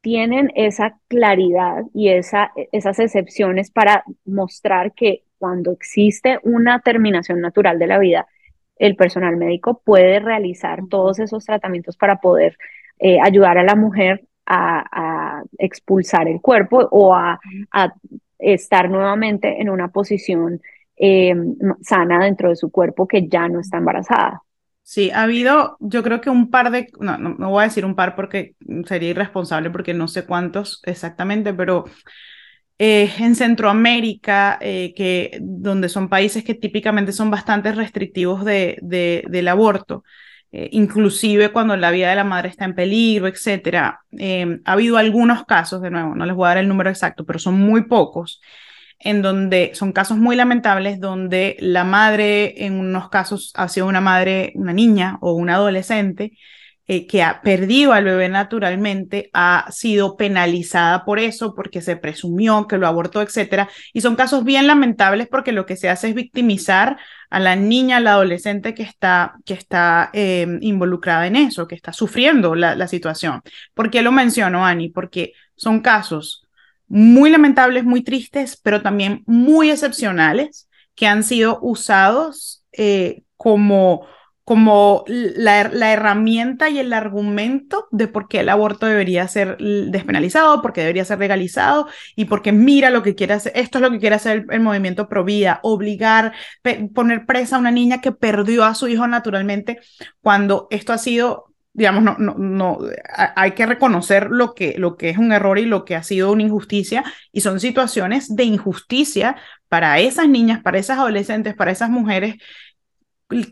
tienen 0.03 0.51
esa 0.55 0.99
claridad 1.09 1.85
y 1.95 2.11
esa, 2.11 2.53
esas 2.73 2.99
excepciones 2.99 3.71
para 3.71 4.05
mostrar 4.25 4.93
que 4.93 5.25
cuando 5.41 5.73
existe 5.73 6.39
una 6.43 6.81
terminación 6.81 7.41
natural 7.41 7.79
de 7.79 7.87
la 7.87 7.99
vida, 7.99 8.27
el 8.77 8.95
personal 8.95 9.37
médico 9.37 9.83
puede 9.85 10.21
realizar 10.21 10.83
todos 10.89 11.19
esos 11.19 11.45
tratamientos 11.45 11.97
para 11.97 12.21
poder 12.21 12.57
eh, 12.99 13.19
ayudar 13.21 13.57
a 13.59 13.65
la 13.65 13.75
mujer 13.75 14.27
a, 14.47 15.43
expulsar 15.59 16.29
el 16.29 16.41
cuerpo 16.41 16.89
o 16.91 17.15
a, 17.15 17.41
estar 18.39 18.89
nuevamente 18.89 19.61
en 19.61 19.69
una 19.69 19.89
posición 19.89 20.63
eh, 20.97 21.35
sana 21.83 22.25
dentro 22.25 22.49
de 22.49 22.57
su 22.57 22.71
cuerpo 22.71 23.07
que 23.07 23.29
ya 23.29 23.49
no 23.49 23.61
está 23.61 23.79
embarazada. 23.79 24.43
Sí, 24.83 25.11
ha 25.11 25.23
habido, 25.23 25.77
yo 25.79 26.03
creo 26.03 26.21
que 26.21 26.31
un 26.31 26.51
par 26.51 26.71
de, 26.71 26.89
no, 26.99 27.17
no, 27.17 27.51
voy 27.51 27.61
a 27.61 27.69
decir 27.69 27.85
un 27.85 27.95
par 27.95 28.17
porque 28.17 28.57
sería 28.87 29.11
irresponsable 29.11 29.71
porque 29.71 29.95
no 29.95 30.09
sé 30.09 30.25
cuántos 30.25 30.83
exactamente, 30.85 31.55
pero 31.55 31.85
eh, 32.83 33.13
en 33.19 33.35
Centroamérica, 33.35 34.57
eh, 34.59 34.95
que, 34.97 35.37
donde 35.43 35.91
son 35.91 36.09
países 36.09 36.43
que 36.43 36.55
típicamente 36.55 37.13
son 37.13 37.31
bastante 37.31 37.73
restrictivos 37.73 38.43
de, 38.43 38.79
de 38.81 39.23
del 39.29 39.49
aborto, 39.49 40.03
eh, 40.51 40.71
inclusive 40.73 41.53
cuando 41.53 41.77
la 41.77 41.91
vida 41.91 42.09
de 42.09 42.17
la 42.17 42.25
madre 42.25 42.49
está 42.49 42.65
en 42.65 42.75
peligro, 42.75 43.27
etcétera, 43.27 44.01
ha 44.65 44.73
habido 44.73 44.97
algunos 44.97 45.45
casos, 45.45 45.83
de 45.83 45.91
nuevo, 45.91 46.15
no 46.15 46.25
les 46.25 46.35
voy 46.35 46.47
a 46.47 46.49
dar 46.49 46.59
el 46.59 46.69
número 46.69 46.89
exacto, 46.89 47.27
pero 47.27 47.39
son 47.39 47.61
muy 47.61 47.83
pocos, 47.85 48.41
en 48.99 49.21
donde 49.21 49.73
son 49.75 49.93
casos 49.93 50.17
muy 50.17 50.35
lamentables, 50.35 51.01
donde 51.01 51.57
la 51.61 51.85
madre, 51.85 52.65
en 52.65 52.81
unos 52.81 53.11
casos, 53.11 53.53
ha 53.57 53.69
sido 53.69 53.89
una 53.89 54.01
madre, 54.01 54.53
una 54.55 54.73
niña 54.73 55.19
o 55.21 55.35
una 55.35 55.57
adolescente, 55.57 56.33
eh, 56.93 57.07
que 57.07 57.23
ha 57.23 57.41
perdido 57.41 57.93
al 57.93 58.03
bebé 58.03 58.29
naturalmente, 58.29 59.31
ha 59.33 59.69
sido 59.71 60.17
penalizada 60.17 61.05
por 61.05 61.21
eso, 61.21 61.55
porque 61.55 61.83
se 61.83 61.95
presumió 61.95 62.67
que 62.67 62.79
lo 62.79 62.89
abortó, 62.89 63.23
etcétera. 63.23 63.69
Y 63.93 64.01
son 64.01 64.17
casos 64.17 64.43
bien 64.43 64.67
lamentables 64.67 65.29
porque 65.29 65.53
lo 65.53 65.67
que 65.67 65.77
se 65.77 65.89
hace 65.89 66.09
es 66.09 66.17
victimizar 66.17 66.99
a 67.31 67.39
la 67.39 67.55
niña, 67.55 67.99
a 67.99 68.01
la 68.01 68.15
adolescente 68.15 68.75
que 68.75 68.83
está, 68.83 69.37
que 69.45 69.55
está 69.55 70.11
em, 70.15 70.59
involucrada 70.63 71.29
en 71.29 71.37
eso, 71.37 71.69
que 71.69 71.77
está 71.77 71.93
sufriendo 71.93 72.57
la, 72.57 72.89
situación. 72.89 73.41
¿Por 73.73 73.93
qué 73.93 74.03
lo 74.03 74.11
menciono, 74.11 74.67
Ani? 74.67 74.89
Porque 74.89 75.35
son 75.55 75.83
casos 75.83 76.49
muy 76.89 77.31
lamentables, 77.31 77.85
muy 77.85 78.03
tristes, 78.03 78.61
pero 78.61 78.83
también 78.83 79.23
muy 79.27 79.71
excepcionales, 79.71 80.69
que 80.97 81.07
han 81.07 81.23
sido 81.23 81.61
usados 81.63 82.65
eh, 82.73 83.23
como, 83.37 84.09
como 84.51 85.05
la, 85.07 85.93
herramienta 85.93 86.71
y 86.71 86.81
el 86.81 86.93
argumento 86.93 87.87
de 87.93 88.09
por 88.09 88.27
qué 88.27 88.41
el 88.41 88.49
aborto 88.49 88.87
debería 88.87 89.29
ser 89.29 89.57
despenalizado, 89.59 90.61
porque 90.61 90.81
debería 90.81 91.05
ser 91.05 91.21
legalizado 91.21 91.87
y 92.17 92.25
porque 92.25 92.51
mira 92.51 92.91
lo 92.91 93.05
que 93.05 93.15
quiere 93.15 93.35
hacer, 93.35 93.53
esto 93.55 93.79
es 93.79 93.83
lo 93.83 93.93
que 93.93 94.01
quiere 94.01 94.17
hacer 94.17 94.39
el, 94.39 94.47
el 94.51 94.59
movimiento 94.59 95.09
pro 95.09 95.23
vida, 95.23 95.61
obligar, 95.63 96.33
poner 96.93 97.27
presa 97.27 97.55
a 97.55 97.59
una 97.61 97.71
niña 97.71 98.01
que 98.01 98.11
perdió 98.11 98.65
a 98.65 98.75
su 98.75 98.89
hijo 98.89 99.07
naturalmente, 99.07 99.79
cuando 100.21 100.67
esto 100.73 100.93
ha 100.93 100.99
sido 100.99 101.51
digamos, 101.73 102.03
no, 102.03 102.17
no, 102.19 102.35
no, 102.37 102.79
hay 103.37 103.53
que 103.53 103.65
reconocer 103.65 104.31
lo 104.31 104.55
que, 104.55 104.75
lo 104.77 104.97
que 104.97 105.11
es 105.11 105.19
un 105.19 105.33
error 105.33 105.59
y 105.59 105.67
lo 105.67 105.85
que 105.85 105.95
ha 105.95 106.03
sido 106.03 106.33
una 106.33 106.43
injusticia, 106.43 107.05
y 107.31 107.43
son 107.43 107.61
situaciones 107.61 108.35
de 108.35 108.43
injusticia 108.43 109.37
para 109.69 110.01
esas 110.01 110.29
niñas, 110.29 110.61
para 110.63 110.79
esas 110.79 110.99
adolescentes, 110.99 111.55
para 111.55 111.71
esas 111.71 111.89
mujeres. 111.89 112.35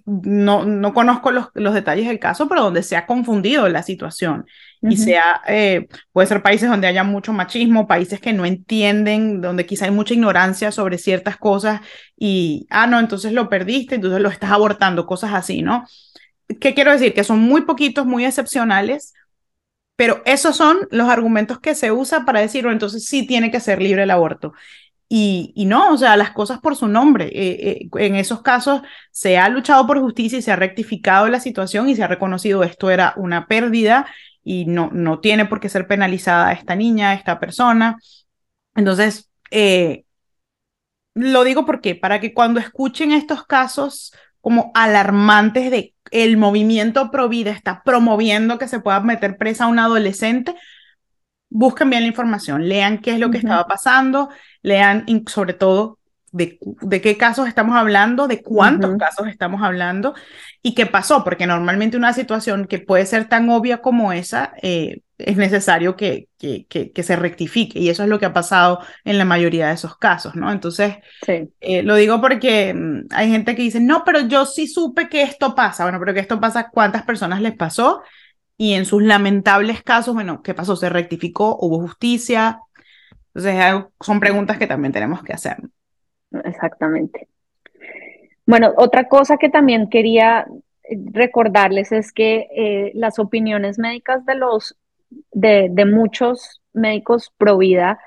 No, 0.06 0.64
no 0.64 0.92
conozco 0.94 1.30
los, 1.30 1.48
los 1.54 1.72
detalles 1.74 2.08
del 2.08 2.18
caso, 2.18 2.48
pero 2.48 2.62
donde 2.64 2.82
se 2.82 2.96
ha 2.96 3.06
confundido 3.06 3.68
la 3.68 3.82
situación 3.82 4.44
y 4.86 4.96
sea, 4.96 5.42
eh, 5.46 5.88
puede 6.12 6.26
ser 6.26 6.42
países 6.42 6.68
donde 6.68 6.86
haya 6.88 7.04
mucho 7.04 7.32
machismo, 7.32 7.86
países 7.86 8.20
que 8.20 8.32
no 8.32 8.44
entienden, 8.44 9.40
donde 9.40 9.66
quizá 9.66 9.84
hay 9.84 9.90
mucha 9.92 10.14
ignorancia 10.14 10.72
sobre 10.72 10.98
ciertas 10.98 11.36
cosas 11.36 11.80
y, 12.16 12.66
ah, 12.70 12.86
no, 12.86 12.98
entonces 12.98 13.32
lo 13.32 13.48
perdiste, 13.48 13.94
entonces 13.96 14.20
lo 14.20 14.28
estás 14.30 14.50
abortando, 14.50 15.06
cosas 15.06 15.32
así, 15.34 15.62
¿no? 15.62 15.84
¿Qué 16.60 16.74
quiero 16.74 16.92
decir? 16.92 17.14
Que 17.14 17.24
son 17.24 17.38
muy 17.40 17.62
poquitos, 17.62 18.06
muy 18.06 18.24
excepcionales, 18.24 19.12
Pero 19.96 20.22
esos 20.26 20.56
son 20.56 20.78
los 20.92 21.08
argumentos 21.08 21.58
que 21.60 21.74
se 21.74 21.90
usan 21.90 22.24
para 22.24 22.40
decir, 22.40 22.62
bueno, 22.62 22.74
entonces 22.74 23.06
sí 23.06 23.26
tiene 23.26 23.50
que 23.50 23.58
ser 23.60 23.82
libre 23.82 24.04
el 24.04 24.10
aborto. 24.12 24.52
Y, 25.10 25.64
no, 25.66 25.92
o 25.94 25.96
sea, 25.96 26.16
las 26.18 26.32
cosas 26.32 26.60
por 26.60 26.76
su 26.76 26.86
nombre. 26.86 27.26
Eh, 27.32 27.88
eh, 27.92 28.06
en 28.06 28.14
esos 28.14 28.42
casos 28.42 28.82
se 29.10 29.38
ha 29.38 29.48
luchado 29.48 29.86
por 29.86 30.00
justicia 30.00 30.38
y 30.38 30.42
se 30.42 30.52
ha 30.52 30.56
rectificado 30.56 31.28
la 31.28 31.40
situación 31.40 31.88
y 31.88 31.96
se 31.96 32.02
ha 32.02 32.08
reconocido 32.08 32.62
esto 32.62 32.90
era 32.90 33.14
una 33.16 33.46
pérdida 33.46 34.06
y 34.44 34.66
no, 34.66 34.90
no 34.92 35.20
tiene 35.20 35.46
por 35.46 35.60
qué 35.60 35.68
ser 35.70 35.86
penalizada 35.86 36.52
esta 36.52 36.74
niña, 36.74 37.14
esta 37.14 37.40
persona. 37.40 37.96
Entonces, 38.74 39.30
eh, 39.50 40.04
lo 41.14 41.44
digo 41.44 41.66
porque 41.66 41.94
para 41.94 42.20
que 42.20 42.34
cuando 42.34 42.60
escuchen 42.60 43.12
estos 43.12 43.44
casos 43.46 44.12
como 44.40 44.70
alarmantes 44.74 45.70
de 45.70 45.94
el 46.10 46.36
movimiento 46.36 47.10
pro 47.10 47.28
vida 47.28 47.50
está 47.50 47.82
promoviendo 47.82 48.58
que 48.58 48.68
se 48.68 48.80
pueda 48.80 49.00
meter 49.00 49.36
presa 49.36 49.64
a 49.64 49.68
un 49.68 49.78
adolescente, 49.78 50.54
busquen 51.50 51.90
bien 51.90 52.02
la 52.02 52.08
información, 52.08 52.68
lean 52.68 52.98
qué 52.98 53.12
es 53.12 53.18
lo 53.18 53.30
que 53.30 53.38
estaba 53.38 53.66
pasando, 53.66 54.28
lean 54.62 55.06
sobre 55.26 55.54
todo 55.54 55.98
de, 56.32 56.58
de, 56.60 57.00
qué 57.00 57.16
casos 57.16 57.48
estamos 57.48 57.76
hablando, 57.76 58.28
de 58.28 58.42
cuántos 58.42 58.96
casos 58.96 59.28
estamos 59.28 59.62
hablando 59.62 60.14
y 60.62 60.74
qué 60.74 60.86
pasó, 60.86 61.24
porque 61.24 61.46
normalmente 61.46 61.96
una 61.96 62.12
situación 62.12 62.66
que 62.66 62.78
puede 62.78 63.06
ser 63.06 63.28
tan 63.28 63.48
obvia 63.48 63.78
como 63.78 64.12
esa, 64.12 64.52
eh, 64.62 65.00
es 65.18 65.36
necesario 65.36 65.96
que, 65.96 66.28
que, 66.38 66.66
que, 66.68 67.02
se 67.02 67.16
rectifique 67.16 67.78
y 67.78 67.88
eso 67.88 68.04
es 68.04 68.08
lo 68.08 68.20
que 68.20 68.26
ha 68.26 68.32
pasado 68.32 68.80
en 69.04 69.18
la 69.18 69.24
mayoría 69.24 69.68
de 69.68 69.74
esos 69.74 69.96
casos, 69.96 70.36
¿no? 70.36 70.52
Entonces, 70.52 70.96
eh, 71.26 71.82
lo 71.82 71.96
digo 71.96 72.20
porque 72.20 72.72
mm, 72.72 73.06
hay 73.10 73.30
gente 73.30 73.56
que 73.56 73.62
dice, 73.62 73.80
no, 73.80 74.04
pero 74.04 74.20
yo 74.20 74.46
sí 74.46 74.68
supe 74.68 75.08
que 75.08 75.22
esto 75.22 75.54
pasa, 75.56 75.84
bueno, 75.84 75.98
pero 75.98 76.14
que 76.14 76.20
esto 76.20 76.38
pasa, 76.40 76.70
¿cuántas 76.70 77.02
personas 77.02 77.40
les 77.40 77.56
pasó? 77.56 78.02
Y 78.58 78.74
en 78.74 78.84
sus 78.84 79.02
lamentables 79.02 79.82
casos, 79.82 80.14
bueno, 80.14 80.42
¿qué 80.42 80.52
pasó? 80.52 80.76
¿Se 80.76 80.88
rectificó? 80.88 81.56
¿Hubo 81.60 81.80
justicia? 81.80 82.60
Entonces, 83.32 83.86
son 84.00 84.20
preguntas 84.20 84.58
que 84.58 84.66
también 84.66 84.92
tenemos 84.92 85.22
que 85.22 85.32
hacer. 85.32 85.56
Exactamente. 86.44 87.28
Bueno, 88.44 88.72
otra 88.76 89.08
cosa 89.08 89.36
que 89.36 89.48
también 89.48 89.88
quería 89.88 90.46
recordarles 91.12 91.92
es 91.92 92.12
que 92.12 92.48
eh, 92.54 92.92
las 92.94 93.18
opiniones 93.18 93.78
médicas 93.78 94.24
de 94.26 94.34
los 94.34 94.76
de, 95.32 95.70
muchos 95.86 96.60
médicos 96.72 97.32
pro 97.36 97.58
vida 97.58 97.98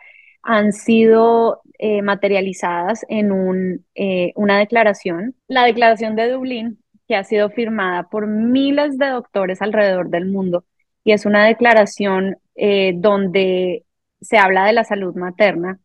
han 0.43 0.73
sido 0.73 1.61
eh, 1.77 2.01
materializadas 2.01 3.05
en 3.09 3.31
un, 3.31 3.85
eh, 3.95 4.33
una 4.35 4.57
declaración, 4.59 5.35
la 5.47 5.65
declaración 5.65 6.15
de 6.15 6.29
Dublín, 6.29 6.79
que 7.07 7.15
ha 7.15 7.23
sido 7.23 7.49
firmada 7.49 8.03
por 8.09 8.27
miles 8.27 8.97
de 8.97 9.07
doctores 9.07 9.61
alrededor 9.61 10.09
del 10.09 10.25
mundo, 10.27 10.65
y 11.03 11.13
es 11.13 11.25
una 11.25 11.45
declaración 11.45 12.37
donde 12.95 13.85
se 14.21 14.37
habla 14.37 14.65
de 14.65 14.73
la 14.73 14.83
salud 14.83 15.15
materna 15.15 15.79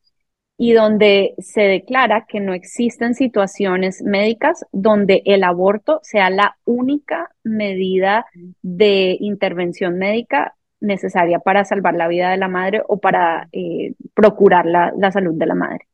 y 0.58 0.72
donde 0.72 1.34
se 1.38 1.62
declara 1.62 2.26
que 2.26 2.40
no 2.40 2.54
existen 2.54 3.14
situaciones 3.14 4.02
médicas 4.02 4.64
donde 4.72 5.22
el 5.26 5.44
aborto 5.44 6.00
sea 6.02 6.30
la 6.30 6.56
única 6.64 7.30
medida 7.44 8.26
de 8.62 9.16
intervención 9.20 9.98
médica 9.98 10.54
necesaria 10.80 11.40
para 11.40 11.64
salvar 11.64 11.94
la 11.94 12.08
vida 12.08 12.30
de 12.30 12.36
la 12.38 12.48
madre 12.48 12.82
o 12.86 12.98
para 12.98 13.48
eh, 13.52 13.94
procurar 14.14 14.66
la, 14.66 14.92
salud 15.10 15.34
de 15.34 15.46
la 15.46 15.54
madre. 15.54 15.86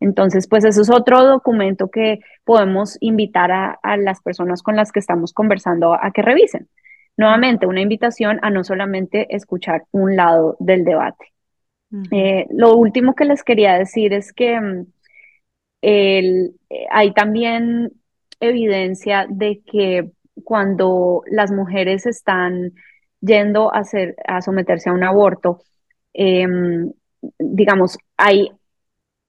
Entonces, 0.00 0.48
pues 0.48 0.64
eso 0.64 0.82
es 0.82 0.90
otro 0.90 1.24
documento 1.24 1.90
que 1.90 2.20
podemos 2.44 2.96
invitar 3.00 3.52
a, 3.52 3.78
a 3.82 3.96
las 3.96 4.20
personas 4.22 4.62
con 4.62 4.74
las 4.76 4.92
que 4.92 5.00
estamos 5.00 5.32
conversando 5.32 5.94
a 5.94 6.10
que 6.10 6.22
revisen. 6.22 6.68
Nuevamente, 7.16 7.66
una 7.66 7.82
invitación 7.82 8.38
a 8.42 8.50
no 8.50 8.64
solamente 8.64 9.34
escuchar 9.34 9.84
un 9.92 10.16
lado 10.16 10.56
del 10.58 10.84
debate. 10.84 11.26
Eh, 12.12 12.46
lo 12.50 12.76
último 12.76 13.14
que 13.14 13.24
les 13.24 13.42
quería 13.42 13.74
decir 13.76 14.12
es 14.12 14.32
que 14.32 14.60
mm, 14.60 14.86
el, 15.82 16.54
eh, 16.70 16.86
hay 16.90 17.12
también 17.12 17.92
evidencia 18.38 19.26
de 19.28 19.60
que 19.66 20.10
cuando 20.44 21.22
las 21.30 21.50
mujeres 21.50 22.06
están 22.06 22.72
yendo 23.20 23.74
a, 23.74 23.80
hacer, 23.80 24.16
a 24.26 24.40
someterse 24.40 24.88
a 24.88 24.92
un 24.92 25.04
aborto, 25.04 25.60
em, 26.12 26.92
digamos, 27.38 27.98
hay, 28.16 28.52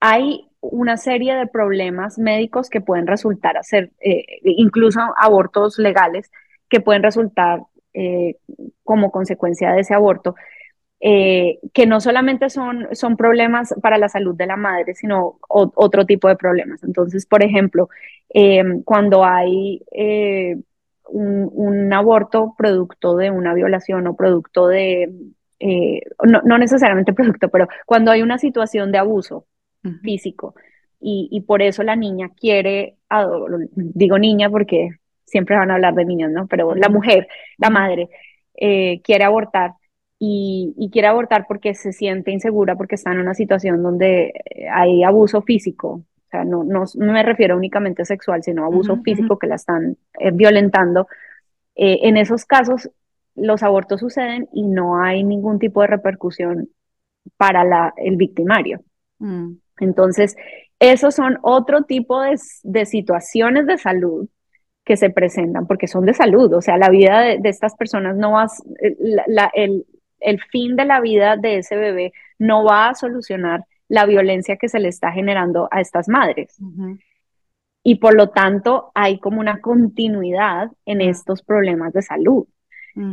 hay 0.00 0.48
una 0.62 0.96
serie 0.96 1.34
de 1.34 1.46
problemas 1.46 2.18
médicos 2.18 2.70
que 2.70 2.80
pueden 2.80 3.06
resultar 3.06 3.58
a 3.58 3.62
ser, 3.62 3.90
eh, 4.00 4.24
incluso 4.44 5.00
abortos 5.18 5.78
legales, 5.78 6.30
que 6.70 6.80
pueden 6.80 7.02
resultar 7.02 7.60
como 8.84 9.10
consecuencia 9.10 9.72
de 9.72 9.80
ese 9.80 9.92
aborto, 9.92 10.34
eh, 11.04 11.58
que 11.74 11.84
no 11.84 12.00
solamente 12.00 12.48
son, 12.48 12.86
son 12.92 13.16
problemas 13.16 13.74
para 13.82 13.98
la 13.98 14.08
salud 14.08 14.36
de 14.36 14.46
la 14.46 14.56
madre, 14.56 14.94
sino 14.94 15.40
otro 15.48 16.06
tipo 16.06 16.28
de 16.28 16.36
problemas. 16.36 16.84
Entonces, 16.84 17.26
por 17.26 17.42
ejemplo, 17.42 17.88
em, 18.28 18.84
cuando 18.84 19.24
hay 19.24 19.82
eh, 19.90 20.58
un, 21.08 21.92
aborto 21.92 22.54
producto 22.56 23.16
de 23.16 23.32
una 23.32 23.52
violación 23.52 24.06
o 24.06 24.14
producto 24.14 24.68
de, 24.68 25.12
eh, 25.58 26.02
no, 26.22 26.56
necesariamente 26.58 27.12
producto, 27.12 27.48
pero 27.48 27.66
cuando 27.84 28.12
hay 28.12 28.22
una 28.22 28.38
situación 28.38 28.92
de 28.92 28.98
abuso 28.98 29.46
físico 30.02 30.54
y, 31.00 31.40
por 31.46 31.62
eso 31.62 31.82
la 31.82 31.96
niña 31.96 32.30
quiere, 32.38 32.96
digo 33.74 34.18
niña 34.18 34.48
porque 34.50 34.90
siempre 35.24 35.56
van 35.56 35.70
a 35.70 35.74
hablar 35.74 35.94
de 35.94 36.04
niños, 36.04 36.30
¿no? 36.30 36.46
Pero 36.46 36.76
la 36.76 36.88
mujer, 36.88 37.26
la 37.58 37.70
madre, 37.70 38.08
quiere 38.54 39.24
abortar 39.24 39.72
y, 40.24 40.88
quiere 40.92 41.08
abortar 41.08 41.46
porque 41.48 41.74
se 41.74 41.92
siente 41.92 42.30
insegura, 42.30 42.76
porque 42.76 42.94
está 42.94 43.10
en 43.10 43.18
una 43.18 43.34
situación 43.34 43.82
donde 43.82 44.32
eh, 44.44 44.68
hay 44.70 45.02
abuso 45.02 45.42
físico. 45.42 45.88
O 45.88 46.30
sea, 46.30 46.44
no, 46.44 46.62
no, 46.62 46.84
me 46.94 47.24
refiero 47.24 47.56
únicamente 47.56 48.04
sexual, 48.04 48.44
sino 48.44 48.64
abuso 48.64 49.02
físico 49.02 49.36
que 49.36 49.48
la 49.48 49.56
están 49.56 49.96
eh, 50.20 50.30
violentando. 50.30 51.08
Eh, 51.74 51.98
en 52.04 52.16
esos 52.16 52.44
casos, 52.44 52.88
los 53.34 53.64
abortos 53.64 53.98
suceden 53.98 54.48
y 54.52 54.62
no 54.62 55.02
hay 55.02 55.24
ningún 55.24 55.58
tipo 55.58 55.80
de 55.80 55.88
repercusión 55.88 56.68
para 57.36 57.64
la, 57.64 57.92
el 57.96 58.16
victimario. 58.16 58.80
Mm. 59.18 59.54
Entonces, 59.82 60.36
esos 60.78 61.14
son 61.14 61.38
otro 61.42 61.82
tipo 61.82 62.20
de, 62.22 62.38
de, 62.62 62.86
situaciones 62.86 63.66
de 63.66 63.78
salud 63.78 64.28
que 64.84 64.96
se 64.96 65.10
presentan, 65.10 65.66
porque 65.66 65.86
son 65.86 66.04
de 66.06 66.14
salud, 66.14 66.52
o 66.54 66.60
sea, 66.60 66.76
la 66.76 66.88
vida 66.88 67.20
de, 67.20 67.40
estas 67.44 67.76
personas 67.76 68.16
no 68.16 68.32
va, 68.32 68.46
la, 69.28 69.50
el, 69.54 69.86
el 70.18 70.40
fin 70.50 70.76
de 70.76 70.84
la 70.84 71.00
vida 71.00 71.36
de 71.36 71.58
ese 71.58 71.76
bebé 71.76 72.12
no 72.38 72.64
va 72.64 72.88
a 72.88 72.94
solucionar 72.94 73.64
la 73.88 74.06
violencia 74.06 74.56
que 74.56 74.68
se 74.68 74.80
le 74.80 74.88
está 74.88 75.12
generando 75.12 75.68
a 75.70 75.80
estas 75.80 76.08
madres. 76.08 76.56
Y 77.84 77.96
por 77.96 78.14
lo 78.16 78.30
tanto 78.30 78.90
hay 78.94 79.18
como 79.18 79.40
una 79.40 79.60
continuidad 79.60 80.70
en 80.86 81.00
estos 81.00 81.42
problemas 81.42 81.92
de 81.92 82.02
salud. 82.02 82.46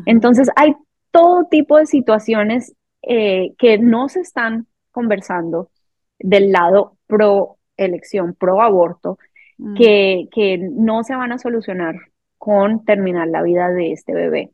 Entonces 0.06 0.50
hay 0.56 0.76
todo 1.12 1.46
tipo 1.50 1.78
de 1.78 1.86
situaciones 1.86 2.76
eh, 3.02 3.54
que 3.58 3.78
no 3.78 4.10
se 4.10 4.22
están 4.22 4.68
conversando 4.92 5.70
del 6.20 6.52
lado 6.52 6.98
pro 7.08 7.58
elección, 7.78 8.36
pro 8.36 8.62
aborto, 8.62 9.18
que, 9.76 10.28
que 10.32 10.58
no 10.58 11.04
se 11.04 11.16
van 11.16 11.34
a 11.34 11.38
solucionar 11.38 11.96
con 12.38 12.86
terminar 12.86 13.28
la 13.28 13.44
vida 13.44 13.70
de 13.70 13.92
este 13.92 14.14
bebé. 14.14 14.52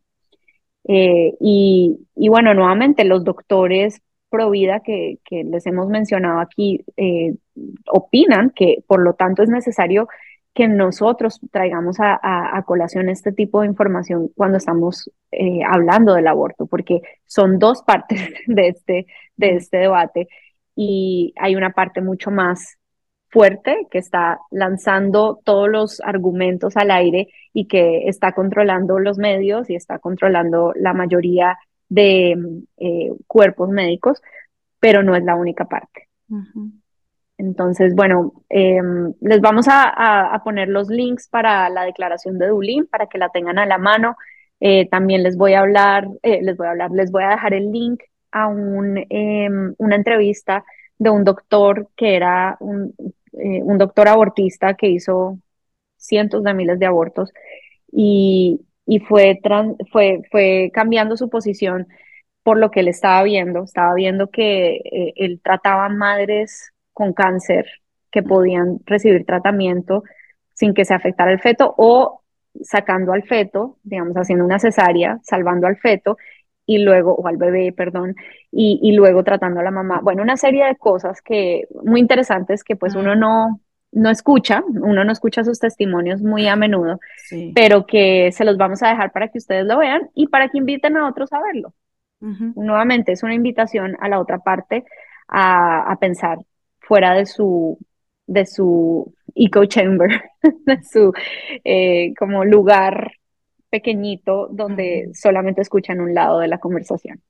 Eh, 0.87 1.33
y, 1.39 1.97
bueno, 2.29 2.53
nuevamente 2.53 3.05
los 3.05 3.23
doctores 3.23 4.01
pro 4.29 4.49
vida 4.49 4.81
que, 4.81 5.19
les 5.29 5.65
hemos 5.65 5.87
mencionado 5.87 6.39
aquí 6.39 6.83
eh, 6.97 7.35
opinan 7.91 8.51
que 8.51 8.83
por 8.85 9.01
lo 9.01 9.13
tanto 9.13 9.43
es 9.43 9.49
necesario 9.49 10.07
que 10.53 10.67
nosotros 10.67 11.41
traigamos 11.51 11.97
a, 11.99 12.63
colación 12.65 13.09
este 13.09 13.31
tipo 13.33 13.61
de 13.61 13.67
información 13.67 14.29
cuando 14.35 14.57
estamos 14.57 15.11
eh, 15.31 15.59
hablando 15.69 16.13
del 16.13 16.27
aborto, 16.27 16.65
porque 16.65 17.01
son 17.25 17.59
dos 17.59 17.83
partes 17.83 18.21
de 18.47 18.69
este, 18.69 19.07
de 19.35 19.55
este 19.55 19.77
debate 19.77 20.27
y 20.75 21.33
hay 21.37 21.55
una 21.55 21.71
parte 21.71 22.01
mucho 22.01 22.31
más 22.31 22.77
fuerte 23.29 23.87
que 23.91 23.97
está 23.97 24.39
lanzando 24.51 25.41
todos 25.43 25.69
los 25.69 26.01
argumentos 26.01 26.77
al 26.77 26.91
aire 26.91 27.27
y 27.53 27.67
que 27.67 28.07
está 28.07 28.31
controlando 28.33 28.99
los 28.99 29.17
medios 29.17 29.69
y 29.69 29.75
está 29.75 29.99
controlando 29.99 30.73
la 30.75 30.93
mayoría 30.93 31.57
de 31.89 32.37
eh, 32.77 33.11
cuerpos 33.27 33.69
médicos, 33.69 34.21
pero 34.79 35.03
no 35.03 35.15
es 35.15 35.23
la 35.23 35.35
única 35.35 35.65
parte. 35.65 36.07
Entonces, 37.37 37.93
bueno, 37.93 38.33
em, 38.49 39.13
les 39.19 39.41
vamos 39.41 39.67
a, 39.69 40.41
poner 40.43 40.69
los 40.69 40.89
links 40.89 41.27
para 41.27 41.69
la 41.69 41.83
declaración 41.83 42.37
de 42.37 42.47
Dublín 42.47 42.87
para 42.87 43.07
que 43.07 43.17
la 43.17 43.29
tengan 43.29 43.59
a 43.59 43.65
la 43.65 43.77
mano. 43.77 44.15
Eh, 44.59 44.87
también 44.89 45.23
les 45.23 45.35
voy 45.37 45.53
a 45.53 45.59
hablar, 45.59 46.07
eh, 46.23 46.39
les 46.41 46.55
voy 46.55 46.67
a 46.67 46.71
hablar, 46.71 46.91
les 46.91 47.11
voy 47.11 47.23
a 47.23 47.29
dejar 47.29 47.53
el 47.53 47.71
link 47.71 48.01
a 48.35 48.47
un, 48.47 48.97
em, 49.09 49.73
una 49.77 49.95
entrevista 49.95 50.65
de 50.97 51.09
un 51.09 51.23
doctor 51.23 51.89
que 51.95 52.15
era 52.17 52.57
un, 52.59 52.93
eh, 53.33 53.61
un 53.63 53.77
doctor 53.77 54.09
abortista 54.09 54.73
que 54.75 54.87
hizo 54.87 55.39
cientos 55.97 56.43
de 56.43 56.53
miles 56.53 56.77
de 56.79 56.85
abortos 56.85 57.31
y, 57.91 58.61
fue, 59.07 59.39
fue, 59.91 60.21
fue 60.31 60.71
cambiando 60.73 61.17
su 61.17 61.29
posición 61.29 61.87
por 62.43 62.57
lo 62.57 62.71
que 62.71 62.81
él 62.81 62.89
estaba 62.89 63.23
viendo. 63.23 63.63
Estaba 63.63 63.93
viendo 63.95 64.29
que 64.29 64.75
eh, 64.83 65.13
él 65.15 65.41
trataba 65.43 65.89
madres 65.89 66.73
con 66.93 67.13
cáncer 67.13 67.65
que 68.11 68.23
podían 68.23 68.79
recibir 68.85 69.25
tratamiento 69.25 70.03
sin 70.53 70.73
que 70.73 70.85
se 70.85 70.93
afectara 70.93 71.31
el 71.31 71.39
feto 71.39 71.73
o 71.77 72.21
sacando 72.63 73.13
al 73.13 73.23
feto, 73.23 73.77
digamos, 73.83 74.15
haciendo 74.15 74.45
una 74.45 74.59
cesárea, 74.59 75.19
salvando 75.23 75.67
al 75.67 75.77
feto 75.77 76.17
y 76.65 76.79
luego, 76.79 77.15
o 77.15 77.27
al 77.27 77.37
bebé, 77.37 77.71
perdón, 77.71 78.15
y, 78.51 78.79
y, 78.81 78.93
luego 78.93 79.23
tratando 79.23 79.59
a 79.59 79.63
la 79.63 79.71
mamá. 79.71 79.99
Bueno, 80.01 80.23
una 80.23 80.37
serie 80.37 80.65
de 80.65 80.75
cosas 80.75 81.21
que 81.21 81.67
muy 81.83 81.99
interesantes 81.99 82.63
que 82.63 82.75
pues 82.75 82.95
uno 82.95 83.15
no, 83.15 83.61
no 83.91 84.09
escucha, 84.09 84.63
uno 84.67 85.03
no 85.03 85.11
escucha 85.11 85.43
sus 85.43 85.59
testimonios 85.59 86.21
muy 86.21 86.47
a 86.47 86.55
menudo, 86.55 86.99
pero 87.53 87.85
que 87.85 88.31
se 88.31 88.45
los 88.45 88.57
vamos 88.57 88.83
a 88.83 88.89
dejar 88.89 89.11
para 89.11 89.29
que 89.29 89.37
ustedes 89.37 89.65
lo 89.65 89.77
vean 89.77 90.09
y 90.13 90.27
para 90.27 90.49
que 90.49 90.57
inviten 90.57 90.97
a 90.97 91.07
otros 91.07 91.31
a 91.33 91.41
verlo. 91.41 91.73
Nuevamente, 92.19 93.11
es 93.11 93.21
una 93.21 93.35
invitación 93.35 93.95
a 93.99 94.09
la 94.09 94.19
otra 94.19 94.39
parte 94.39 94.83
a, 95.27 95.91
a 95.91 95.95
pensar 95.97 96.39
fuera 96.79 97.13
de 97.13 97.25
su, 97.25 97.77
de 98.25 98.45
su 98.45 99.13
eco 99.35 99.65
chamber, 99.65 100.23
de 100.65 100.83
su 100.83 101.13
eh, 101.63 102.13
como 102.17 102.45
lugar 102.45 103.11
pequeñito 103.75 104.47
donde 104.51 105.11
solamente 105.13 105.61
escuchan 105.61 105.99
un 105.99 106.13
lado 106.13 106.39
de 106.39 106.47
la 106.47 106.59
conversación. 106.59 107.21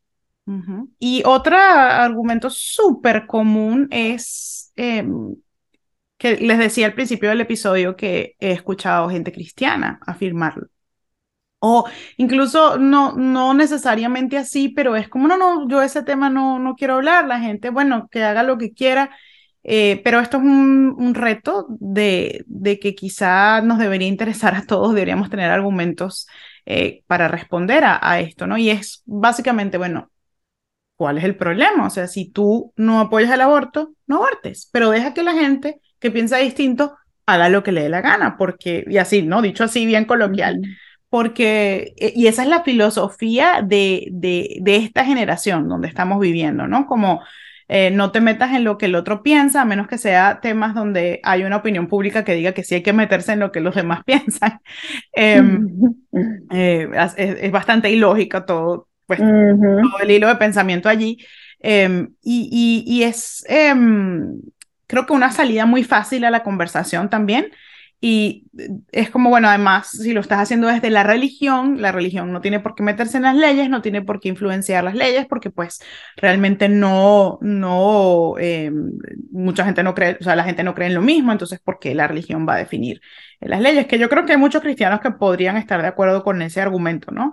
Y 1.00 1.24
otro 1.26 1.58
argumento 1.58 2.52
súper 2.52 3.26
común 3.26 3.88
es 3.90 4.72
em, 4.76 5.36
que 6.20 6.38
les 6.38 6.60
decía 6.60 6.86
al 6.86 6.94
principio 6.94 7.30
del 7.30 7.42
episodio 7.42 7.96
que 7.96 8.36
he 8.40 8.52
escuchado 8.52 9.10
gente 9.10 9.32
cristiana 9.32 10.00
afirmarlo. 10.06 10.68
O 11.60 11.86
incluso 12.18 12.78
no, 12.78 13.14
no 13.14 13.56
necesariamente 13.56 14.38
así, 14.38 14.70
pero 14.70 14.96
es 14.96 15.10
como, 15.10 15.28
no, 15.28 15.38
no, 15.38 15.68
yo 15.68 15.82
ese 15.82 16.04
tema 16.04 16.30
no, 16.30 16.60
no 16.60 16.76
quiero 16.76 16.96
hablar, 16.96 17.26
la 17.26 17.40
gente, 17.40 17.72
bueno, 17.72 18.08
que 18.12 18.24
haga 18.24 18.44
lo 18.44 18.60
que 18.60 18.72
quiera. 18.72 19.10
Eh, 19.68 20.00
pero 20.04 20.20
esto 20.20 20.38
es 20.38 20.44
un, 20.44 21.16
reto 21.16 21.66
de, 21.70 22.44
de, 22.46 22.80
que 22.80 22.94
quizá 22.94 23.62
nos 23.62 23.80
debería 23.80 24.08
interesar 24.08 24.54
a 24.54 24.64
todos, 24.68 24.94
deberíamos 24.94 25.32
tener 25.32 25.50
argumentos 25.50 26.28
eh, 26.68 27.04
para 27.08 27.28
responder 27.28 27.84
a, 27.84 28.20
esto, 28.20 28.46
¿no? 28.46 28.60
Y 28.60 28.70
es 28.70 29.02
básicamente, 29.08 29.80
bueno, 29.80 30.12
¿cuál 30.96 31.18
es 31.18 31.24
el 31.24 31.36
problema? 31.36 31.88
O 31.88 31.90
sea, 31.90 32.08
si 32.08 32.30
tú 32.30 32.74
no 32.76 33.00
apoyas 33.00 33.32
el 33.32 33.42
aborto, 33.42 33.94
no 34.06 34.18
abortes, 34.18 34.70
pero 34.72 34.92
deja 34.92 35.16
que 35.16 35.24
la 35.24 35.34
gente 35.34 35.82
que 36.00 36.12
piensa 36.12 36.38
distinto 36.38 36.96
haga 37.26 37.50
lo 37.50 37.64
que 37.64 37.72
le 37.72 37.84
dé 37.84 37.90
la 37.90 38.02
gana, 38.02 38.38
porque, 38.38 38.86
y 38.88 38.98
así, 38.98 39.24
¿no? 39.24 39.42
Dicho 39.42 39.64
así, 39.64 39.88
bien 39.88 40.06
coloquial, 40.06 40.62
porque, 41.10 41.96
eh, 41.98 42.14
y 42.16 42.28
esa 42.28 42.44
es 42.44 42.50
la 42.50 42.64
filosofía 42.64 43.64
de, 43.64 44.10
de, 44.12 44.58
de 44.62 44.76
esta 44.76 45.04
generación 45.06 45.68
donde 45.68 45.88
estamos 45.88 46.20
viviendo, 46.20 46.68
¿no? 46.68 46.86
Como 46.86 47.24
eh, 47.68 47.92
no 47.92 48.12
te 48.12 48.22
metas 48.22 48.54
en 48.54 48.64
lo 48.64 48.78
que 48.78 48.86
el 48.86 48.96
otro 48.96 49.24
piensa, 49.24 49.62
a 49.62 49.66
menos 49.66 49.88
que 49.88 49.98
sea 49.98 50.40
temas 50.42 50.76
donde 50.76 51.20
hay 51.24 51.44
una 51.44 51.58
opinión 51.58 51.88
pública 51.88 52.24
que 52.24 52.36
diga 52.36 52.54
que 52.54 52.64
sí 52.64 52.76
hay 52.76 52.84
que 52.84 52.94
meterse 52.94 53.34
en 53.34 53.40
lo 53.40 53.52
que 53.52 53.60
los 53.60 53.76
demás 53.76 54.04
piensan. 54.06 54.60
Em, 55.14 55.68
eh, 56.52 56.90
es, 57.18 57.52
bastante 57.52 57.90
ilógico 57.90 58.44
todo, 58.46 58.88
pues, 59.06 59.20
todo 59.20 60.00
el 60.02 60.12
hilo 60.12 60.28
de 60.28 60.36
pensamiento 60.36 60.90
allí. 60.90 61.18
Em, 61.60 62.14
y, 62.22 62.84
y, 62.86 63.04
es, 63.04 63.44
em, 63.50 64.40
creo 64.86 65.06
que 65.06 65.14
una 65.14 65.32
salida 65.32 65.66
muy 65.66 65.84
fácil 65.84 66.26
a 66.26 66.30
la 66.30 66.44
conversación 66.44 67.10
también 67.10 67.48
y 68.02 68.46
es 68.92 69.10
como, 69.10 69.30
bueno, 69.30 69.48
además, 69.48 69.90
si 69.90 70.14
lo 70.14 70.22
estás 70.22 70.40
haciendo 70.40 70.68
desde 70.68 70.90
la 70.90 71.04
religión, 71.04 71.82
la 71.82 71.92
religión 71.92 72.32
no 72.32 72.42
tiene 72.42 72.60
por 72.60 72.76
qué 72.76 72.84
meterse 72.84 73.18
en 73.18 73.24
las 73.24 73.36
leyes, 73.36 73.70
no 73.70 73.82
tiene 73.82 74.02
por 74.02 74.20
qué 74.20 74.30
influenciar 74.30 74.84
las 74.84 74.96
leyes, 74.96 75.26
porque 75.28 75.50
pues 75.50 75.80
realmente 76.18 76.70
no, 76.70 77.40
no, 77.42 78.36
eh, 78.40 78.72
mucha 79.32 79.66
gente 79.66 79.82
no 79.82 79.96
cree, 79.96 80.18
o 80.20 80.24
sea, 80.24 80.36
la 80.36 80.44
gente 80.44 80.64
no 80.64 80.76
cree 80.76 80.90
en 80.90 80.96
lo 80.96 81.02
mismo, 81.02 81.32
entonces, 81.32 81.60
¿por 81.60 81.80
qué 81.80 81.96
la 81.96 82.08
religión 82.08 82.48
va 82.48 82.56
a 82.56 82.58
definir 82.58 83.02
las 83.40 83.62
leyes? 83.62 83.88
Que 83.88 83.98
yo 83.98 84.10
creo 84.10 84.26
que 84.26 84.34
hay 84.34 84.38
muchos 84.38 84.62
cristianos 84.62 85.00
que 85.00 85.12
podrían 85.12 85.58
estar 85.58 85.82
de 85.82 85.88
acuerdo 85.88 86.24
con 86.24 86.42
ese 86.42 86.62
argumento, 86.62 87.12
¿no? 87.12 87.32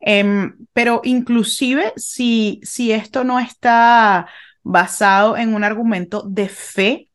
Em, 0.00 0.56
pero 0.72 1.00
inclusive 1.04 1.92
si, 1.96 2.60
si 2.64 2.92
esto 2.92 3.24
no 3.24 3.38
está 3.38 4.26
basado 4.62 5.36
en 5.36 5.54
un 5.54 5.64
argumento 5.64 6.22
de 6.28 6.48
fe, 6.48 7.08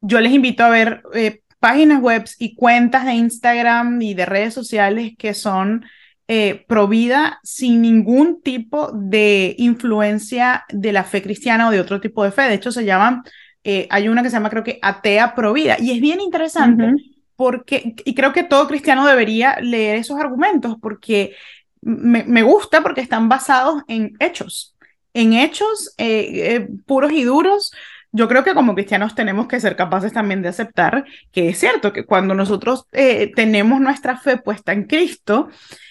yo 0.00 0.20
les 0.20 0.32
invito 0.32 0.64
a 0.64 0.68
ver 0.68 1.02
eh, 1.14 1.42
páginas 1.62 2.02
web 2.02 2.24
y 2.40 2.56
cuentas 2.56 3.04
de 3.04 3.12
Instagram 3.12 4.02
y 4.02 4.14
de 4.14 4.26
redes 4.26 4.52
sociales 4.52 5.12
que 5.16 5.32
son 5.32 5.84
eh, 6.26 6.64
pro 6.66 6.88
vida 6.88 7.38
sin 7.44 7.80
ningún 7.80 8.42
tipo 8.42 8.90
de 8.92 9.54
influencia 9.58 10.64
de 10.70 10.92
la 10.92 11.04
fe 11.04 11.22
cristiana 11.22 11.68
o 11.68 11.70
de 11.70 11.78
otro 11.78 12.00
tipo 12.00 12.24
de 12.24 12.32
fe. 12.32 12.42
De 12.42 12.54
hecho, 12.54 12.72
se 12.72 12.84
llaman, 12.84 13.22
eh, 13.62 13.86
hay 13.90 14.08
una 14.08 14.24
que 14.24 14.30
se 14.30 14.34
llama 14.34 14.50
creo 14.50 14.64
que 14.64 14.80
atea 14.82 15.36
pro 15.36 15.52
vida. 15.52 15.76
Y 15.78 15.92
es 15.92 16.00
bien 16.00 16.20
interesante 16.20 16.94
porque, 17.36 17.94
y 18.04 18.12
creo 18.16 18.32
que 18.32 18.42
todo 18.42 18.66
cristiano 18.66 19.06
debería 19.06 19.56
leer 19.60 19.98
esos 19.98 20.18
argumentos 20.18 20.78
porque 20.82 21.36
me, 21.80 22.24
me 22.24 22.42
gusta 22.42 22.82
porque 22.82 23.02
están 23.02 23.28
basados 23.28 23.84
en 23.86 24.16
hechos, 24.18 24.74
en 25.14 25.34
hechos 25.34 25.94
eh, 25.96 26.56
eh, 26.56 26.68
puros 26.86 27.12
y 27.12 27.22
duros 27.22 27.70
yo 28.12 28.28
creo 28.28 28.44
que 28.44 28.54
como 28.54 28.74
cristianos 28.74 29.14
tenemos 29.14 29.48
que 29.48 29.58
ser 29.58 29.74
capaces 29.74 30.12
también 30.12 30.42
de 30.42 30.48
aceptar 30.48 31.04
que 31.32 31.48
es 31.48 31.58
cierto 31.58 31.92
que 31.92 32.04
cuando 32.04 32.34
nosotros 32.34 32.86
eh, 32.92 33.32
tenemos 33.34 33.80
nuestra 33.80 34.18
fe 34.18 34.36
puesta 34.36 34.72
en 34.72 34.84
Cristo, 34.84 35.48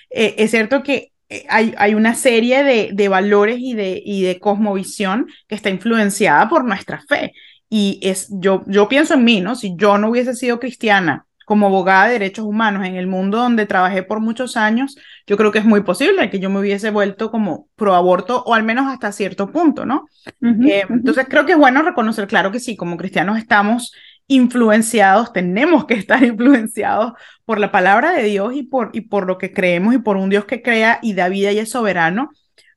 eh, 0.09 0.35
es 0.37 0.51
cierto 0.51 0.83
que 0.83 1.11
eh, 1.29 1.45
hay, 1.49 1.73
hay, 1.77 1.95
una 1.95 2.13
serie 2.13 2.63
de, 2.63 2.91
de 2.93 3.07
valores 3.09 3.57
y 3.59 3.73
de, 3.73 4.01
y 4.05 4.23
de 4.23 4.39
cosmovisión 4.39 5.27
que 5.47 5.55
está 5.55 5.69
influenciada 5.69 6.47
por 6.47 6.63
nuestra 6.65 7.01
fe. 7.07 7.33
Y 7.69 7.99
es, 8.03 8.27
yo, 8.31 8.63
yo 8.67 8.87
pienso 8.89 9.13
en 9.13 9.23
mí, 9.23 9.39
¿no? 9.39 9.55
Si 9.55 9.75
yo 9.77 9.97
no 9.97 10.09
hubiese 10.09 10.35
sido 10.35 10.59
cristiana 10.59 11.25
como 11.45 11.67
abogada 11.67 12.07
de 12.07 12.13
derechos 12.13 12.45
humanos 12.45 12.85
en 12.85 12.95
el 12.95 13.07
mundo 13.07 13.37
donde 13.37 13.65
trabajé 13.65 14.03
por 14.03 14.19
muchos 14.19 14.57
años, 14.57 14.97
yo 15.27 15.37
creo 15.37 15.51
que 15.51 15.59
es 15.59 15.65
muy 15.65 15.81
posible 15.81 16.29
que 16.29 16.39
yo 16.39 16.49
me 16.49 16.59
hubiese 16.59 16.91
vuelto 16.91 17.31
como 17.31 17.67
pro 17.75 17.95
aborto 17.95 18.43
o 18.45 18.53
al 18.53 18.63
menos 18.63 18.87
hasta 18.87 19.11
cierto 19.11 19.51
punto, 19.51 19.85
¿no? 19.85 20.07
Eh, 20.41 20.83
entonces 20.89 21.25
creo 21.29 21.45
que 21.45 21.53
es 21.53 21.57
bueno 21.57 21.81
reconocer, 21.81 22.27
claro 22.27 22.51
que 22.51 22.59
sí, 22.59 22.75
como 22.75 22.97
cristianos 22.97 23.37
estamos 23.37 23.93
influenciados, 24.27 25.33
tenemos 25.33 25.85
que 25.85 25.95
estar 25.95 26.23
influenciados 26.23 27.13
por 27.45 27.59
la 27.59 27.71
palabra 27.71 28.11
de 28.11 28.23
Dios 28.23 28.53
y 28.55 28.63
por, 28.63 28.89
y 28.93 29.01
por 29.01 29.27
lo 29.27 29.37
que 29.37 29.51
creemos 29.53 29.93
y 29.93 29.97
por 29.97 30.17
un 30.17 30.29
Dios 30.29 30.45
que 30.45 30.61
crea 30.61 30.99
y 31.01 31.13
da 31.13 31.27
vida 31.27 31.51
y 31.51 31.59
es 31.59 31.69
soberano, 31.69 32.29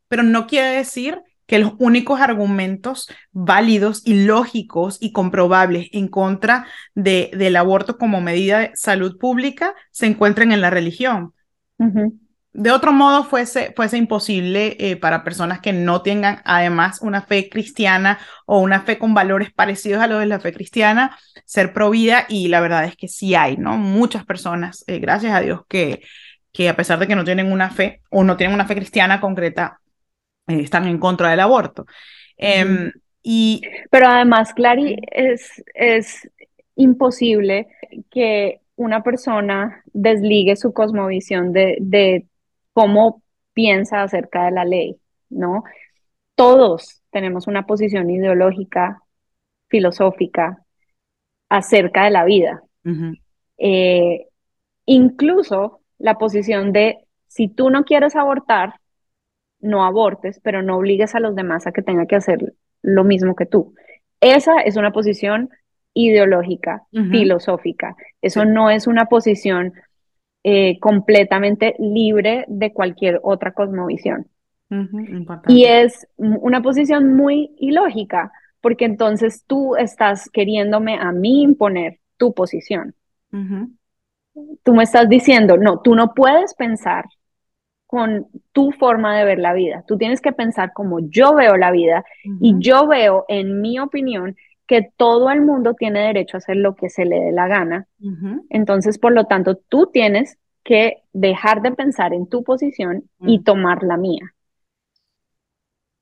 pero 0.09 0.23
no 0.23 0.47
quiere 0.47 0.69
decir 0.77 1.21
que 1.47 1.59
los 1.59 1.73
únicos 1.79 2.21
argumentos 2.21 3.09
válidos 3.33 4.03
y 4.05 4.25
lógicos 4.25 4.99
y 5.01 5.13
comprobables 5.13 5.89
en 5.93 6.09
contra 6.09 6.67
de, 6.95 7.31
del 7.35 7.57
aborto 7.57 7.99
como 7.99 8.21
medida 8.21 8.61
de 8.61 8.71
salud 8.75 9.19
pública 9.19 9.75
se 9.91 10.07
encuentren 10.07 10.53
en 10.53 10.61
la 10.61 10.71
religión. 10.71 11.33
De 12.55 12.71
otro 12.71 12.93
modo, 12.93 13.25
fuese, 13.25 13.73
fuese 13.75 13.97
imposible 13.97 14.77
eh, 14.79 14.97
para 14.97 15.25
personas 15.25 15.61
que 15.61 15.73
no 15.73 16.03
tengan 16.03 16.41
además 16.45 17.01
una 17.03 17.21
fe 17.21 17.49
cristiana 17.49 18.21
o 18.47 18.61
una 18.61 18.83
fe 18.83 18.97
con 18.97 19.13
valores 19.13 19.53
parecidos 19.53 20.01
a 20.01 20.07
los 20.07 20.21
de 20.21 20.27
la 20.27 20.39
fe 20.39 20.53
cristiana 20.53 21.19
ser 21.45 21.73
provida 21.73 22.27
y 22.29 22.47
la 22.47 22.61
verdad 22.61 22.85
es 22.85 22.97
que 22.97 23.09
sí 23.09 23.35
hay, 23.35 23.57
¿no? 23.57 23.77
Muchas 23.77 24.25
personas, 24.25 24.85
eh, 24.87 25.01
gracias 25.01 25.35
a 25.35 25.41
Dios, 25.41 25.63
que, 25.69 26.03
que 26.53 26.69
a 26.69 26.77
pesar 26.77 27.01
de 27.01 27.09
que 27.09 27.17
no 27.17 27.25
tienen 27.25 27.51
una 27.51 27.71
fe 27.71 28.03
o 28.09 28.23
no 28.23 28.37
tienen 28.37 28.55
una 28.55 28.67
fe 28.67 28.77
cristiana 28.77 29.21
concreta, 29.21 29.81
eh, 30.47 30.61
están 30.61 30.87
en 30.87 30.99
contra 30.99 31.31
del 31.31 31.41
aborto. 31.41 31.87
Em, 32.37 32.91
y... 33.23 33.63
Pero 33.91 34.09
además, 34.09 34.53
Clary, 34.55 34.97
es, 35.11 35.63
es 35.75 36.29
imposible 36.77 37.69
que 38.11 38.61
una 38.77 39.03
persona 39.03 39.83
desligue 39.93 40.57
su 40.57 40.73
cosmovisión 40.73 41.53
de, 41.53 41.77
de 41.81 42.27
cómo 42.73 43.23
piensa 43.53 44.03
acerca 44.03 44.45
de 44.47 44.51
la 44.51 44.65
ley, 44.65 44.97
¿no? 45.31 45.65
Todos 46.35 47.03
tenemos 47.11 47.47
una 47.47 47.65
posición 47.67 48.11
ideológica, 48.11 49.01
filosófica, 49.69 50.65
acerca 51.49 52.05
de 52.05 52.11
la 52.11 52.25
vida. 52.25 52.63
Eh, 53.59 54.27
incluso 54.87 55.81
la 55.99 56.19
posición 56.19 56.73
de, 56.73 56.99
si 57.29 57.49
tú 57.49 57.71
no 57.71 57.85
quieres 57.85 58.17
abortar, 58.17 58.75
no 59.65 59.85
abortes, 59.85 60.41
pero 60.43 60.63
no 60.63 60.77
obligues 60.77 61.15
a 61.15 61.21
los 61.21 61.35
demás 61.35 61.67
a 61.67 61.73
que 61.73 61.83
tengan 61.83 62.07
que 62.07 62.17
hacer 62.17 62.55
lo 62.83 63.03
mismo 63.03 63.35
que 63.35 63.47
tú. 63.47 63.75
Esa 64.21 64.61
es 64.61 64.77
una 64.77 64.93
posición 64.93 65.51
ideológica, 65.95 66.85
filosófica. 67.11 67.97
Eso 68.21 68.45
no 68.45 68.71
es 68.71 68.87
una 68.87 69.07
posición 69.07 69.73
eh, 70.43 70.79
completamente 70.81 71.75
libre 71.79 72.45
de 72.49 72.73
cualquier 72.73 73.21
otra 73.23 73.53
cosmovisión. 73.53 74.27
y 75.49 75.65
es 75.65 76.07
una 76.17 76.63
posición 76.63 77.15
muy 77.15 77.55
ilógica, 77.59 78.33
porque 78.61 78.85
entonces 78.87 79.45
tú 79.47 79.77
estás 79.77 80.29
queriéndome 80.31 80.97
a 80.99 81.13
mí 81.13 81.43
imponer 81.43 82.01
tu 82.17 82.35
posición. 82.35 82.95
Tú 84.63 84.75
me 84.75 84.83
estás 84.83 85.09
diciendo, 85.09 85.57
no, 85.57 85.81
tú 85.81 85.95
no 85.95 86.13
puedes 86.15 86.55
pensar 86.55 87.05
con 87.95 88.27
tu 88.51 88.73
forma 88.73 89.17
de 89.17 89.25
ver 89.25 89.39
la 89.39 89.53
vida. 89.53 89.85
Tú 89.87 89.97
tienes 89.97 90.21
que 90.21 90.33
pensar 90.33 90.73
como 90.73 90.99
yo 90.99 91.33
veo 91.33 91.57
la 91.57 91.71
vida 91.71 92.05
y 92.41 92.57
yo 92.59 92.89
veo, 92.89 93.25
en 93.29 93.61
mi 93.61 93.79
opinión, 93.79 94.35
que 94.67 94.91
todo 94.97 95.31
el 95.31 95.43
mundo 95.43 95.75
tiene 95.75 96.01
derecho 96.01 96.37
a 96.37 96.39
hacer 96.39 96.57
lo 96.57 96.75
que 96.75 96.91
se 96.91 97.05
le 97.05 97.21
dé 97.21 97.31
la 97.31 97.47
gana. 97.47 97.87
Entonces, 98.51 98.99
por 98.99 99.13
lo 99.13 99.27
tanto, 99.27 99.55
tú 99.69 99.91
tienes 99.93 100.39
que 100.65 101.03
dejar 101.13 101.63
de 101.63 101.71
pensar 101.71 102.13
en 102.13 102.27
tu 102.27 102.43
posición 102.43 103.05
y 103.21 103.39
mm. 103.39 103.45
tomar 103.45 103.85
la 103.85 103.97
mía. 103.97 104.35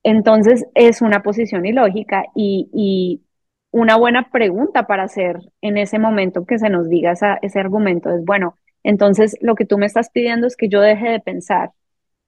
Entonces, 0.01 0.65
es 0.73 1.03
una 1.03 1.21
posición 1.21 1.67
ilógica 1.67 2.25
y, 2.35 3.21
una 3.69 3.97
buena 3.97 4.29
pregunta 4.29 4.85
para 4.85 5.03
hacer 5.03 5.39
en 5.61 5.77
ese 5.77 5.97
momento 5.97 6.45
que 6.45 6.59
se 6.59 6.69
nos 6.69 6.89
diga 6.89 7.13
ese 7.41 7.59
argumento 7.59 8.11
es, 8.11 8.23
bueno, 8.23 8.55
entonces 8.83 9.35
lo 9.41 9.55
que 9.55 9.65
tú 9.65 9.77
me 9.77 9.85
estás 9.85 10.09
pidiendo 10.11 10.45
es 10.45 10.55
que 10.55 10.69
yo 10.69 10.81
deje 10.81 11.09
de 11.09 11.19
pensar 11.19 11.71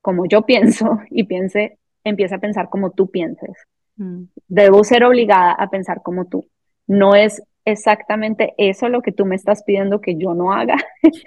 como 0.06 0.28
yo 0.28 0.44
pienso 0.44 1.00
y 1.10 1.24
piense, 1.24 1.80
empiece 2.04 2.36
a 2.36 2.40
pensar 2.40 2.70
como 2.70 2.92
tú 2.92 3.10
pienses. 3.10 3.58
Mm. 3.96 4.26
Debo 4.48 4.84
ser 4.84 5.04
obligada 5.04 5.54
a 5.54 5.72
pensar 5.72 6.04
como 6.04 6.28
tú. 6.28 6.48
No 6.86 7.16
es 7.16 7.42
exactamente 7.66 8.54
eso 8.60 8.88
lo 8.88 9.02
que 9.02 9.12
tú 9.12 9.26
me 9.26 9.36
estás 9.36 9.64
pidiendo 9.64 10.02
que 10.02 10.16
yo 10.16 10.36
no 10.36 10.54
haga. 10.54 10.76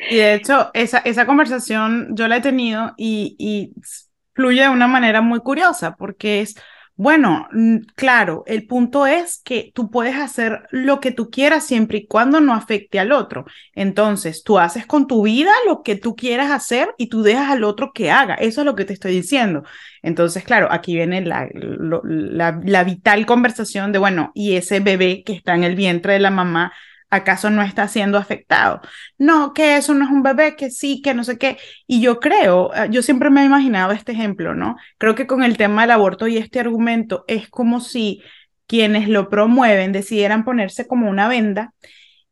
Y 0.09 0.19
de 0.19 0.35
hecho, 0.35 0.71
esa, 0.75 0.99
esa 0.99 1.27
conversación 1.27 2.15
yo 2.15 2.29
la 2.29 2.37
he 2.37 2.41
tenido 2.41 2.95
y, 2.97 3.35
y 3.37 3.75
fluye 4.33 4.63
de 4.63 4.69
una 4.69 4.87
manera 4.87 5.23
muy 5.23 5.41
curiosa 5.41 5.97
porque 5.97 6.41
es 6.43 6.55
bueno, 6.99 7.47
claro, 7.95 8.43
el 8.49 8.67
punto 8.67 9.07
es 9.07 9.41
que 9.45 9.71
tú 9.73 9.89
puedes 9.89 10.17
hacer 10.17 10.67
lo 10.73 10.99
que 10.99 11.13
tú 11.13 11.31
quieras 11.31 11.65
siempre 11.65 11.99
y 11.99 12.07
cuando 12.09 12.41
no 12.41 12.53
afecte 12.53 12.99
al 12.99 13.13
otro. 13.13 13.45
Entonces, 13.73 14.43
tú 14.43 14.59
haces 14.59 14.85
con 14.85 15.07
tu 15.07 15.23
vida 15.23 15.53
lo 15.69 15.85
que 15.85 15.95
tú 15.95 16.17
quieras 16.17 16.51
hacer 16.51 16.93
y 16.99 17.09
tú 17.09 17.23
dejas 17.23 17.51
al 17.53 17.63
otro 17.63 17.93
que 17.95 18.11
haga. 18.11 18.35
Eso 18.35 18.63
es 18.63 18.65
lo 18.65 18.75
que 18.75 18.85
te 18.85 18.95
estoy 18.95 19.13
diciendo. 19.13 19.63
Entonces, 20.03 20.43
claro, 20.43 20.67
aquí 20.73 20.97
viene 20.97 21.21
la, 21.21 21.49
la, 21.55 22.83
vital 22.83 23.27
conversación 23.27 23.93
de, 23.93 24.01
bueno, 24.01 24.33
y 24.35 24.57
ese 24.57 24.81
bebé 24.81 25.23
que 25.25 25.35
está 25.35 25.55
en 25.55 25.63
el 25.63 25.77
vientre 25.77 26.15
de 26.15 26.19
la 26.19 26.33
mamá, 26.33 26.73
¿acaso 27.11 27.51
no 27.51 27.63
está 27.63 27.89
siendo 27.89 28.19
afectado? 28.19 28.81
No, 29.19 29.53
que 29.55 29.77
eso 29.77 29.95
no 29.95 30.05
es 30.05 30.11
un 30.11 30.23
bebé, 30.23 30.57
que 30.57 30.71
sí, 30.71 31.01
que 31.03 31.15
no 31.15 31.25
sé 31.25 31.39
qué. 31.39 31.59
Y 31.87 32.01
yo 32.01 32.21
creo, 32.21 32.75
eh, 32.75 32.89
yo 32.91 33.03
siempre 33.03 33.31
me 33.31 33.43
he 33.43 33.45
imaginado 33.45 33.93
este 33.93 34.13
ejemplo, 34.13 34.55
¿no? 34.55 34.77
Creo 34.99 35.15
que 35.15 35.27
con 35.27 35.43
el 35.43 35.57
tema 35.57 35.83
del 35.83 35.93
aborto 35.93 36.27
y 36.27 36.37
este 36.37 36.61
argumento 36.61 37.25
es 37.29 37.49
como 37.49 37.81
si 37.81 38.23
quienes 38.67 39.09
lo 39.09 39.29
promueven 39.31 39.93
decidieran 39.93 40.45
ponerse 40.45 40.87
como 40.87 41.09
una 41.09 41.29
venda 41.29 41.73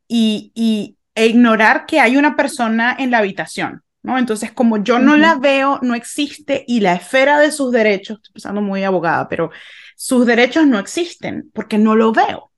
y, 0.09 0.53
y 0.55 0.97
e 1.15 1.27
ignorar 1.27 1.87
que 1.87 2.01
hay 2.01 2.17
una 2.17 2.37
persona 2.37 2.95
en 2.99 3.11
la 3.11 3.19
habitación. 3.19 3.83
¿No? 4.03 4.19
Entonces, 4.19 4.53
como 4.53 4.85
yo 4.85 5.01
no 5.01 5.17
la 5.17 5.35
veo, 5.35 5.81
no 5.83 5.97
existe 5.97 6.65
y 6.69 6.79
la 6.79 6.93
esfera 6.93 7.41
de 7.41 7.51
sus 7.51 7.73
derechos, 7.73 8.19
estoy 8.19 8.35
pensando 8.35 8.63
muy 8.63 8.85
abogada, 8.85 9.29
pero 9.29 9.51
sus 9.97 10.25
derechos 10.27 10.65
no 10.65 10.79
existen 10.79 11.51
porque 11.53 11.77
no 11.77 11.97
lo 11.97 12.13
veo. 12.13 12.53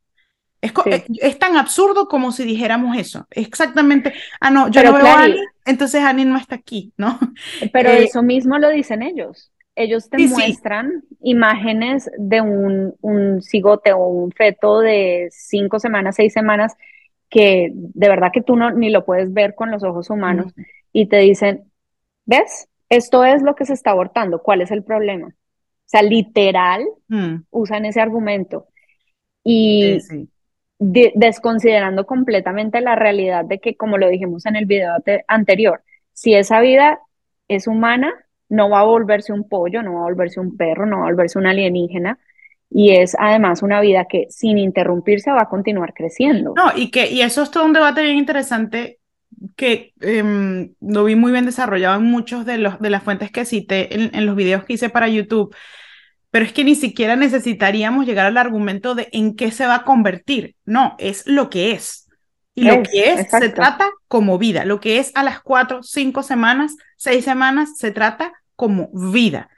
Es, 0.61 0.73
eh, 0.87 1.05
es, 1.21 1.39
tan 1.39 1.57
absurdo 1.57 2.09
como 2.09 2.33
si 2.33 2.45
dijéramos 2.45 2.97
eso. 2.97 3.27
Exactamente. 3.31 4.13
Ah, 4.41 4.51
no, 4.51 4.69
yo 4.69 4.83
no 4.83 4.95
veo 4.95 5.07
a 5.07 5.23
Annie, 5.23 5.41
entonces 5.65 6.03
Annie 6.03 6.25
no 6.25 6.37
está 6.37 6.57
aquí, 6.57 6.93
¿no? 6.97 7.19
Pero 7.73 7.91
eh, 7.91 8.05
eso 8.05 8.23
mismo 8.23 8.59
lo 8.59 8.69
dicen 8.71 9.03
ellos. 9.03 9.53
Ellos 9.77 10.11
te 10.11 10.19
muestran 10.27 11.05
imágenes 11.21 12.11
de 12.19 12.41
un, 12.41 12.97
un 13.01 13.41
cigote 13.43 13.93
o 13.93 14.09
un 14.09 14.33
feto 14.33 14.81
de 14.81 15.29
cinco 15.31 15.79
semanas, 15.79 16.17
seis 16.17 16.33
semanas, 16.33 16.75
que 17.31 17.71
de 17.73 18.09
verdad 18.09 18.33
que 18.33 18.43
tú 18.43 18.57
no, 18.57 18.73
ni 18.73 18.91
lo 18.91 19.05
puedes 19.05 19.33
ver 19.33 19.55
con 19.55 19.71
los 19.71 19.85
ojos 19.85 20.11
humanos, 20.11 20.53
y 20.93 21.07
te 21.07 21.19
dicen, 21.19 21.71
¿ves? 22.25 22.69
Esto 22.89 23.25
es 23.25 23.43
lo 23.43 23.55
que 23.55 23.67
se 23.67 23.75
está 23.75 23.91
abortando. 23.91 24.43
¿Cuál 24.43 24.63
es 24.63 24.73
el 24.73 24.83
problema? 24.83 25.29
O 25.29 25.91
sea, 25.91 26.03
literal, 26.03 26.85
mm. 27.09 27.37
usan 27.51 27.85
ese 27.85 28.01
argumento. 28.01 28.67
Y, 29.45 29.99
desconsiderando 30.79 32.07
completamente 32.07 32.81
la 32.81 32.95
realidad 32.95 33.45
de 33.45 33.59
que, 33.59 33.77
como 33.77 33.99
lo 33.99 34.09
dijimos 34.09 34.47
en 34.47 34.57
el 34.57 34.67
video 34.67 34.93
anterior, 35.27 35.83
si 36.13 36.35
esa 36.35 36.61
vida 36.61 37.01
es 37.49 37.67
humana, 37.67 38.13
no 38.49 38.71
va 38.71 38.81
a 38.81 38.85
volverse 38.85 39.33
un 39.33 39.49
pollo, 39.49 39.83
no 39.83 39.95
va 39.95 40.01
a 40.01 40.05
volverse 40.05 40.41
un 40.41 40.57
perro, 40.57 40.87
no 40.87 40.99
va 40.99 41.03
a 41.03 41.11
volverse 41.11 41.39
un 41.39 41.47
alienígena, 41.47 42.19
y 42.71 42.91
es 42.97 43.17
además 43.19 43.63
una 43.63 43.81
vida 43.81 44.07
que 44.09 44.27
sin 44.31 44.59
interrumpirse 44.59 45.31
va 45.31 45.43
a 45.43 45.49
continuar 45.49 45.95
creciendo. 45.95 46.55
No, 46.55 46.71
y 46.77 46.91
que 46.91 47.11
y 47.11 47.23
eso 47.23 47.43
es 47.43 47.51
todo 47.51 47.65
un 47.65 47.73
debate 47.73 48.03
bien 48.03 48.17
interesante 48.17 48.99
que 49.57 49.93
em, 50.01 50.75
lo 50.81 51.05
vi 51.05 51.15
muy 51.15 51.33
bien 51.33 51.47
desarrollado 51.47 51.99
en 51.99 52.05
muchos 52.05 52.45
de, 52.45 52.59
los, 52.59 52.81
de 52.81 52.91
las 52.91 53.03
fuentes 53.03 53.31
que 53.31 53.45
cité 53.45 53.95
en, 53.95 54.15
en 54.15 54.27
los 54.27 54.37
videos 54.37 54.65
que 54.65 54.75
hice 54.75 54.91
para 54.91 55.09
YouTube, 55.09 55.55
pero 56.31 56.45
es 56.45 56.53
que 56.53 56.65
ni 56.65 56.75
siquiera 56.75 57.17
necesitaríamos 57.17 58.07
llegar 58.07 58.27
al 58.27 58.37
argumento 58.37 58.95
de 58.95 59.09
en 59.13 59.35
qué 59.35 59.51
se 59.51 59.67
va 59.67 59.77
a 59.77 59.85
convertir. 59.85 60.57
No, 60.65 60.95
es 60.99 61.27
lo 61.27 61.51
que 61.51 61.73
es. 61.73 62.09
Y 62.55 62.65
lo 62.65 62.83
que 62.83 63.13
es 63.13 63.31
se 63.31 63.49
trata 63.51 63.89
como 64.09 64.37
vida. 64.37 64.65
Lo 64.65 64.81
que 64.81 64.99
es 64.99 65.13
a 65.15 65.23
las 65.23 65.41
cuatro, 65.41 65.83
cinco 65.83 66.23
semanas, 66.23 66.75
seis 66.97 67.25
semanas, 67.25 67.79
se 67.79 67.93
trata 67.93 68.33
como 68.57 68.91
vida. 68.93 69.49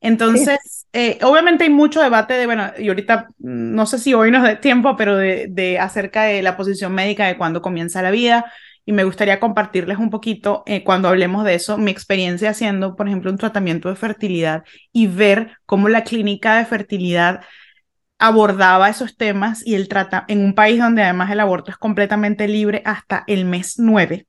Entonces, 0.00 0.86
eh, 0.92 1.18
obviamente 1.22 1.64
hay 1.64 1.70
mucho 1.70 2.00
debate 2.00 2.34
de, 2.34 2.46
bueno, 2.46 2.70
y 2.78 2.88
ahorita 2.88 3.28
no 3.38 3.86
sé 3.86 3.98
si 3.98 4.14
hoy 4.14 4.30
nos 4.30 4.44
dé 4.44 4.56
tiempo, 4.56 4.96
pero 4.96 5.16
de, 5.16 5.46
de 5.48 5.78
acerca 5.78 6.24
de 6.24 6.42
la 6.42 6.56
posición 6.56 6.94
médica 6.94 7.26
de 7.26 7.38
cuándo 7.38 7.62
comienza 7.62 8.02
la 8.02 8.10
vida, 8.10 8.44
y 8.86 8.92
me 8.92 9.04
gustaría 9.04 9.40
compartirles 9.40 9.98
un 9.98 10.10
poquito, 10.10 10.62
eh, 10.66 10.84
cuando 10.84 11.08
hablemos 11.08 11.44
de 11.44 11.54
eso, 11.54 11.78
mi 11.78 11.90
experiencia 11.90 12.50
haciendo, 12.50 12.96
por 12.96 13.08
ejemplo, 13.08 13.30
un 13.30 13.38
tratamiento 13.38 13.88
de 13.88 13.96
fertilidad 13.96 14.64
y 14.92 15.06
ver 15.06 15.56
cómo 15.64 15.88
la 15.88 16.04
clínica 16.04 16.58
de 16.58 16.66
fertilidad 16.66 17.40
abordaba 18.18 18.88
esos 18.88 19.16
temas 19.16 19.66
y 19.66 19.74
el 19.74 19.88
trata 19.88 20.24
en 20.28 20.44
un 20.44 20.54
país 20.54 20.78
donde 20.78 21.02
además 21.02 21.30
el 21.30 21.40
aborto 21.40 21.70
es 21.70 21.76
completamente 21.76 22.46
libre 22.46 22.82
hasta 22.84 23.24
el 23.26 23.44
mes 23.44 23.78
9. 23.78 24.26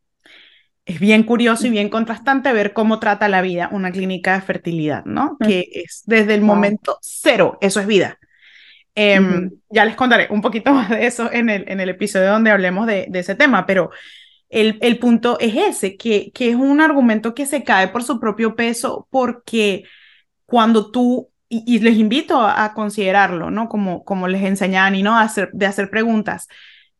Es 0.85 0.99
bien 0.99 1.23
curioso 1.23 1.67
y 1.67 1.71
bien 1.71 1.89
contrastante 1.89 2.53
ver 2.53 2.71
cómo 2.73 2.99
trata 2.99 3.27
la 3.27 3.41
vida 3.41 3.69
una 3.71 3.91
clínica 3.91 4.35
de 4.35 4.41
fertilidad, 4.41 5.03
¿no? 5.05 5.35
Que 5.39 5.67
es 5.71 6.03
desde 6.05 6.35
el 6.35 6.41
momento 6.41 6.99
cero, 7.01 7.57
eso 7.59 7.79
es 7.79 7.87
vida. 7.87 8.19
Em, 8.93 9.51
ya 9.69 9.83
les 9.83 9.95
contaré 9.95 10.27
un 10.29 10.41
poquito 10.41 10.73
más 10.73 10.89
de 10.89 11.05
eso 11.05 11.31
en 11.31 11.49
el, 11.49 11.65
en 11.67 11.79
el 11.79 11.89
episodio 11.89 12.31
donde 12.31 12.51
hablemos 12.51 12.87
de, 12.87 13.07
de 13.09 13.19
ese 13.19 13.35
tema, 13.35 13.65
pero 13.65 13.89
el, 14.49 14.99
punto 14.99 15.37
es 15.39 15.55
ese, 15.55 15.97
que, 15.97 16.31
que 16.33 16.49
es 16.49 16.55
un 16.55 16.81
argumento 16.81 17.33
que 17.33 17.45
se 17.45 17.63
cae 17.63 17.87
por 17.89 18.03
su 18.03 18.19
propio 18.19 18.55
peso 18.55 19.07
porque 19.09 19.83
cuando 20.45 20.91
tú, 20.91 21.29
y, 21.49 21.79
les 21.79 21.97
invito 21.97 22.39
a, 22.41 22.73
considerarlo, 22.73 23.51
¿no? 23.51 23.69
Como, 23.69 24.03
como 24.05 24.27
les 24.27 24.43
enseñan 24.43 24.95
y 24.95 25.03
¿no? 25.03 25.17
hacer, 25.17 25.49
de 25.53 25.65
hacer 25.65 25.89
preguntas. 25.89 26.47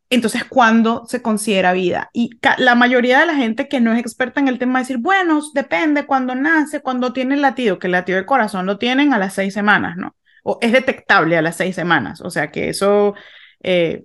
Entonces, 0.08 0.44
¿cuándo 0.44 1.04
se 1.06 1.20
considera 1.20 1.72
vida? 1.72 2.10
Y 2.12 2.30
la 2.58 2.76
mayoría 2.76 3.18
de 3.20 3.26
la 3.26 3.34
gente 3.34 3.68
que 3.68 3.80
no 3.80 3.92
es 3.92 3.98
experta 3.98 4.40
en 4.40 4.46
el 4.48 4.58
tema 4.58 4.78
decir, 4.78 4.98
bueno, 4.98 5.40
depende 5.52 6.06
cuando 6.06 6.34
nace, 6.36 6.80
cuando 6.80 7.12
tiene 7.12 7.34
el 7.34 7.42
latido, 7.42 7.78
que 7.78 7.88
el 7.88 7.92
latido 7.92 8.16
del 8.16 8.26
corazón 8.26 8.66
lo 8.66 8.78
tienen 8.78 9.12
a 9.12 9.18
las 9.18 9.34
seis 9.34 9.52
semanas, 9.52 9.96
¿no? 9.96 10.14
O 10.44 10.58
es 10.60 10.70
detectable 10.70 11.36
a 11.36 11.42
las 11.42 11.56
seis 11.56 11.74
semanas, 11.74 12.20
o 12.20 12.30
sea 12.30 12.52
que 12.52 12.68
eso 12.68 13.14
eh, 13.64 14.04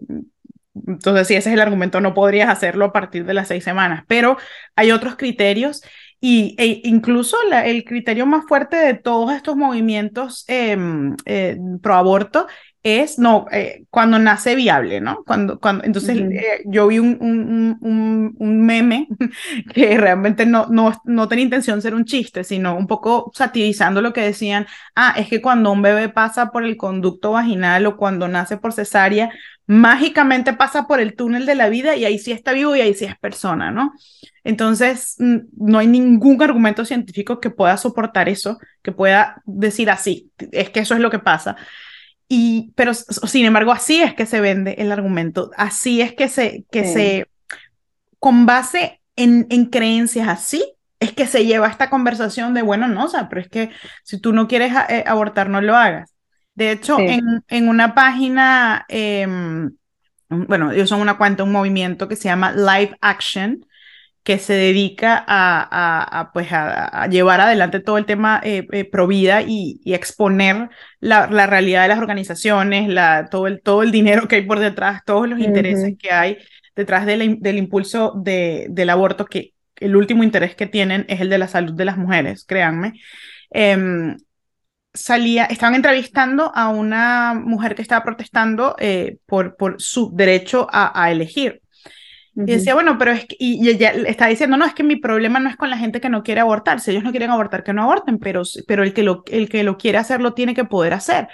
entonces, 0.88 1.28
si 1.28 1.36
ese 1.36 1.50
es 1.50 1.54
el 1.54 1.62
argumento, 1.62 2.00
no 2.02 2.14
podrías 2.14 2.50
hacerlo 2.50 2.86
a 2.86 2.94
partir 2.94 3.26
de 3.26 3.34
las 3.34 3.48
seis 3.48 3.64
semanas, 3.64 4.04
pero 4.08 4.38
hay 4.76 4.92
otros 4.92 5.16
criterios 5.18 5.82
y, 6.20 6.56
e 6.58 6.82
incluso 6.84 7.36
el 7.52 7.84
criterio 7.84 8.26
más 8.26 8.46
fuerte 8.48 8.78
de 8.78 8.94
todos 8.94 9.34
estos 9.34 9.56
movimientos 9.56 10.46
em, 10.48 11.16
eh, 11.26 11.58
pro 11.82 11.96
aborto 11.96 12.48
es 12.84 13.20
no, 13.20 13.46
eh, 13.52 13.86
cuando 13.90 14.18
nace 14.18 14.56
viable, 14.56 15.02
¿no? 15.02 15.24
Cuando, 15.24 15.60
cuando, 15.60 15.84
entonces 15.84 16.18
eh, 16.18 16.64
yo 16.66 16.88
vi 16.88 16.98
un, 16.98 17.18
un, 17.22 18.36
un, 18.40 18.66
meme 18.66 19.08
que 19.74 19.98
realmente 19.98 20.46
no, 20.48 20.68
no, 20.68 21.00
no 21.06 21.28
tenía 21.28 21.46
intención 21.46 21.78
de 21.78 21.84
ser 21.84 21.94
un 21.94 22.06
chiste, 22.06 22.44
sino 22.44 22.76
un 22.76 22.88
poco 22.88 23.32
satirizando 23.36 24.02
lo 24.02 24.14
que 24.14 24.22
decían, 24.22 24.66
ah, 24.96 25.14
es 25.16 25.28
que 25.28 25.42
cuando 25.42 25.72
un 25.72 25.84
bebé 25.84 26.10
pasa 26.10 26.52
por 26.52 26.64
el 26.64 26.76
conducto 26.76 27.32
vaginal 27.32 27.86
o 27.86 27.98
cuando 27.98 28.28
nace 28.28 28.58
por 28.58 28.74
cesárea, 28.74 29.32
mágicamente 29.68 30.54
pasa 30.54 30.88
por 30.88 31.00
el 31.00 31.16
túnel 31.16 31.46
de 31.46 31.56
la 31.56 31.70
vida 31.70 31.96
y 31.96 32.06
ahí 32.06 32.18
sí 32.18 32.32
está 32.32 32.52
vivo 32.52 32.76
y 32.76 32.82
ahí 32.82 32.96
sí 32.96 33.06
es 33.06 33.18
persona, 33.20 33.70
¿no? 33.72 33.94
Entonces, 34.44 35.16
no 35.20 35.78
hay 35.78 35.88
ningún 35.88 36.42
argumento 36.42 36.84
científico 36.84 37.40
que 37.40 37.52
pueda 37.52 37.78
soportar 37.78 38.28
eso, 38.28 38.58
que 38.82 38.92
pueda 38.92 39.42
decir 39.46 39.92
así, 39.92 40.32
es 40.52 40.72
que 40.72 40.80
eso 40.80 40.96
es 40.96 41.00
lo 41.00 41.12
que 41.12 41.20
pasa. 41.20 41.56
Y, 42.34 42.72
pero 42.78 42.94
sin 42.94 43.46
embargo, 43.46 43.74
así 43.74 44.02
es 44.02 44.14
que 44.14 44.26
se 44.26 44.40
vende 44.40 44.76
el 44.78 44.94
argumento, 44.94 45.52
así 45.58 46.00
es 46.00 46.14
que 46.14 46.30
se, 46.30 46.64
que 46.72 46.86
se, 46.86 47.28
con 48.20 48.46
base 48.46 49.02
en, 49.18 49.48
en 49.50 49.66
creencias 49.66 50.30
así, 50.30 50.64
es 51.02 51.12
que 51.12 51.28
se 51.28 51.46
lleva 51.46 51.68
esta 51.68 51.90
conversación 51.90 52.54
de, 52.54 52.62
bueno, 52.62 52.88
no, 52.88 53.04
o 53.04 53.08
sea, 53.10 53.28
pero 53.28 53.42
es 53.42 53.50
que 53.50 53.70
si 54.06 54.18
tú 54.18 54.32
no 54.32 54.48
quieres 54.48 54.72
eh, 54.88 55.04
abortar, 55.06 55.50
no 55.50 55.60
lo 55.60 55.76
hagas. 55.76 56.16
De 56.56 56.72
hecho, 56.72 56.98
en, 57.00 57.44
en, 57.50 57.68
una 57.68 57.96
página, 57.96 58.86
eh, 58.88 59.28
bueno, 60.30 60.72
ellos 60.72 60.88
son 60.88 61.02
una 61.02 61.18
cuenta, 61.18 61.44
un 61.44 61.52
movimiento 61.52 62.08
que 62.08 62.16
se 62.16 62.30
llama 62.30 62.54
Live 62.54 62.98
Action, 63.02 63.66
que 64.24 64.38
se 64.38 64.54
dedica 64.54 65.24
a, 65.28 66.30
pues 66.34 66.48
a, 66.52 67.08
llevar 67.10 67.42
adelante 67.42 67.80
todo 67.80 67.98
el 67.98 68.06
tema 68.06 68.40
eh, 68.44 68.68
eh, 68.72 68.86
pro 68.86 69.08
vida 69.08 69.42
y, 69.42 69.82
exponer 69.86 70.70
la, 71.00 71.28
realidad 71.48 71.84
de 71.84 71.88
las 71.90 72.00
organizaciones, 72.00 72.88
la, 72.88 73.28
todo, 73.30 73.48
el, 73.48 73.62
todo 73.62 73.84
el 73.84 73.92
dinero 73.92 74.28
que 74.28 74.38
hay 74.38 74.42
por 74.44 74.60
detrás, 74.60 75.02
todos 75.06 75.28
los 75.28 75.40
intereses 75.40 75.96
que 75.98 76.12
hay 76.12 76.38
detrás 76.76 77.06
del 77.06 77.58
impulso 77.58 78.14
de, 78.16 78.68
del 78.70 78.90
aborto, 78.90 79.26
que 79.26 79.54
el 79.78 79.96
último 79.96 80.24
interés 80.24 80.56
que 80.56 80.68
tienen 80.68 81.06
es 81.10 81.22
el 81.22 81.30
de 81.30 81.40
la 81.40 81.48
salud 81.48 81.74
de 81.74 81.86
las 81.86 81.98
mujeres, 81.98 82.46
créanme. 82.46 82.94
Em, 83.50 84.16
salía, 84.94 85.46
estaban 85.46 85.76
entrevistando 85.76 86.52
a 86.54 86.70
una 86.70 87.34
mujer 87.34 87.76
que 87.76 87.82
estaba 87.82 88.04
protestando 88.04 88.76
eh, 88.80 89.18
por, 89.26 89.56
por 89.58 89.82
su 89.82 90.12
derecho 90.14 90.68
a, 90.72 91.10
Y 92.34 92.46
decía, 92.46 92.74
bueno, 92.76 92.98
pero 92.98 93.12
es 93.12 93.26
que, 93.26 93.36
y, 93.40 93.68
ella 93.68 93.92
está 93.92 94.28
diciendo, 94.28 94.56
no, 94.56 94.66
es 94.66 94.74
que 94.74 94.84
mi 94.84 94.96
problema 94.96 95.40
no 95.40 95.50
es 95.50 95.58
con 95.58 95.70
la 95.70 95.78
gente 95.78 96.00
que 96.00 96.10
no 96.10 96.24
quiere 96.24 96.40
abortar, 96.40 96.80
si 96.80 96.92
ellos 96.92 97.04
no 97.04 97.12
quieren 97.12 97.30
abortar, 97.30 97.64
que 97.64 97.74
no 97.74 97.84
aborten, 97.84 98.20
pero, 98.20 98.44
pero 98.68 98.84
el, 98.84 98.94
que 98.94 99.04
lo, 99.04 99.24
el 99.28 99.50
que 99.50 99.64
lo 99.64 99.78
quiere 99.78 99.98
hacer 99.98 100.22
lo 100.22 100.34
tiene 100.34 100.54
que 100.54 100.64
poder 100.64 100.94
hacer. 100.94 101.28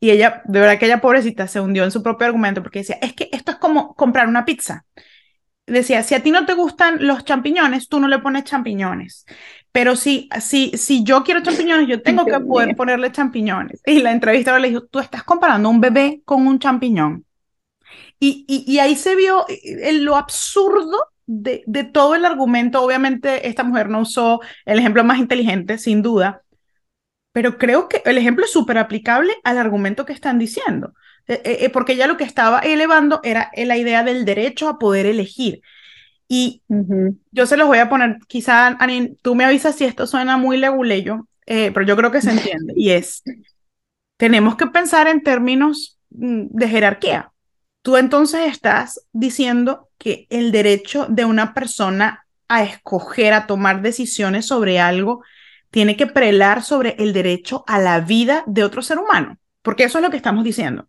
Y 0.00 0.10
ella, 0.10 0.42
de 0.46 0.60
verdad 0.60 0.78
que 0.78 0.86
ella 0.86 1.00
pobrecita 1.00 1.46
se 1.46 1.60
hundió 1.60 1.84
en 1.84 1.92
su 1.92 2.02
propio 2.02 2.26
argumento 2.26 2.62
porque 2.62 2.80
decía, 2.80 2.98
es 3.00 3.12
que 3.12 3.28
esto 3.32 3.52
es 3.52 3.58
como 3.58 3.94
comprar 3.94 4.26
una 4.26 4.44
pizza. 4.44 4.84
Decía, 5.66 6.02
si 6.02 6.16
a 6.16 6.22
ti 6.22 6.32
no 6.32 6.46
te 6.46 6.54
gustan 6.54 7.06
los 7.06 7.24
champiñones, 7.24 7.88
tú 7.88 8.00
no 8.00 8.08
le 8.08 8.18
pones 8.18 8.44
champiñones. 8.44 9.26
Pero 9.70 9.94
si, 9.94 10.28
si, 10.40 10.70
si 10.76 11.04
yo 11.04 11.22
quiero 11.22 11.42
champiñones, 11.42 11.86
yo 11.86 12.02
tengo 12.02 12.24
que 12.26 12.40
poder 12.40 12.74
ponerle 12.74 13.12
champiñones. 13.12 13.82
Y 13.86 14.00
la 14.00 14.10
entrevistadora 14.10 14.60
le 14.60 14.68
dijo, 14.70 14.86
tú 14.86 14.98
estás 14.98 15.22
comparando 15.22 15.68
un 15.68 15.80
bebé 15.80 16.22
con 16.24 16.46
un 16.46 16.58
champiñón. 16.58 17.24
Y, 18.22 18.44
y, 18.46 18.78
ahí 18.80 18.96
se 18.96 19.16
vio 19.16 19.46
eh, 19.48 19.94
lo 19.94 20.14
absurdo 20.14 21.06
de, 21.26 21.64
de, 21.66 21.84
todo 21.84 22.14
el 22.14 22.26
argumento. 22.26 22.82
Obviamente, 22.82 23.48
esta 23.48 23.64
mujer 23.64 23.88
no 23.88 24.00
usó 24.00 24.40
el 24.66 24.78
ejemplo 24.78 25.02
más 25.04 25.18
inteligente, 25.18 25.78
sin 25.78 26.02
duda, 26.02 26.42
pero 27.32 27.56
creo 27.56 27.88
que 27.88 28.02
el 28.04 28.18
ejemplo 28.18 28.44
es 28.44 28.52
súper 28.52 28.76
aplicable 28.76 29.32
al 29.42 29.56
argumento 29.56 30.04
que 30.04 30.12
están 30.12 30.38
diciendo, 30.38 30.92
eh, 31.28 31.40
eh, 31.44 31.70
porque 31.70 31.96
ya 31.96 32.06
lo 32.06 32.18
que 32.18 32.24
estaba 32.24 32.58
elevando 32.58 33.20
era 33.22 33.50
la 33.56 33.78
idea 33.78 34.04
del 34.04 34.26
derecho 34.26 34.68
a 34.68 34.78
poder 34.78 35.06
elegir. 35.06 35.62
Y 36.28 36.62
yo 37.32 37.46
se 37.46 37.56
los 37.56 37.68
voy 37.68 37.78
a 37.78 37.88
poner, 37.88 38.18
quizá, 38.28 38.68
Anin, 38.78 39.18
tú 39.22 39.34
me 39.34 39.44
avisas 39.44 39.76
si 39.76 39.84
esto 39.84 40.06
suena 40.06 40.36
muy 40.36 40.58
leguleyo, 40.58 41.26
pero 41.46 41.82
yo 41.82 41.96
creo 41.96 42.12
que 42.12 42.20
se 42.20 42.30
entiende, 42.30 42.74
y 42.76 42.90
es, 42.90 43.24
tenemos 44.16 44.54
que 44.56 44.66
pensar 44.66 45.08
en 45.08 45.22
términos 45.22 45.98
mm, 46.10 46.48
de 46.50 46.68
jerarquía. 46.68 47.29
Tú 47.82 47.96
entonces 47.96 48.50
estás 48.50 49.06
diciendo 49.12 49.88
que 49.98 50.26
el 50.30 50.52
derecho 50.52 51.06
de 51.08 51.24
una 51.24 51.54
persona 51.54 52.26
a 52.48 52.62
escoger, 52.64 53.32
a 53.32 53.46
tomar 53.46 53.80
decisiones 53.80 54.46
sobre 54.46 54.80
algo, 54.80 55.22
tiene 55.70 55.96
que 55.96 56.06
prelar 56.06 56.62
sobre 56.62 56.96
el 56.98 57.12
derecho 57.12 57.64
a 57.66 57.78
la 57.78 58.00
vida 58.00 58.42
de 58.46 58.64
otro 58.64 58.82
ser 58.82 58.98
humano, 58.98 59.38
porque 59.62 59.84
eso 59.84 59.98
es 59.98 60.04
lo 60.04 60.10
que 60.10 60.16
estamos 60.16 60.44
diciendo. 60.44 60.88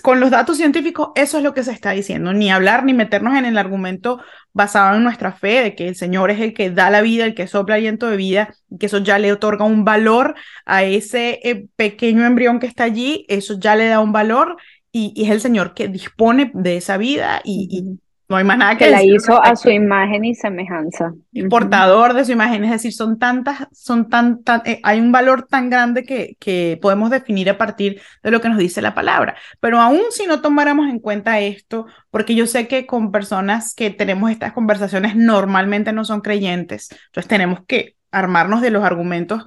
Con 0.00 0.20
los 0.20 0.30
datos 0.30 0.56
científicos, 0.56 1.10
eso 1.14 1.36
es 1.36 1.44
lo 1.44 1.52
que 1.54 1.62
se 1.62 1.72
está 1.72 1.90
diciendo, 1.90 2.32
ni 2.32 2.50
hablar 2.50 2.84
ni 2.84 2.94
meternos 2.94 3.36
en 3.36 3.44
el 3.44 3.58
argumento 3.58 4.20
basado 4.52 4.96
en 4.96 5.04
nuestra 5.04 5.32
fe 5.32 5.62
de 5.62 5.74
que 5.74 5.88
el 5.88 5.96
Señor 5.96 6.30
es 6.30 6.40
el 6.40 6.54
que 6.54 6.70
da 6.70 6.88
la 6.90 7.02
vida, 7.02 7.24
el 7.24 7.34
que 7.34 7.46
sopla 7.46 7.74
aliento 7.76 8.08
de 8.08 8.16
vida, 8.16 8.54
y 8.70 8.78
que 8.78 8.86
eso 8.86 8.98
ya 8.98 9.18
le 9.18 9.32
otorga 9.32 9.64
un 9.64 9.84
valor 9.84 10.34
a 10.64 10.82
ese 10.82 11.40
eh, 11.42 11.66
pequeño 11.76 12.24
embrión 12.24 12.58
que 12.58 12.66
está 12.66 12.84
allí, 12.84 13.26
eso 13.28 13.58
ya 13.58 13.76
le 13.76 13.86
da 13.86 14.00
un 14.00 14.12
valor 14.12 14.56
y, 14.92 15.24
es 15.24 15.30
el 15.30 15.40
Señor 15.40 15.74
que 15.74 15.88
dispone 15.88 16.50
de 16.54 16.76
esa 16.76 16.96
vida 16.98 17.40
y, 17.44 17.98
no 18.28 18.38
hay 18.38 18.44
más 18.44 18.56
nada 18.56 18.78
que, 18.78 18.86
que 18.86 18.90
la 18.90 19.02
hizo 19.02 19.44
a 19.44 19.54
su 19.56 19.68
imagen 19.68 20.24
y 20.24 20.34
semejanza. 20.34 21.12
El 21.34 21.48
portador 21.48 22.14
de 22.14 22.24
su 22.24 22.32
imagen, 22.32 22.64
es 22.64 22.70
decir, 22.70 22.94
son 22.94 23.18
tantas, 23.18 23.68
son 23.72 24.08
tan, 24.08 24.40
eh, 24.64 24.80
hay 24.84 25.00
un 25.00 25.12
valor 25.12 25.46
tan 25.46 25.68
grande 25.68 26.04
que, 26.04 26.36
que 26.40 26.78
podemos 26.80 27.10
definir 27.10 27.50
a 27.50 27.58
partir 27.58 28.00
de 28.22 28.30
lo 28.30 28.40
que 28.40 28.48
nos 28.48 28.56
dice 28.56 28.80
la 28.80 28.94
palabra. 28.94 29.36
Pero 29.60 29.80
aún 29.80 30.00
si 30.10 30.26
no 30.26 30.40
tomáramos 30.40 30.88
en 30.88 30.98
cuenta 30.98 31.40
esto, 31.40 31.84
porque 32.10 32.34
yo 32.34 32.46
sé 32.46 32.68
que 32.68 32.86
con 32.86 33.12
personas 33.12 33.74
que 33.74 33.90
tenemos 33.90 34.30
estas 34.30 34.52
conversaciones 34.52 35.14
normalmente 35.14 35.92
no 35.92 36.06
son 36.06 36.22
creyentes, 36.22 36.88
entonces 36.90 37.28
tenemos 37.28 37.60
que 37.66 37.96
armarnos 38.12 38.62
de 38.62 38.70
los 38.70 38.82
argumentos 38.82 39.44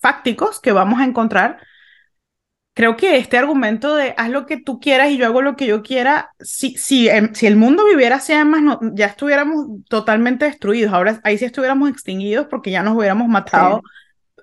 fácticos 0.00 0.58
que 0.60 0.72
vamos 0.72 0.98
a 0.98 1.04
encontrar 1.04 1.58
creo 2.76 2.94
que 2.94 3.16
este 3.16 3.38
argumento 3.38 3.94
de 3.94 4.12
haz 4.18 4.28
lo 4.28 4.44
que 4.44 4.58
tú 4.58 4.78
quieras 4.78 5.10
y 5.10 5.16
yo 5.16 5.24
hago 5.24 5.40
lo 5.40 5.56
que 5.56 5.66
yo 5.66 5.82
quiera, 5.82 6.34
si, 6.40 6.76
si, 6.76 7.08
em, 7.08 7.34
si 7.34 7.46
el 7.46 7.56
mundo 7.56 7.86
viviera 7.86 8.16
así, 8.16 8.34
además 8.34 8.60
no, 8.60 8.80
ya 8.92 9.06
estuviéramos 9.06 9.66
totalmente 9.88 10.44
destruidos. 10.44 10.92
Ahora 10.92 11.18
ahí 11.24 11.38
sí 11.38 11.46
estuviéramos 11.46 11.88
extinguidos 11.88 12.48
porque 12.50 12.70
ya 12.70 12.82
nos 12.82 12.94
hubiéramos 12.94 13.28
matado 13.28 13.80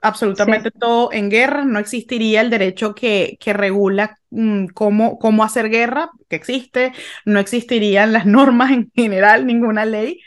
absolutamente 0.01 0.71
todo 0.71 1.11
en 1.11 1.29
guerra. 1.29 1.63
No 1.63 1.77
existiría 1.77 2.41
el 2.41 2.49
derecho 2.49 2.95
que, 2.95 3.37
que 3.39 3.53
regula 3.53 4.17
mm, 4.31 4.65
cómo, 4.73 5.19
cómo 5.19 5.43
hacer 5.43 5.69
guerra, 5.69 6.09
que 6.27 6.35
existe. 6.35 6.91
No 7.25 7.39
existirían 7.39 8.13
las 8.13 8.25
normas 8.25 8.71
en 8.71 8.91
general, 8.95 9.45
ninguna 9.45 9.85
ley 9.85 10.21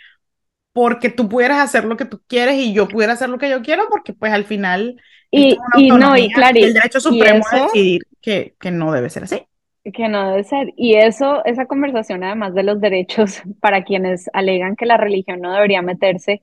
porque 0.72 1.08
tú 1.08 1.26
pudieras 1.26 1.58
hacer 1.58 1.86
lo 1.86 1.96
que 1.96 2.04
tú 2.04 2.20
quieres 2.28 2.56
y 2.56 2.74
yo 2.74 2.86
pudiera 2.86 3.14
hacer 3.14 3.30
lo 3.30 3.38
que 3.38 3.48
yo 3.48 3.62
quiero, 3.62 3.88
porque 3.88 4.12
pues 4.12 4.30
al 4.30 4.44
final 4.44 5.00
y, 5.30 5.58
no, 5.90 6.16
y 6.16 6.30
claro, 6.30 6.58
el 6.58 6.74
derecho 6.74 7.00
supremo 7.00 7.44
a 7.50 7.62
decidir 7.64 8.02
que, 8.20 8.54
que 8.60 8.70
no 8.70 8.92
debe 8.92 9.10
ser 9.10 9.24
así. 9.24 9.42
Que 9.92 10.08
no 10.08 10.30
debe 10.30 10.44
ser. 10.44 10.72
Y 10.76 10.94
eso, 10.94 11.44
esa 11.44 11.66
conversación, 11.66 12.24
además 12.24 12.54
de 12.54 12.62
los 12.62 12.80
derechos, 12.80 13.42
para 13.60 13.84
quienes 13.84 14.28
alegan 14.32 14.76
que 14.76 14.86
la 14.86 14.96
religión 14.96 15.40
no 15.40 15.52
debería 15.52 15.82
meterse, 15.82 16.42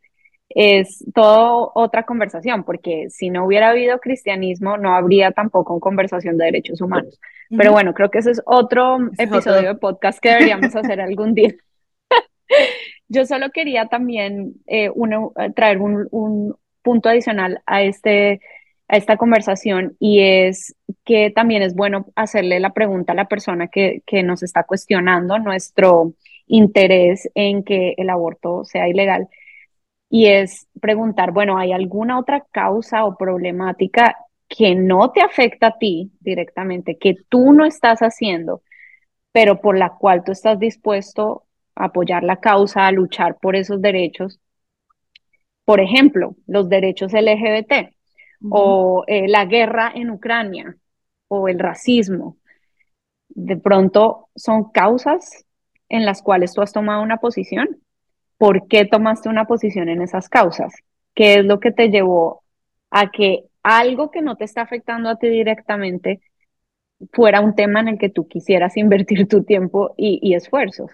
es 0.49 1.03
toda 1.15 1.71
otra 1.73 2.03
conversación, 2.03 2.63
porque 2.63 3.09
si 3.09 3.29
no 3.29 3.45
hubiera 3.45 3.69
habido 3.69 3.99
cristianismo, 3.99 4.77
no 4.77 4.93
habría 4.93 5.31
tampoco 5.31 5.79
conversación 5.79 6.37
de 6.37 6.45
derechos 6.45 6.79
humanos. 6.79 7.19
Pero 7.55 7.71
bueno, 7.71 7.93
creo 7.93 8.09
que 8.09 8.19
ese 8.19 8.31
es 8.31 8.41
otro 8.45 8.97
episodio 9.17 9.69
de 9.69 9.75
podcast 9.75 10.19
que 10.19 10.29
deberíamos 10.29 10.75
hacer 10.75 11.01
algún 11.01 11.33
día. 11.33 11.53
Yo 13.07 13.25
solo 13.25 13.49
quería 13.51 13.87
también 13.87 14.53
eh, 14.67 14.89
uno, 14.93 15.33
traer 15.55 15.79
un, 15.79 16.07
un 16.11 16.55
punto 16.81 17.09
adicional 17.09 17.61
a 17.65 17.83
este 17.83 18.41
a 18.87 18.97
esta 18.97 19.17
conversación 19.17 19.95
y 19.99 20.21
es 20.21 20.75
que 21.05 21.31
también 21.31 21.63
es 21.63 21.75
bueno 21.75 22.07
hacerle 22.15 22.59
la 22.59 22.73
pregunta 22.73 23.13
a 23.13 23.15
la 23.15 23.27
persona 23.27 23.67
que, 23.67 24.03
que 24.05 24.23
nos 24.23 24.43
está 24.43 24.63
cuestionando 24.63 25.39
nuestro 25.39 26.13
interés 26.47 27.29
en 27.35 27.63
que 27.63 27.95
el 27.97 28.09
aborto 28.09 28.65
sea 28.65 28.87
ilegal 28.87 29.29
y 30.09 30.27
es 30.27 30.67
preguntar, 30.79 31.31
bueno, 31.31 31.57
¿hay 31.57 31.71
alguna 31.71 32.19
otra 32.19 32.45
causa 32.51 33.03
o 33.05 33.17
problemática 33.17 34.15
que 34.47 34.75
no 34.75 35.11
te 35.11 35.21
afecta 35.21 35.67
a 35.67 35.77
ti 35.79 36.11
directamente, 36.19 36.99
que 36.99 37.15
tú 37.29 37.51
no 37.53 37.65
estás 37.65 38.01
haciendo, 38.01 38.61
pero 39.31 39.59
por 39.59 39.75
la 39.77 39.95
cual 39.97 40.23
tú 40.23 40.31
estás 40.31 40.59
dispuesto 40.59 41.45
a 41.75 41.85
apoyar 41.85 42.23
la 42.23 42.39
causa, 42.39 42.85
a 42.85 42.91
luchar 42.91 43.37
por 43.41 43.55
esos 43.55 43.81
derechos? 43.81 44.39
Por 45.65 45.79
ejemplo, 45.79 46.35
los 46.45 46.69
derechos 46.69 47.13
LGBT 47.13 47.93
o 48.49 49.03
eh, 49.07 49.27
la 49.27 49.45
guerra 49.45 49.91
en 49.93 50.09
Ucrania 50.09 50.75
o 51.27 51.47
el 51.47 51.59
racismo. 51.59 52.37
De 53.29 53.57
pronto 53.57 54.29
son 54.35 54.71
causas 54.71 55.45
en 55.89 56.05
las 56.05 56.21
cuales 56.21 56.53
tú 56.53 56.61
has 56.61 56.73
tomado 56.73 57.01
una 57.01 57.17
posición. 57.17 57.81
¿Por 58.37 58.67
qué 58.67 58.85
tomaste 58.85 59.29
una 59.29 59.45
posición 59.45 59.89
en 59.89 60.01
esas 60.01 60.29
causas? 60.29 60.73
¿Qué 61.15 61.35
es 61.35 61.45
lo 61.45 61.59
que 61.59 61.71
te 61.71 61.89
llevó 61.89 62.43
a 62.91 63.11
que 63.11 63.45
algo 63.63 64.11
que 64.11 64.21
no 64.21 64.35
te 64.35 64.45
está 64.45 64.61
afectando 64.61 65.09
a 65.09 65.17
ti 65.17 65.29
directamente 65.29 66.21
fuera 67.11 67.41
un 67.41 67.55
tema 67.55 67.79
en 67.81 67.89
el 67.89 67.97
que 67.97 68.09
tú 68.09 68.27
quisieras 68.27 68.77
invertir 68.77 69.27
tu 69.27 69.43
tiempo 69.43 69.93
y, 69.97 70.19
y 70.21 70.35
esfuerzos? 70.35 70.91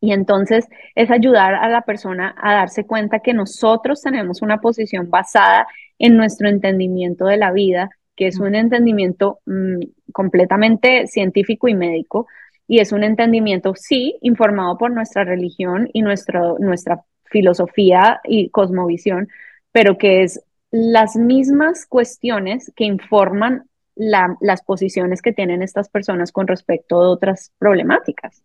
Y 0.00 0.12
entonces 0.12 0.66
es 0.94 1.10
ayudar 1.10 1.54
a 1.54 1.68
la 1.68 1.80
persona 1.82 2.34
a 2.38 2.52
darse 2.54 2.86
cuenta 2.86 3.20
que 3.20 3.32
nosotros 3.32 4.02
tenemos 4.02 4.42
una 4.42 4.60
posición 4.60 5.08
basada 5.08 5.66
en 5.98 6.16
nuestro 6.16 6.48
entendimiento 6.48 7.26
de 7.26 7.36
la 7.36 7.52
vida, 7.52 7.90
que 8.16 8.26
es 8.26 8.38
un 8.38 8.54
entendimiento 8.54 9.40
mm, 9.46 9.80
completamente 10.12 11.06
científico 11.06 11.68
y 11.68 11.74
médico, 11.74 12.26
y 12.66 12.80
es 12.80 12.92
un 12.92 13.04
entendimiento, 13.04 13.74
sí, 13.76 14.16
informado 14.22 14.78
por 14.78 14.90
nuestra 14.90 15.24
religión 15.24 15.88
y 15.92 16.02
nuestra, 16.02 16.54
nuestra 16.58 17.04
filosofía 17.24 18.20
y 18.24 18.48
cosmovisión, 18.50 19.28
pero 19.72 19.98
que 19.98 20.22
es 20.22 20.42
las 20.70 21.16
mismas 21.16 21.86
cuestiones 21.86 22.72
que 22.74 22.84
informan 22.84 23.64
las 23.96 24.62
posiciones 24.64 25.22
que 25.22 25.32
tienen 25.32 25.62
estas 25.62 25.88
personas 25.88 26.32
con 26.32 26.48
respecto 26.48 26.96
a 26.96 27.10
otras 27.10 27.52
problemáticas. 27.58 28.42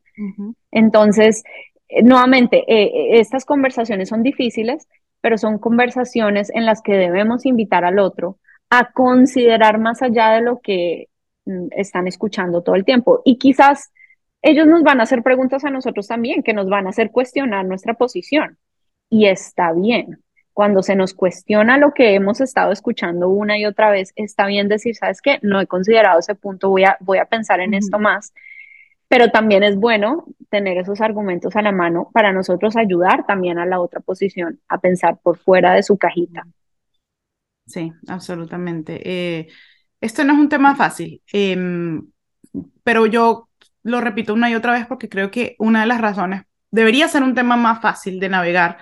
Entonces, 0.69 1.43
eh, 1.87 2.03
nuevamente, 2.03 2.57
eh, 2.67 2.83
eh, 2.83 3.19
estas 3.19 3.45
conversaciones 3.45 4.09
son 4.09 4.21
difíciles, 4.21 4.87
pero 5.21 5.37
son 5.37 5.59
conversaciones 5.59 6.49
en 6.53 6.65
las 6.65 6.81
que 6.81 6.93
debemos 6.93 7.45
invitar 7.45 7.85
al 7.85 7.99
otro 7.99 8.37
a 8.69 8.91
considerar 8.91 9.79
más 9.79 10.01
allá 10.01 10.31
de 10.31 10.41
lo 10.41 10.59
que 10.59 11.09
mm, 11.45 11.67
están 11.71 12.07
escuchando 12.07 12.61
todo 12.61 12.75
el 12.75 12.85
tiempo. 12.85 13.21
Y 13.25 13.37
quizás 13.37 13.91
ellos 14.41 14.67
nos 14.67 14.83
van 14.83 14.99
a 14.99 15.03
hacer 15.03 15.23
preguntas 15.23 15.65
a 15.65 15.69
nosotros 15.69 16.07
también, 16.07 16.43
que 16.43 16.53
nos 16.53 16.69
van 16.69 16.87
a 16.87 16.91
hacer 16.91 17.11
cuestionar 17.11 17.65
nuestra 17.65 17.95
posición. 17.95 18.57
Y 19.09 19.27
está 19.27 19.73
bien. 19.73 20.23
Cuando 20.53 20.83
se 20.83 20.95
nos 20.95 21.13
cuestiona 21.13 21.77
lo 21.77 21.93
que 21.93 22.15
hemos 22.15 22.41
estado 22.41 22.71
escuchando 22.71 23.29
una 23.29 23.57
y 23.57 23.65
otra 23.65 23.91
vez, 23.91 24.11
está 24.15 24.45
bien 24.45 24.67
decir, 24.67 24.95
¿sabes 24.95 25.21
qué? 25.21 25.39
No 25.41 25.59
he 25.61 25.67
considerado 25.67 26.19
ese 26.19 26.35
punto, 26.35 26.69
voy 26.69 26.83
a, 26.83 26.97
voy 26.99 27.17
a 27.17 27.25
pensar 27.25 27.61
en 27.61 27.73
esto 27.73 27.97
más. 27.97 28.33
Pero 29.09 29.31
también 29.31 29.63
es 29.63 29.75
bueno 29.75 30.25
tener 30.49 30.77
esos 30.77 31.01
argumentos 31.01 31.55
a 31.55 31.61
la 31.61 31.71
mano 31.71 32.09
para 32.13 32.31
nosotros 32.31 32.77
ayudar 32.77 33.25
también 33.25 33.59
a 33.59 33.65
la 33.65 33.81
otra 33.81 33.99
posición 33.99 34.61
a 34.69 34.79
pensar 34.79 35.17
por 35.21 35.37
fuera 35.37 35.73
de 35.73 35.83
su 35.83 35.97
cajita. 35.97 36.47
Sí, 37.65 37.91
absolutamente. 38.07 39.01
Eh, 39.03 39.47
esto 40.01 40.23
no 40.23 40.33
es 40.33 40.39
un 40.39 40.49
tema 40.49 40.75
fácil, 40.75 41.21
em, 41.31 42.07
pero 42.83 43.05
yo 43.05 43.49
lo 43.83 44.01
repito 44.01 44.33
una 44.33 44.49
y 44.49 44.55
otra 44.55 44.73
vez 44.73 44.85
porque 44.87 45.09
creo 45.09 45.31
que 45.31 45.55
una 45.59 45.81
de 45.81 45.87
las 45.87 46.01
razones 46.01 46.43
debería 46.71 47.07
ser 47.07 47.23
un 47.23 47.35
tema 47.35 47.57
más 47.57 47.81
fácil 47.81 48.19
de 48.19 48.29
navegar 48.29 48.77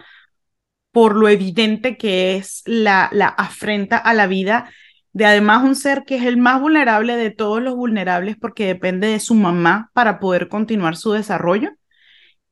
por 0.91 1.15
lo 1.15 1.29
evidente 1.29 1.97
que 1.97 2.37
es 2.37 2.63
la, 2.65 3.09
la 3.11 3.27
afrenta 3.27 3.97
a 3.97 4.13
la 4.13 4.27
vida 4.27 4.69
de 5.17 5.25
además 5.25 5.63
un 5.63 5.75
ser 5.75 6.03
que 6.05 6.17
es 6.17 6.23
el 6.25 6.37
más 6.37 6.61
vulnerable 6.61 7.15
de 7.15 7.31
todos 7.31 7.59
los 7.59 7.75
vulnerables 7.75 8.37
porque 8.39 8.67
depende 8.67 9.07
de 9.07 9.19
su 9.19 9.33
mamá 9.33 9.89
para 9.93 10.19
poder 10.19 10.47
continuar 10.47 10.95
su 10.95 11.11
desarrollo 11.11 11.71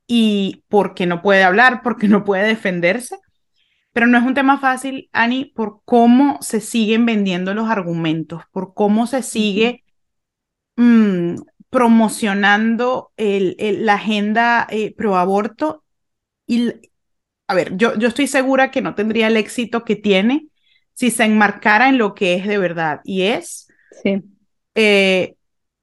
y 0.08 0.64
porque 0.68 1.06
no 1.06 1.22
puede 1.22 1.44
hablar, 1.44 1.82
porque 1.84 2.08
no 2.08 2.24
puede 2.24 2.48
defenderse. 2.48 3.20
Pero 3.94 4.08
no 4.08 4.18
es 4.18 4.24
un 4.24 4.34
tema 4.34 4.60
fácil, 4.60 5.12
Ani, 5.14 5.46
por 5.46 5.82
cómo 5.86 6.40
se 6.42 6.60
siguen 6.60 7.06
vendiendo 7.06 7.54
los 7.54 7.70
argumentos, 7.70 8.42
por 8.52 8.74
cómo 8.74 9.06
se 9.06 9.22
sigue 9.22 9.84
mm, 10.76 11.36
promocionando 11.70 13.12
el, 13.16 13.56
la 13.86 13.94
agenda 13.94 14.66
eh, 14.72 14.92
pro 14.96 15.18
aborto. 15.18 15.84
Y, 16.48 16.74
a 17.48 17.54
ver, 17.54 17.78
yo, 17.78 17.96
yo 18.00 18.08
estoy 18.08 18.26
segura 18.26 18.72
que 18.72 18.82
no 18.82 18.96
tendría 18.96 19.28
el 19.28 19.38
éxito 19.38 19.84
que 19.84 19.96
tiene 19.96 20.48
si 20.96 21.12
se 21.12 21.26
enmarcara 21.26 21.90
en 21.90 22.00
lo 22.00 22.16
que 22.16 22.34
es 22.34 22.48
de 22.48 22.58
verdad. 22.58 23.02
Y 23.04 23.24
es 23.24 23.68
sí. 24.02 24.24
Eh, 24.74 25.36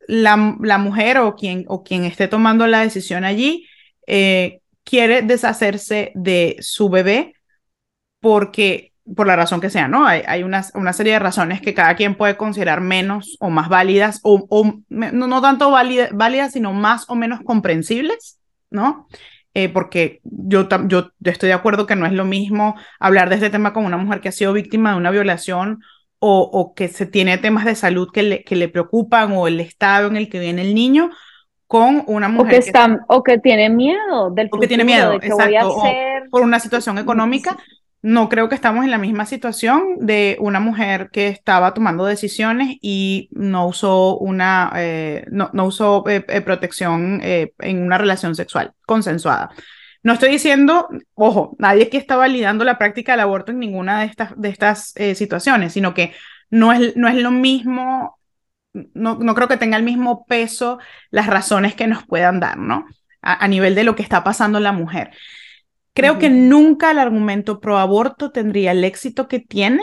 la, 0.09 0.57
la, 0.61 0.79
mujer 0.79 1.19
o 1.19 1.37
quien, 1.37 1.65
o 1.69 1.85
quien 1.85 2.05
esté 2.05 2.29
tomando 2.29 2.67
la 2.67 2.81
decisión 2.81 3.25
allí 3.25 3.67
eh, 4.07 4.61
quiere 4.85 5.23
deshacerse 5.23 6.13
de 6.15 6.57
su 6.61 6.89
bebé 6.91 7.35
porque 8.21 8.93
por 9.17 9.27
la 9.27 9.37
razón 9.37 9.61
que 9.61 9.71
sea, 9.71 9.89
¿no? 9.89 10.07
Hay, 10.07 10.23
hay 10.27 10.43
una, 10.43 10.65
una, 10.75 10.93
serie 10.93 11.15
de 11.15 11.19
razones 11.19 11.61
que 11.61 11.75
cada 11.75 11.97
quien 11.97 12.15
puede 12.15 12.37
considerar 12.37 12.81
menos 12.81 13.37
o 13.41 13.51
más 13.51 13.69
válidas, 13.69 14.21
o, 14.23 14.47
o 14.49 14.81
no, 14.89 15.27
no, 15.27 15.43
tanto 15.43 15.71
válidas, 15.71 16.53
sino 16.53 16.73
más 16.73 17.09
o 17.09 17.17
menos 17.17 17.41
comprensibles, 17.45 18.39
¿no? 18.71 19.09
Eh, 19.55 19.69
porque 19.69 20.21
yo, 20.25 20.67
yo 20.87 21.11
estoy 21.25 21.49
de 21.49 21.53
acuerdo 21.55 21.87
que 21.87 21.97
no 21.97 22.07
es 22.07 22.13
lo 22.13 22.25
mismo 22.25 22.75
hablar 22.99 23.29
de 23.29 23.35
este 23.35 23.51
tema 23.51 23.75
con 23.75 23.85
una 23.85 23.99
mujer 23.99 24.21
que 24.21 24.31
ha 24.31 24.33
sido 24.33 24.55
víctima 24.55 24.93
de 24.93 24.97
una 24.97 25.11
violación 25.11 25.81
o, 26.19 26.49
o 26.53 26.75
que 26.75 26.89
se 26.89 27.05
tiene 27.05 27.37
temas 27.37 27.65
de 27.65 27.75
salud 27.75 28.09
que 28.13 28.23
le, 28.23 28.45
que 28.45 28.57
le 28.57 28.69
preocupan 28.69 29.33
o 29.33 29.49
el 29.49 29.61
estado 29.61 30.09
en 30.09 30.17
el 30.17 30.31
que 30.31 30.39
viene 30.39 30.63
el 30.63 30.75
niño, 30.75 31.11
con 31.67 32.05
una 32.07 32.29
mujer 32.29 32.47
o 32.47 32.51
que, 32.51 32.57
está, 32.57 33.01
o 33.09 33.23
que 33.23 33.39
tiene 33.39 33.71
miedo 33.71 34.31
del 34.31 34.49
o 34.53 34.61
que 34.61 34.69
tiene 34.69 34.85
miedo, 34.85 35.15
exacto, 35.15 35.83
por 36.31 36.43
una 36.43 36.61
situación 36.61 36.99
económica 36.99 37.57
no 38.03 38.29
creo 38.29 38.49
que 38.49 38.57
estamos 38.57 38.85
en 38.85 38.91
la 38.91 38.99
misma 38.99 39.27
situación 39.27 39.97
de 40.01 40.37
una 40.41 40.59
mujer 40.59 41.11
que 41.13 41.29
estaba 41.29 41.73
tomando 41.73 42.05
decisiones 42.05 42.77
y 42.83 43.29
no 43.31 43.69
usó 43.69 44.19
una 44.19 44.73
eh, 44.75 45.25
no, 45.31 45.51
no, 45.53 45.67
usó 45.67 46.05
eh, 46.09 46.25
eh, 46.29 46.41
protección 46.41 47.21
en 47.23 47.83
una 47.83 47.99
relación 47.99 48.35
sexual 48.35 48.75
consensuada. 48.87 49.51
No 50.03 50.15
estoy 50.15 50.31
diciendo, 50.31 50.89
ojo, 51.15 51.55
nadie 51.61 51.89
que 51.89 51.97
está 51.97 52.17
validando 52.17 52.65
la 52.65 52.77
práctica 52.77 53.13
del 53.13 53.21
aborto 53.21 53.53
en 53.53 53.61
ninguna 53.61 54.01
de 54.01 54.07
estas, 54.07 54.33
de 54.37 54.49
estas 54.49 54.95
situaciones, 55.15 55.73
sino 55.73 55.95
que 55.95 56.13
no 56.51 56.73
es, 56.73 56.97
no 56.97 57.07
es 57.07 57.15
lo 57.15 57.31
mismo, 57.31 58.19
no, 58.73 59.15
no 59.15 59.35
creo 59.37 59.47
que 59.47 59.57
tenga 59.59 59.77
el 59.77 59.85
mismo 59.85 60.27
peso 60.27 60.81
las 61.11 61.29
razones 61.29 61.77
que 61.77 61.87
nos 61.87 62.05
puedan 62.05 62.41
dar, 62.41 62.59
¿no? 62.59 62.85
A, 63.23 63.45
a 63.45 63.47
nivel 63.47 63.77
de 63.77 63.85
lo 63.85 63.95
que 63.95 64.03
está 64.03 64.25
pasando 64.25 64.59
la 64.59 64.73
mujer. 64.73 65.13
Creo 65.95 66.19
que 66.19 66.31
nunca 66.31 66.91
el 66.91 66.99
argumento 66.99 67.61
pro 67.61 67.79
aborto 67.79 68.31
tendría 68.31 68.73
el 68.73 68.83
éxito 68.83 69.29
que 69.29 69.41
tiene 69.41 69.83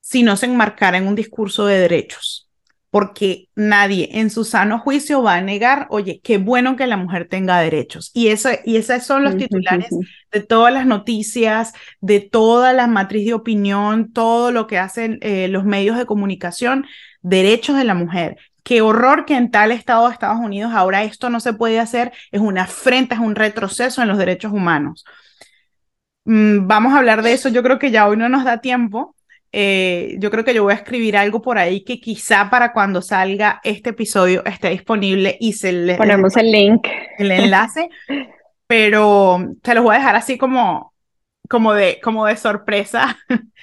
si 0.00 0.22
no 0.22 0.36
se 0.36 0.46
enmarcara 0.46 0.96
en 0.96 1.06
un 1.06 1.14
discurso 1.14 1.66
de 1.66 1.78
derechos, 1.78 2.50
porque 2.90 3.48
nadie 3.54 4.08
en 4.12 4.30
su 4.30 4.44
sano 4.44 4.78
juicio 4.78 5.22
va 5.22 5.34
a 5.34 5.40
negar, 5.42 5.86
oye, 5.90 6.20
qué 6.22 6.38
bueno 6.38 6.76
que 6.76 6.86
la 6.86 6.96
mujer 6.96 7.28
tenga 7.28 7.60
derechos. 7.60 8.10
Y, 8.14 8.28
eso, 8.28 8.50
y 8.64 8.76
esos 8.76 9.04
son 9.04 9.22
los 9.22 9.36
titulares 9.36 9.90
de 10.32 10.40
todas 10.40 10.72
las 10.72 10.86
noticias, 10.86 11.72
de 12.00 12.20
toda 12.20 12.72
la 12.72 12.86
matriz 12.86 13.26
de 13.26 13.34
opinión, 13.34 14.12
todo 14.12 14.50
lo 14.50 14.66
que 14.66 14.78
hacen 14.78 15.18
eh, 15.20 15.48
los 15.48 15.64
medios 15.64 15.98
de 15.98 16.06
comunicación, 16.06 16.86
derechos 17.20 17.76
de 17.76 17.84
la 17.84 17.94
mujer. 17.94 18.38
Qué 18.62 18.80
horror 18.80 19.26
que 19.26 19.36
en 19.36 19.50
tal 19.50 19.72
estado 19.72 20.06
de 20.06 20.14
Estados 20.14 20.40
Unidos 20.40 20.72
ahora 20.74 21.02
esto 21.04 21.28
no 21.28 21.38
se 21.40 21.52
puede 21.52 21.80
hacer, 21.80 22.12
es 22.30 22.40
una 22.40 22.62
afrenta, 22.62 23.14
es 23.14 23.20
un 23.20 23.34
retroceso 23.34 24.00
en 24.00 24.08
los 24.08 24.16
derechos 24.16 24.52
humanos. 24.52 25.04
Mm, 26.24 26.66
vamos 26.66 26.94
a 26.94 26.98
hablar 26.98 27.22
de 27.22 27.32
eso, 27.32 27.48
yo 27.48 27.62
creo 27.62 27.78
que 27.78 27.90
ya 27.90 28.08
hoy 28.08 28.16
no 28.16 28.28
nos 28.28 28.44
da 28.44 28.60
tiempo. 28.60 29.14
Eh, 29.56 30.16
yo 30.18 30.32
creo 30.32 30.44
que 30.44 30.52
yo 30.52 30.64
voy 30.64 30.72
a 30.72 30.76
escribir 30.76 31.16
algo 31.16 31.40
por 31.40 31.58
ahí 31.58 31.84
que 31.84 32.00
quizá 32.00 32.50
para 32.50 32.72
cuando 32.72 33.00
salga 33.00 33.60
este 33.62 33.90
episodio 33.90 34.44
esté 34.44 34.70
disponible 34.70 35.36
y 35.38 35.52
se 35.52 35.72
le 35.72 35.94
ponemos 35.94 36.36
el 36.36 36.50
link, 36.50 36.88
el 37.18 37.30
enlace, 37.30 37.88
pero 38.66 39.38
te 39.62 39.74
los 39.74 39.84
voy 39.84 39.94
a 39.94 39.98
dejar 39.98 40.16
así 40.16 40.36
como, 40.38 40.92
como, 41.48 41.72
de, 41.72 42.00
como 42.02 42.26
de 42.26 42.36
sorpresa. 42.36 43.16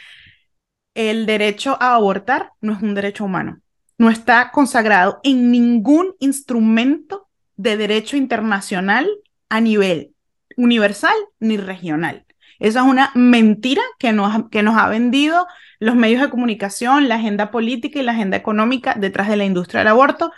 El 0.94 1.26
derecho 1.26 1.78
a 1.80 1.96
abortar 1.96 2.52
no 2.60 2.74
es 2.74 2.82
un 2.82 2.94
derecho 2.96 3.24
humano, 3.24 3.62
no 3.98 4.10
está 4.10 4.52
consagrado 4.52 5.22
en 5.24 5.50
ningún 5.50 6.16
instrumento 6.20 7.30
de 7.56 7.78
derecho 7.78 8.18
internacional 8.18 9.10
a 9.48 9.62
nivel 9.62 10.14
universal 10.58 11.16
ni 11.40 11.56
regional. 11.56 12.26
Esa 12.62 12.80
es 12.82 12.86
una 12.86 13.12
mentira 13.16 13.82
que 14.00 14.14
nos, 14.14 14.50
que 14.50 14.64
nos 14.64 14.78
ha 14.78 14.88
vendido 14.88 15.48
los 15.80 15.96
medios 15.96 16.22
de 16.22 16.30
comunicación, 16.30 17.10
la 17.10 17.16
agenda 17.16 17.52
política 17.52 18.00
y 18.00 18.04
la 18.04 18.14
agenda 18.14 18.38
económica 18.38 18.96
detrás 18.98 19.28
de 19.28 19.36
la 19.36 19.46
industria 19.46 19.80
del 19.80 19.88
aborto, 19.90 20.32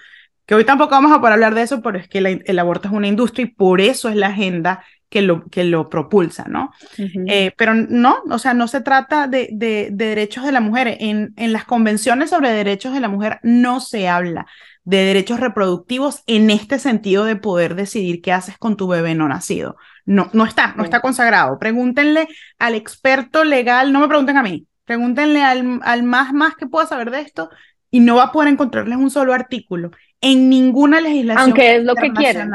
que 0.46 0.56
hoy 0.56 0.66
tampoco 0.66 0.92
vamos 0.92 1.12
a 1.12 1.20
poder 1.20 1.34
hablar 1.34 1.54
de 1.54 1.64
eso, 1.64 1.82
pero 1.82 1.98
es 1.98 2.08
que 2.08 2.20
el 2.20 2.60
aborto 2.60 2.88
es 2.88 2.94
una 2.94 3.08
industria 3.08 3.46
y 3.46 3.50
por 3.50 3.82
eso 3.82 4.10
es 4.10 4.16
la 4.16 4.28
agenda 4.28 4.84
que 5.10 5.22
lo, 5.22 5.46
que 5.50 5.64
lo 5.64 5.90
propulsa, 5.90 6.46
¿no? 6.50 6.72
Eh, 6.98 7.52
pero 7.56 7.76
no, 7.76 8.18
o 8.30 8.40
sea, 8.40 8.54
no 8.56 8.68
se 8.68 8.82
trata 8.82 9.28
de, 9.28 9.50
de, 9.52 9.90
de 9.92 10.08
derechos 10.08 10.44
de 10.44 10.52
la 10.52 10.60
mujer. 10.60 10.98
En, 11.00 11.34
en 11.38 11.54
las 11.54 11.66
convenciones 11.66 12.32
sobre 12.32 12.52
derechos 12.52 12.94
de 12.94 13.00
la 13.00 13.10
mujer 13.10 13.40
no 13.44 13.80
se 13.80 14.08
habla 14.08 14.48
de 14.86 14.98
derechos 14.98 15.40
reproductivos 15.40 16.24
en 16.28 16.50
este 16.50 16.80
sentido 16.80 17.24
de 17.26 17.36
poder 17.36 17.76
decidir 17.76 18.22
qué 18.22 18.34
haces 18.34 18.58
con 18.58 18.76
tu 18.76 18.88
bebé 18.88 19.16
no 19.16 19.28
nacido. 19.28 19.78
No, 20.06 20.30
no 20.34 20.46
está, 20.46 20.74
no 20.76 20.84
está 20.84 21.00
consagrado. 21.00 21.58
Pregúntenle 21.58 22.28
al 22.60 22.76
experto 22.76 23.44
legal, 23.44 23.94
no 23.94 24.00
me 24.02 24.08
pregunten 24.08 24.38
a 24.38 24.44
mí, 24.44 24.68
pregúntenle 24.86 25.42
al, 25.42 25.80
al 25.84 26.04
más 26.04 26.34
más 26.34 26.56
que 26.56 26.68
pueda 26.68 26.86
saber 26.86 27.12
de 27.12 27.22
esto 27.22 27.50
y 27.90 28.00
no 28.00 28.16
va 28.16 28.24
a 28.24 28.32
poder 28.32 28.50
encontrarles 28.50 28.98
un 28.98 29.10
solo 29.12 29.34
artículo 29.34 29.92
en 30.20 30.50
ninguna 30.50 31.00
legislación 31.00 31.44
Aunque 31.44 31.76
es 31.76 31.84
lo 31.84 31.96
que 31.96 32.12
quieren. 32.12 32.52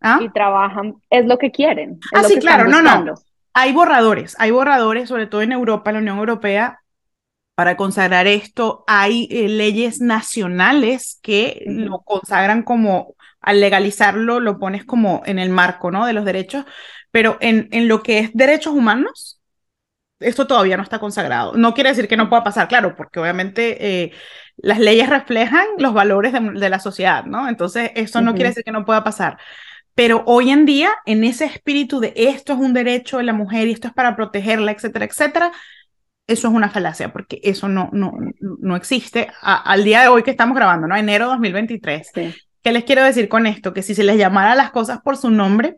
¿Ah? 0.00 0.18
Y 0.20 0.28
trabajan, 0.28 0.94
es 1.08 1.26
lo 1.26 1.38
que 1.38 1.50
quieren. 1.50 1.98
ah, 2.14 2.22
sí, 2.24 2.38
claro, 2.38 2.68
no, 2.68 2.82
no. 2.82 3.14
Hay 3.54 3.72
borradores, 3.72 4.36
hay 4.38 4.50
borradores, 4.50 5.08
sobre 5.08 5.26
todo 5.26 5.40
en 5.40 5.52
Europa, 5.52 5.90
la 5.92 6.00
Unión 6.00 6.18
Europea, 6.18 6.80
para 7.56 7.76
consagrar 7.76 8.28
esto. 8.28 8.84
Hay 8.86 9.26
eh, 9.32 9.48
leyes 9.48 10.00
nacionales 10.00 11.18
que 11.22 11.64
lo 11.66 12.02
consagran 12.02 12.62
como 12.62 13.16
al 13.40 13.60
legalizarlo 13.60 14.40
lo 14.40 14.58
pones 14.58 14.84
como 14.84 15.22
en 15.24 15.38
el 15.38 15.50
marco, 15.50 15.90
¿no? 15.90 16.04
De 16.04 16.12
los 16.12 16.24
derechos, 16.24 16.64
pero 17.12 17.38
en, 17.40 17.68
en 17.70 17.88
lo 17.88 18.02
que 18.02 18.18
es 18.18 18.30
derechos 18.34 18.74
humanos, 18.74 19.40
esto 20.18 20.46
todavía 20.46 20.76
no 20.76 20.82
está 20.82 20.98
consagrado. 20.98 21.54
No 21.56 21.72
quiere 21.72 21.90
decir 21.90 22.08
que 22.08 22.16
no 22.16 22.28
pueda 22.28 22.42
pasar, 22.42 22.68
claro, 22.68 22.96
porque 22.96 23.20
obviamente 23.20 24.04
eh, 24.04 24.12
las 24.56 24.78
leyes 24.80 25.08
reflejan 25.08 25.66
los 25.78 25.94
valores 25.94 26.32
de, 26.32 26.68
la 26.68 26.80
sociedad, 26.80 27.24
¿no? 27.24 27.48
Entonces, 27.48 27.90
eso 27.94 28.20
no 28.20 28.34
quiere 28.34 28.50
decir 28.50 28.64
que 28.64 28.72
no 28.72 28.84
pueda 28.84 29.04
pasar. 29.04 29.38
Pero 29.94 30.24
hoy 30.26 30.50
en 30.50 30.66
día, 30.66 30.90
en 31.06 31.24
ese 31.24 31.44
espíritu 31.44 32.00
de 32.00 32.12
esto 32.16 32.52
es 32.54 32.58
un 32.58 32.74
derecho 32.74 33.18
de 33.18 33.24
la 33.24 33.32
mujer 33.32 33.68
y 33.68 33.72
esto 33.72 33.88
es 33.88 33.94
para 33.94 34.16
protegerla, 34.16 34.72
etcétera, 34.72 35.04
etcétera, 35.06 35.52
eso 36.26 36.48
es 36.48 36.54
una 36.54 36.70
falacia, 36.70 37.12
porque 37.12 37.40
eso 37.44 37.68
no, 37.68 37.88
no, 37.92 38.12
no 38.40 38.76
existe 38.76 39.28
al 39.42 39.84
día 39.84 40.02
de 40.02 40.08
hoy 40.08 40.22
que 40.22 40.32
estamos 40.32 40.56
grabando, 40.56 40.86
¿no? 40.88 40.96
Enero 40.96 41.26
2023. 41.26 42.10
Sí. 42.12 42.34
¿Qué 42.62 42.72
les 42.72 42.82
quiero 42.82 43.04
decir 43.04 43.28
con 43.28 43.46
esto? 43.46 43.72
Que 43.72 43.82
si 43.82 43.94
se 43.94 44.02
les 44.02 44.16
llamara 44.18 44.56
las 44.56 44.72
cosas 44.72 45.00
por 45.00 45.16
su 45.16 45.30
nombre, 45.30 45.76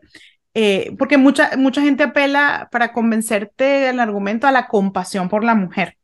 eh, 0.55 0.95
porque 0.97 1.19
mucha, 1.19 1.55
mucha 1.55 1.81
gente 1.81 2.01
apela 2.01 2.67
para 2.71 2.93
convencerte 2.93 3.63
del 3.63 3.99
argumento 3.99 4.47
a 4.47 4.51
la 4.51 4.67
compasión 4.67 5.29
por 5.29 5.43
la 5.43 5.53
mujer, 5.53 5.97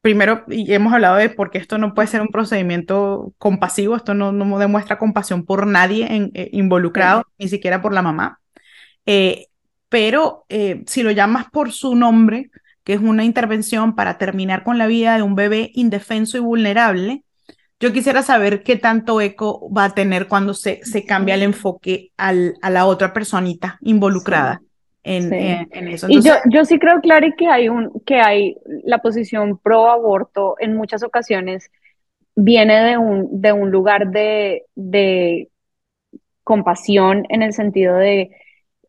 primero, 0.00 0.44
y 0.48 0.72
hemos 0.72 0.94
hablado 0.94 1.16
de 1.16 1.28
por 1.28 1.50
qué 1.50 1.58
esto 1.58 1.76
no 1.76 1.92
puede 1.92 2.08
ser 2.08 2.22
un 2.22 2.28
procedimiento 2.28 3.34
compasivo, 3.36 3.94
esto 3.94 4.14
no, 4.14 4.32
no 4.32 4.58
demuestra 4.58 4.98
compasión 4.98 5.44
por 5.44 5.66
nadie 5.66 6.06
en, 6.10 6.30
eh, 6.32 6.48
involucrado, 6.52 7.24
ni 7.38 7.48
siquiera 7.48 7.82
por 7.82 7.92
la 7.92 8.00
mamá. 8.00 8.40
Eh, 9.04 9.48
pero 9.90 10.46
si 10.86 11.02
lo 11.02 11.10
llamas 11.10 11.46
por 11.50 11.72
su 11.72 11.94
nombre, 11.94 12.50
que 12.86 12.92
es 12.92 13.00
una 13.00 13.24
intervención 13.24 13.96
para 13.96 14.16
terminar 14.16 14.62
con 14.62 14.78
la 14.78 14.86
vida 14.86 15.16
de 15.16 15.22
un 15.24 15.34
bebé 15.34 15.72
indefenso 15.74 16.36
y 16.36 16.40
vulnerable, 16.40 17.24
yo 17.80 17.92
quisiera 17.92 18.22
saber 18.22 18.62
qué 18.62 18.76
tanto 18.76 19.20
eco 19.20 19.68
va 19.76 19.86
a 19.86 19.94
tener 19.94 20.28
cuando 20.28 20.54
se, 20.54 20.78
se 20.84 21.04
cambia 21.04 21.34
el 21.34 21.42
enfoque 21.42 22.12
al, 22.16 22.54
a 22.62 22.70
la 22.70 22.86
otra 22.86 23.12
personita 23.12 23.76
involucrada. 23.80 24.62
En, 25.02 25.32
eso. 25.88 26.06
y 26.08 26.22
yo, 26.22 26.34
yo 26.48 26.64
sí 26.64 26.78
creo, 26.78 27.00
Clary, 27.00 27.34
que 27.36 27.48
hay, 27.48 27.68
un, 27.68 27.90
que 28.06 28.20
hay 28.20 28.56
la 28.84 28.98
posición 28.98 29.58
pro 29.58 29.90
aborto 29.90 30.54
en 30.60 30.76
muchas 30.76 31.02
ocasiones 31.02 31.72
viene 32.36 32.84
de 32.84 32.98
un, 32.98 33.40
de 33.40 33.52
un 33.52 33.72
lugar 33.72 34.10
de, 34.10 34.62
de 34.76 35.48
compasión 36.44 37.24
en 37.30 37.42
el 37.42 37.52
sentido 37.52 37.96
de 37.96 38.30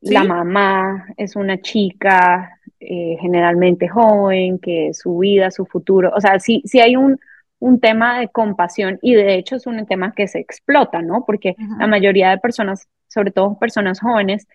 la 0.01 0.23
mamá 0.23 1.07
es 1.17 1.35
una 1.35 1.59
chica 1.59 2.56
eh, 2.79 3.17
generalmente 3.19 3.87
joven, 3.87 4.59
que 4.59 4.91
su 4.93 5.17
vida, 5.17 5.51
su 5.51 5.65
futuro, 5.65 6.11
o 6.15 6.21
sea, 6.21 6.39
sí, 6.39 6.61
sí 6.65 6.79
hay 6.79 6.95
un, 6.95 7.19
un 7.59 7.79
tema 7.79 8.19
de 8.19 8.27
compasión 8.27 8.99
y 9.01 9.15
de 9.15 9.35
hecho 9.35 9.55
es 9.55 9.65
un 9.67 9.85
tema 9.85 10.13
que 10.13 10.27
se 10.27 10.39
explota, 10.39 11.01
¿no? 11.01 11.25
Porque 11.25 11.55
la 11.79 11.87
mayoría 11.87 12.29
de 12.29 12.37
personas, 12.37 12.87
sobre 13.07 13.31
todo 13.31 13.57
personas 13.57 13.99
jóvenes, 13.99 14.47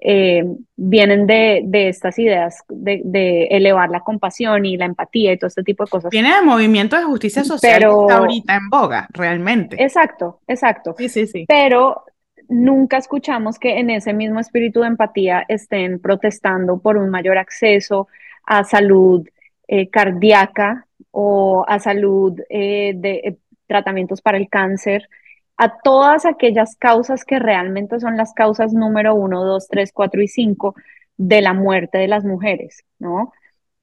eh, 0.00 0.44
vienen 0.76 1.26
de, 1.26 1.62
de, 1.64 1.88
estas 1.88 2.18
ideas 2.20 2.62
de, 2.68 3.02
de, 3.04 3.46
elevar 3.46 3.90
la 3.90 4.00
compasión 4.00 4.64
y 4.64 4.76
la 4.76 4.84
empatía 4.84 5.32
y 5.32 5.38
todo 5.38 5.48
este 5.48 5.64
tipo 5.64 5.84
de 5.84 5.90
cosas. 5.90 6.10
Viene 6.10 6.32
del 6.32 6.44
movimiento 6.44 6.96
de 6.96 7.02
justicia 7.02 7.42
social 7.42 7.80
Pero, 7.80 7.98
que 7.98 8.02
está 8.04 8.18
ahorita 8.18 8.54
en 8.54 8.70
boga, 8.70 9.08
realmente. 9.10 9.82
Exacto, 9.82 10.40
exacto. 10.46 10.94
Sí, 10.96 11.08
sí, 11.08 11.26
sí. 11.26 11.44
Pero 11.48 12.04
nunca 12.48 12.96
escuchamos 12.96 13.58
que 13.58 13.78
en 13.78 13.90
ese 13.90 14.12
mismo 14.12 14.40
espíritu 14.40 14.80
de 14.80 14.88
empatía 14.88 15.44
estén 15.48 16.00
protestando 16.00 16.78
por 16.78 16.96
un 16.96 17.10
mayor 17.10 17.38
acceso 17.38 18.08
a 18.44 18.64
salud 18.64 19.28
eh, 19.66 19.88
cardíaca 19.90 20.86
o 21.10 21.64
a 21.68 21.78
salud 21.78 22.40
eh, 22.48 22.92
de 22.96 23.10
eh, 23.24 23.36
tratamientos 23.66 24.22
para 24.22 24.38
el 24.38 24.48
cáncer, 24.48 25.08
a 25.56 25.78
todas 25.80 26.24
aquellas 26.24 26.76
causas 26.76 27.24
que 27.24 27.38
realmente 27.38 28.00
son 28.00 28.16
las 28.16 28.32
causas 28.32 28.72
número 28.72 29.14
uno, 29.14 29.44
dos, 29.44 29.68
tres, 29.68 29.92
cuatro 29.92 30.22
y 30.22 30.28
cinco 30.28 30.74
de 31.16 31.42
la 31.42 31.52
muerte 31.52 31.98
de 31.98 32.08
las 32.08 32.24
mujeres, 32.24 32.84
¿no? 32.98 33.32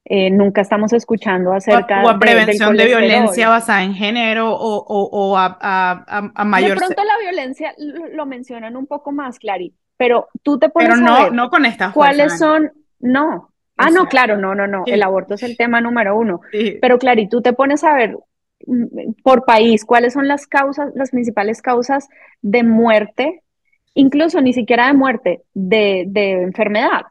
Eh, 0.07 0.29
nunca 0.29 0.61
estamos 0.61 0.93
escuchando 0.93 1.51
acerca 1.51 2.03
o, 2.03 2.09
a 2.09 2.19
prevención 2.19 2.77
de, 2.77 2.85
violencia 2.85 3.49
basada 3.49 3.83
en 3.83 3.95
género 3.95 4.53
o, 4.53 4.77
o, 4.87 5.35
a, 5.35 5.57
a, 5.59 6.31
a, 6.35 6.45
mayor. 6.45 6.79
De 6.79 6.85
pronto 6.85 7.03
la 7.03 7.17
violencia 7.19 7.73
lo 8.13 8.27
mencionan 8.27 8.77
un 8.77 8.85
poco 8.85 9.11
más, 9.11 9.39
Clary, 9.39 9.73
pero 9.97 10.27
tú 10.43 10.59
te 10.59 10.69
pones 10.69 10.89
pero 10.89 11.01
no, 11.01 11.15
a 11.15 11.23
ver 11.23 11.33
no 11.33 11.49
con 11.49 11.65
esta 11.65 11.91
cuáles 11.91 12.37
son, 12.37 12.71
no. 12.99 13.49
Ah, 13.77 13.89
no, 13.89 14.05
claro, 14.05 14.37
no, 14.37 14.53
no, 14.53 14.67
no. 14.67 14.83
El 14.85 15.01
aborto 15.01 15.33
es 15.33 15.43
el 15.43 15.57
tema 15.57 15.81
número 15.81 16.15
uno. 16.15 16.39
Pero, 16.79 16.97
Clary, 16.97 17.27
tú 17.27 17.41
te 17.41 17.53
pones 17.53 17.83
a 17.83 17.93
ver 17.93 18.15
mm, 18.67 19.21
por 19.23 19.43
país 19.43 19.83
cuáles 19.85 20.13
son 20.13 20.27
las 20.27 20.45
causas, 20.47 20.91
las 20.95 21.09
principales 21.09 21.61
causas 21.63 22.07
de 22.41 22.63
muerte, 22.63 23.41
incluso 23.95 24.39
ni 24.39 24.53
siquiera 24.53 24.87
de 24.87 24.93
muerte, 24.93 25.41
de, 25.53 26.05
de 26.07 26.43
enfermedad 26.43 27.05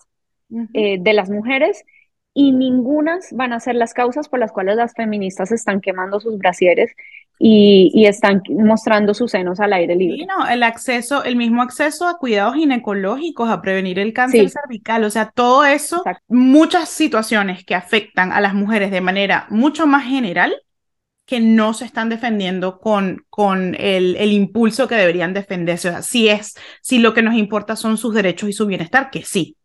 eh, 0.73 0.99
de 1.01 1.13
las 1.13 1.29
mujeres 1.29 1.85
y 2.35 2.51
ningunas 2.51 3.29
van 3.33 3.53
a 3.53 3.61
ser 3.61 3.77
las 3.77 3.95
causas 3.95 4.29
por 4.29 4.41
las 4.41 4.51
cuales 4.51 4.77
las 4.77 4.93
feministas 4.93 5.53
están 5.53 5.81
quemando 5.81 6.19
sus 6.19 6.37
brasieres 6.37 6.91
y, 7.39 8.05
están 8.07 8.43
mostrando 8.49 9.15
sus 9.15 9.31
senos 9.31 9.61
al 9.61 9.73
aire 9.73 9.97
libre. 9.97 10.19
Sí, 10.19 10.27
no, 10.27 10.47
el 10.49 10.63
acceso, 10.63 11.25
el 11.25 11.37
mismo 11.37 11.63
acceso 11.63 12.07
a 12.07 12.19
cuidados 12.19 12.55
ginecológicos, 12.55 13.49
a 13.49 13.63
prevenir 13.63 13.99
el 13.99 14.13
cáncer 14.13 14.51
cervical, 14.51 15.05
o 15.05 15.11
sea, 15.11 15.31
todo 15.31 15.65
eso, 15.65 16.03
muchas 16.29 16.89
situaciones 16.89 17.65
que 17.65 17.75
afectan 17.75 18.33
a 18.33 18.41
las 18.41 18.55
mujeres 18.55 18.91
de 18.91 19.01
manera 19.01 19.47
mucho 19.51 19.87
más 19.87 20.05
general 20.05 20.55
que 21.27 21.41
no 21.41 21.73
se 21.73 21.87
están 21.87 22.09
defendiendo 22.09 22.79
con, 22.79 23.25
con 23.31 23.75
el, 23.77 24.17
el 24.17 24.33
impulso 24.33 24.87
que 24.89 24.95
deberían 24.95 25.33
defenderse. 25.33 25.89
O 25.89 25.93
sea, 25.93 26.03
si 26.03 26.29
es, 26.29 26.55
si 26.83 26.99
lo 26.99 27.15
que 27.15 27.23
nos 27.23 27.35
importa 27.35 27.77
son 27.77 27.97
sus 27.97 28.15
derechos 28.15 28.51
y 28.51 28.53
su 28.53 28.67
bienestar, 28.67 29.11
que 29.11 29.23
sí, 29.25 29.57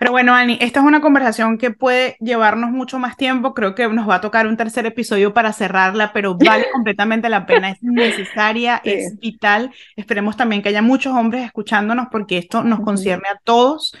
pero 0.00 0.12
bueno, 0.12 0.34
Ani, 0.34 0.56
esta 0.62 0.80
es 0.80 0.86
una 0.86 1.02
conversación 1.02 1.58
que 1.58 1.72
puede 1.72 2.16
llevarnos 2.20 2.70
mucho 2.70 2.98
más 2.98 3.18
tiempo. 3.18 3.52
Creo 3.52 3.74
que 3.74 3.86
nos 3.86 4.08
va 4.08 4.14
a 4.14 4.20
tocar 4.22 4.46
un 4.46 4.56
tercer 4.56 4.86
episodio 4.86 5.34
para 5.34 5.52
cerrarla, 5.52 6.14
pero 6.14 6.38
vale 6.38 6.64
completamente 6.72 7.28
la 7.28 7.44
pena. 7.44 7.68
Es 7.68 7.82
necesaria, 7.82 8.80
es 8.82 9.20
vital. 9.20 9.70
Esperemos 9.96 10.38
también 10.38 10.62
que 10.62 10.70
haya 10.70 10.80
muchos 10.80 11.12
hombres 11.12 11.44
escuchándonos 11.44 12.06
porque 12.10 12.38
esto 12.38 12.64
nos 12.64 12.80
concierne 12.80 13.28
a 13.28 13.38
todos 13.44 13.94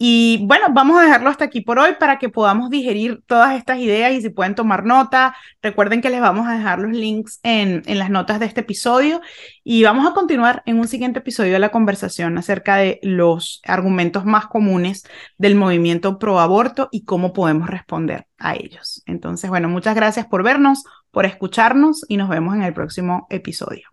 y 0.00 0.46
bueno, 0.46 0.66
vamos 0.70 0.96
a 0.96 1.02
dejarlo 1.02 1.28
hasta 1.28 1.46
aquí 1.46 1.60
por 1.60 1.80
hoy 1.80 1.90
para 1.98 2.20
que 2.20 2.28
podamos 2.28 2.70
digerir 2.70 3.20
todas 3.26 3.56
estas 3.56 3.78
ideas 3.78 4.12
y 4.12 4.20
si 4.20 4.30
pueden 4.30 4.54
tomar 4.54 4.84
nota, 4.84 5.34
recuerden 5.60 6.00
que 6.00 6.08
les 6.08 6.20
vamos 6.20 6.46
a 6.46 6.56
dejar 6.56 6.78
los 6.78 6.92
links 6.92 7.40
en, 7.42 7.82
en 7.84 7.98
las 7.98 8.08
notas 8.08 8.38
de 8.38 8.46
este 8.46 8.60
episodio 8.60 9.20
y 9.64 9.82
vamos 9.82 10.06
a 10.08 10.14
continuar 10.14 10.62
en 10.66 10.78
un 10.78 10.86
siguiente 10.86 11.18
episodio 11.18 11.54
de 11.54 11.58
la 11.58 11.70
conversación 11.70 12.38
acerca 12.38 12.76
de 12.76 13.00
los 13.02 13.60
argumentos 13.64 14.24
más 14.24 14.46
comunes 14.46 15.04
del 15.36 15.56
movimiento 15.56 16.20
pro 16.20 16.38
aborto 16.38 16.88
y 16.92 17.04
cómo 17.04 17.32
podemos 17.32 17.68
responder 17.68 18.26
a 18.38 18.54
ellos. 18.54 19.02
Entonces, 19.06 19.50
bueno, 19.50 19.68
muchas 19.68 19.96
gracias 19.96 20.26
por 20.26 20.44
vernos, 20.44 20.84
por 21.10 21.26
escucharnos 21.26 22.04
y 22.08 22.18
nos 22.18 22.28
vemos 22.28 22.54
en 22.54 22.62
el 22.62 22.72
próximo 22.72 23.26
episodio. 23.30 23.88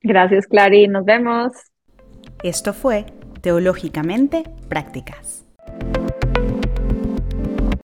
Gracias, 0.00 0.46
Clary. 0.46 0.88
Nos 0.88 1.04
vemos. 1.04 1.52
Esto 2.42 2.72
fue 2.72 3.04
Teológicamente 3.48 4.44
Prácticas. 4.68 5.37